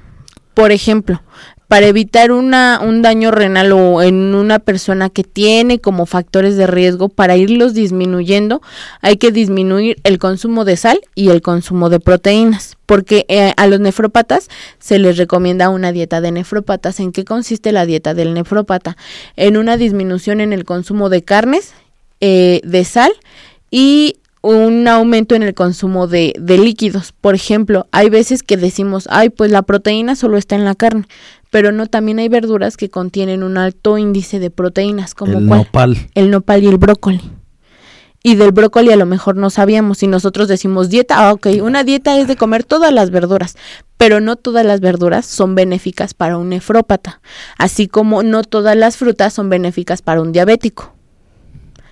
Por 0.54 0.74
ejemplo, 0.74 1.22
para 1.70 1.86
evitar 1.86 2.32
una, 2.32 2.82
un 2.84 3.04
daño 3.04 3.30
renal 3.30 3.72
o 3.74 4.02
en 4.02 4.34
una 4.34 4.58
persona 4.58 5.12
que 5.12 5.24
tiene 5.24 5.78
como 5.78 6.08
factores 6.08 6.58
de 6.58 6.66
riesgo, 6.66 7.10
para 7.10 7.38
irlos 7.38 7.76
disminuyendo, 7.76 8.64
hay 9.02 9.18
que 9.18 9.32
disminuir 9.32 9.98
el 10.04 10.18
consumo 10.18 10.66
de 10.66 10.78
sal 10.78 11.00
y 11.14 11.30
el 11.30 11.44
consumo 11.44 11.92
de 11.92 12.00
proteínas, 12.00 12.76
porque 12.88 13.28
eh, 13.30 13.54
a 13.56 13.68
los 13.68 13.80
nefrópatas 13.80 14.50
se 14.80 14.98
les 14.98 15.18
recomienda 15.18 15.70
una 15.70 15.92
dieta 15.92 16.22
de 16.22 16.32
nefrópatas. 16.32 17.00
¿En 17.00 17.12
qué 17.12 17.24
consiste 17.24 17.72
la 17.72 17.86
dieta 17.86 18.16
del 18.16 18.34
nefrópata? 18.34 18.98
En 19.36 19.56
una 19.56 19.78
disminución 19.78 20.42
en 20.42 20.54
el 20.54 20.66
consumo 20.66 21.10
de 21.10 21.22
carnes, 21.22 21.74
eh, 22.20 22.62
de 22.64 22.84
sal 22.84 23.12
y 23.70 24.16
un 24.42 24.88
aumento 24.88 25.36
en 25.36 25.44
el 25.44 25.54
consumo 25.54 26.08
de, 26.08 26.34
de, 26.40 26.58
líquidos. 26.58 27.14
Por 27.20 27.36
ejemplo, 27.36 27.88
hay 27.92 28.10
veces 28.10 28.42
que 28.42 28.56
decimos, 28.58 29.08
ay, 29.12 29.30
pues 29.30 29.52
la 29.52 29.62
proteína 29.64 30.16
solo 30.16 30.38
está 30.38 30.56
en 30.56 30.64
la 30.64 30.76
carne 30.76 31.06
pero 31.50 31.72
no 31.72 31.88
también 31.88 32.20
hay 32.20 32.30
verduras 32.30 32.78
que 32.78 32.90
contienen 32.90 33.44
un 33.44 33.58
alto 33.58 33.98
índice 33.98 34.40
de 34.40 34.50
proteínas 34.52 35.16
como 35.16 35.40
el 35.40 35.46
nopal. 35.48 35.98
El 36.16 36.30
nopal 36.32 36.64
y 36.64 36.68
el 36.68 36.78
brócoli. 36.78 37.22
y 38.22 38.36
del 38.36 38.52
brócoli 38.52 38.92
a 38.92 38.98
lo 38.98 39.06
mejor 39.06 39.38
no 39.38 39.50
sabíamos. 39.50 40.00
Si 40.00 40.08
nosotros 40.08 40.48
decimos 40.50 40.90
dieta, 40.90 41.16
ah, 41.30 41.34
ok, 41.34 41.48
una 41.64 41.84
dieta 41.86 42.20
es 42.20 42.28
de 42.28 42.36
comer 42.36 42.66
todas 42.66 42.92
las 42.94 43.12
verduras, 43.12 43.56
pero 43.98 44.20
no 44.20 44.36
todas 44.36 44.66
las 44.66 44.82
verduras 44.82 45.26
son 45.26 45.56
benéficas 45.56 46.14
para 46.14 46.38
un 46.38 46.50
nefrópata, 46.50 47.22
así 47.58 47.88
como 47.88 48.22
no 48.22 48.44
todas 48.44 48.76
las 48.76 48.98
frutas 48.98 49.34
son 49.34 49.50
benéficas 49.50 50.02
para 50.02 50.22
un 50.22 50.34
diabético. 50.34 50.94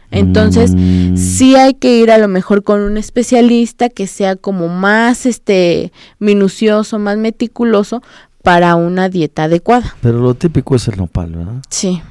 Entonces, 0.10 0.72
Mm. 0.74 1.18
sí 1.18 1.56
hay 1.58 1.74
que 1.74 1.98
ir 2.00 2.12
a 2.12 2.18
lo 2.18 2.30
mejor 2.30 2.64
con 2.64 2.80
un 2.80 2.98
especialista 2.98 3.90
que 3.90 4.08
sea 4.08 4.38
como 4.38 4.70
más 4.70 5.26
este 5.26 5.92
minucioso, 6.20 6.98
más 6.98 7.18
meticuloso 7.18 8.02
para 8.44 8.76
una 8.76 9.10
dieta 9.10 9.44
adecuada. 9.46 9.96
Pero 10.02 10.20
lo 10.20 10.34
típico 10.36 10.76
es 10.76 10.88
el 10.88 10.98
nopal, 10.98 11.32
¿verdad? 11.32 11.62
Sí. 11.70 12.02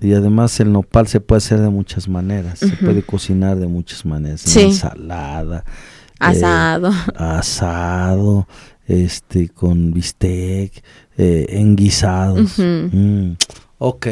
Y 0.00 0.12
además 0.12 0.58
el 0.60 0.72
nopal 0.72 1.06
se 1.06 1.20
puede 1.20 1.38
hacer 1.38 1.60
de 1.60 1.70
muchas 1.70 2.08
maneras, 2.08 2.58
se 2.58 2.76
puede 2.76 3.02
cocinar 3.02 3.56
de 3.58 3.66
muchas 3.68 4.04
maneras, 4.04 4.44
en 4.46 4.52
Sí. 4.52 4.60
ensalada, 4.62 5.64
eh, 5.66 6.14
Asado. 6.18 6.90
asado, 7.16 8.48
este, 8.86 9.48
con 9.48 9.92
bistec, 9.92 10.82
eh, 11.16 11.46
en 11.48 11.76
guisados. 11.76 12.58
Ujú. 12.58 12.62
Mm, 12.96 13.36
Ok, 13.78 14.06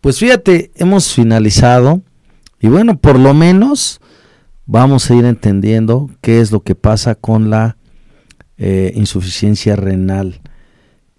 pues 0.00 0.18
fíjate, 0.18 0.70
hemos 0.76 1.12
finalizado 1.12 2.00
y 2.60 2.68
bueno, 2.68 2.96
por 2.98 3.18
lo 3.18 3.34
menos 3.34 4.00
vamos 4.64 5.10
a 5.10 5.14
ir 5.16 5.24
entendiendo 5.26 6.08
qué 6.22 6.40
es 6.40 6.50
lo 6.50 6.60
que 6.60 6.74
pasa 6.74 7.14
con 7.14 7.50
la 7.50 7.76
eh, 8.56 8.92
insuficiencia 8.96 9.76
renal, 9.76 10.40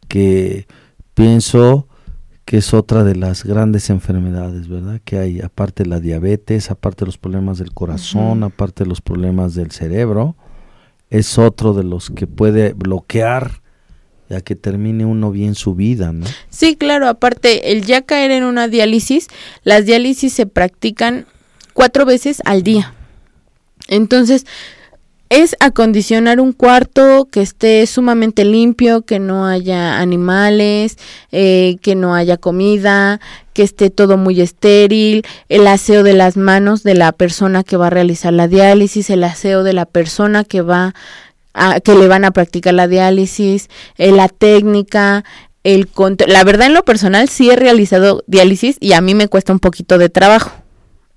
que 0.09 0.67
pienso 1.13 1.87
que 2.43 2.57
es 2.57 2.73
otra 2.73 3.03
de 3.05 3.15
las 3.15 3.45
grandes 3.45 3.89
enfermedades, 3.89 4.67
¿verdad? 4.67 4.99
Que 5.05 5.19
hay, 5.19 5.39
aparte 5.39 5.83
de 5.83 5.89
la 5.89 6.01
diabetes, 6.01 6.71
aparte 6.71 7.05
de 7.05 7.05
los 7.05 7.17
problemas 7.17 7.59
del 7.59 7.71
corazón, 7.73 8.43
aparte 8.43 8.83
de 8.83 8.89
los 8.89 8.99
problemas 8.99 9.53
del 9.53 9.71
cerebro, 9.71 10.35
es 11.09 11.37
otro 11.37 11.73
de 11.73 11.83
los 11.83 12.09
que 12.09 12.27
puede 12.27 12.73
bloquear 12.73 13.61
ya 14.29 14.41
que 14.41 14.55
termine 14.55 15.05
uno 15.05 15.31
bien 15.31 15.55
su 15.55 15.73
vida, 15.73 16.11
¿no? 16.13 16.25
Sí, 16.49 16.75
claro, 16.75 17.07
aparte, 17.07 17.71
el 17.71 17.85
ya 17.85 18.03
caer 18.03 18.29
en 18.31 18.43
una 18.43 18.67
diálisis, 18.67 19.27
las 19.63 19.85
diálisis 19.85 20.33
se 20.33 20.45
practican 20.45 21.25
cuatro 21.73 22.05
veces 22.05 22.41
al 22.45 22.61
día. 22.61 22.93
Entonces, 23.87 24.45
es 25.29 25.55
acondicionar 25.59 26.39
un 26.39 26.53
cuarto 26.53 27.27
que 27.31 27.41
esté 27.41 27.85
sumamente 27.85 28.45
limpio, 28.45 29.03
que 29.03 29.19
no 29.19 29.45
haya 29.45 29.99
animales, 29.99 30.97
eh, 31.31 31.77
que 31.81 31.93
no 31.95 32.15
haya 32.15 32.37
comida, 32.37 33.19
que 33.53 33.61
esté 33.63 33.91
todo 33.91 34.17
muy 34.17 34.41
estéril, 34.41 35.23
el 35.47 35.67
aseo 35.67 36.01
de 36.03 36.13
las 36.13 36.35
manos 36.35 36.81
de 36.81 36.95
la 36.95 37.11
persona 37.11 37.63
que 37.63 37.77
va 37.77 37.87
a 37.87 37.91
realizar 37.91 38.33
la 38.33 38.47
diálisis, 38.47 39.09
el 39.11 39.23
aseo 39.23 39.63
de 39.63 39.73
la 39.73 39.85
persona 39.85 40.43
que 40.43 40.61
va 40.61 40.95
a, 41.53 41.79
que 41.79 41.93
le 41.93 42.07
van 42.07 42.25
a 42.25 42.31
practicar 42.31 42.73
la 42.73 42.87
diálisis, 42.87 43.69
eh, 43.97 44.11
la 44.11 44.29
técnica, 44.29 45.23
el 45.63 45.91
cont- 45.91 46.25
la 46.25 46.43
verdad 46.43 46.67
en 46.67 46.73
lo 46.73 46.85
personal 46.85 47.29
sí 47.29 47.49
he 47.51 47.55
realizado 47.55 48.23
diálisis 48.27 48.77
y 48.79 48.93
a 48.93 49.01
mí 49.01 49.13
me 49.13 49.27
cuesta 49.27 49.53
un 49.53 49.59
poquito 49.59 49.97
de 49.97 50.09
trabajo. 50.09 50.51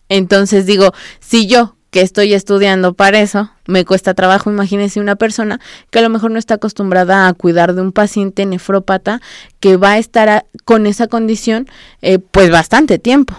Entonces 0.09 0.67
digo, 0.67 0.93
si 1.21 1.47
yo 1.47 1.77
que 1.93 2.01
estoy 2.01 2.32
estudiando 2.34 2.95
para 2.95 3.20
eso, 3.20 3.51
me 3.66 3.84
cuesta 3.84 4.14
trabajo, 4.14 4.51
imagínese 4.51 4.99
una 4.99 5.14
persona 5.14 5.61
que 5.90 5.99
a 5.99 6.03
lo 6.03 6.09
mejor 6.09 6.30
no 6.30 6.38
está 6.38 6.55
acostumbrada 6.55 7.28
a 7.28 7.34
cuidar 7.34 7.74
de 7.74 7.82
un 7.82 7.93
paciente 7.93 8.47
nefrópata 8.47 9.20
que 9.61 9.76
va 9.76 9.93
a 9.93 9.99
estar 9.99 10.28
a- 10.28 10.45
con 10.64 10.86
esa 10.86 11.07
condición 11.07 11.68
eh, 12.01 12.18
pues 12.18 12.51
bastante 12.51 12.99
tiempo. 12.99 13.34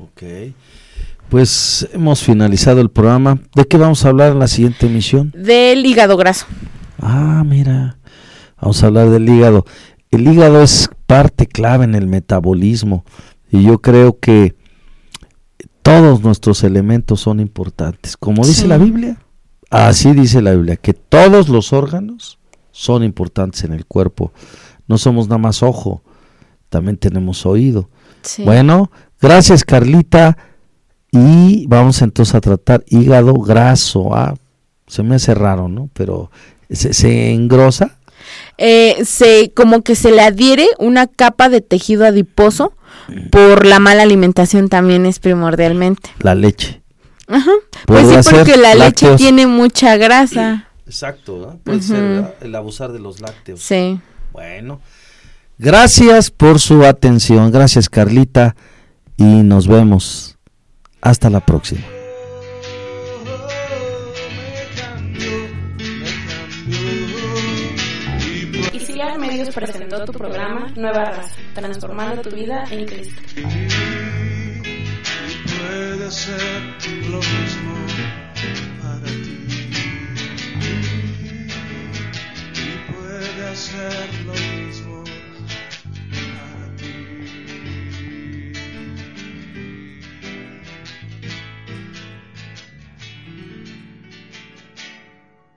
Ok. 0.00 0.22
Pues 1.28 1.88
hemos 1.92 2.22
finalizado 2.22 2.80
el 2.80 2.90
programa. 2.90 3.38
¿De 3.54 3.66
qué 3.66 3.76
vamos 3.76 4.04
a 4.04 4.08
hablar 4.08 4.32
en 4.32 4.38
la 4.40 4.48
siguiente 4.48 4.86
emisión? 4.86 5.32
Del 5.36 5.84
hígado 5.86 6.16
graso. 6.16 6.46
Ah, 7.00 7.44
mira, 7.46 7.98
vamos 8.60 8.82
a 8.82 8.86
hablar 8.86 9.10
del 9.10 9.28
hígado. 9.28 9.64
El 10.10 10.26
hígado 10.26 10.62
es 10.62 10.88
parte 11.06 11.46
clave 11.46 11.84
en 11.84 11.94
el 11.94 12.06
metabolismo 12.08 13.04
y 13.50 13.62
yo 13.62 13.78
creo 13.80 14.18
que 14.18 14.56
todos 15.88 16.22
nuestros 16.22 16.64
elementos 16.64 17.20
son 17.20 17.40
importantes. 17.40 18.16
Como 18.16 18.44
dice 18.46 18.62
Sí. 18.62 18.68
la 18.68 18.78
Biblia, 18.78 19.18
así 19.70 20.12
dice 20.12 20.42
la 20.42 20.52
Biblia, 20.52 20.76
que 20.76 20.94
todos 20.94 21.48
los 21.48 21.72
órganos 21.72 22.38
son 22.72 23.02
importantes 23.02 23.64
en 23.64 23.72
el 23.72 23.86
cuerpo. 23.86 24.32
No 24.86 24.98
somos 24.98 25.28
nada 25.28 25.38
más 25.38 25.62
ojo, 25.62 26.02
también 26.68 26.96
tenemos 26.96 27.44
oído. 27.46 27.88
Sí. 28.22 28.44
Bueno, 28.44 28.90
gracias 29.20 29.64
Carlita. 29.64 30.36
Y 31.10 31.66
vamos 31.68 32.02
entonces 32.02 32.34
a 32.34 32.40
tratar 32.42 32.84
hígado 32.86 33.32
graso. 33.34 34.14
Ah, 34.14 34.34
se 34.86 35.02
me 35.02 35.14
hace 35.14 35.34
raro, 35.34 35.66
¿no? 35.68 35.88
Pero 35.94 36.30
se, 36.68 36.92
se 36.92 37.32
engrosa. 37.32 37.97
Eh, 38.58 39.04
se 39.04 39.52
como 39.54 39.82
que 39.82 39.94
se 39.94 40.10
le 40.10 40.20
adhiere 40.20 40.68
una 40.78 41.06
capa 41.06 41.48
de 41.48 41.60
tejido 41.60 42.04
adiposo 42.04 42.74
por 43.30 43.64
la 43.64 43.78
mala 43.78 44.02
alimentación 44.02 44.68
también 44.68 45.06
es 45.06 45.18
primordialmente. 45.18 46.10
La 46.20 46.34
leche. 46.34 46.82
Ajá. 47.26 47.52
Pues 47.86 48.26
sí, 48.26 48.30
porque 48.30 48.56
la 48.56 48.74
leche 48.74 49.16
tiene 49.16 49.46
mucha 49.46 49.96
grasa. 49.96 50.68
Exacto, 50.86 51.58
Puede 51.64 51.82
ser, 51.82 52.36
el 52.40 52.54
abusar 52.54 52.92
de 52.92 52.98
los 52.98 53.20
lácteos. 53.20 53.60
Sí. 53.60 54.00
Bueno, 54.32 54.80
gracias 55.58 56.30
por 56.30 56.60
su 56.60 56.84
atención. 56.84 57.50
Gracias 57.50 57.88
Carlita. 57.88 58.56
Y 59.16 59.24
nos 59.24 59.66
vemos. 59.68 60.36
Hasta 61.00 61.28
la 61.30 61.40
próxima. 61.40 61.82
Medios 69.28 69.54
presentó 69.54 70.02
tu 70.06 70.12
programa 70.12 70.72
Nueva 70.74 71.04
Raza, 71.04 71.36
transformando 71.52 72.22
tu 72.22 72.30
vida 72.30 72.64
en 72.70 72.86
Cristo. 72.86 73.20
puede 75.44 76.10
ser 76.10 76.62
lo 77.10 77.18
mismo 77.18 77.74
para 78.80 79.06
ti 79.06 79.36
y 82.54 82.90
puede 82.90 83.48
hacerlo 83.48 84.32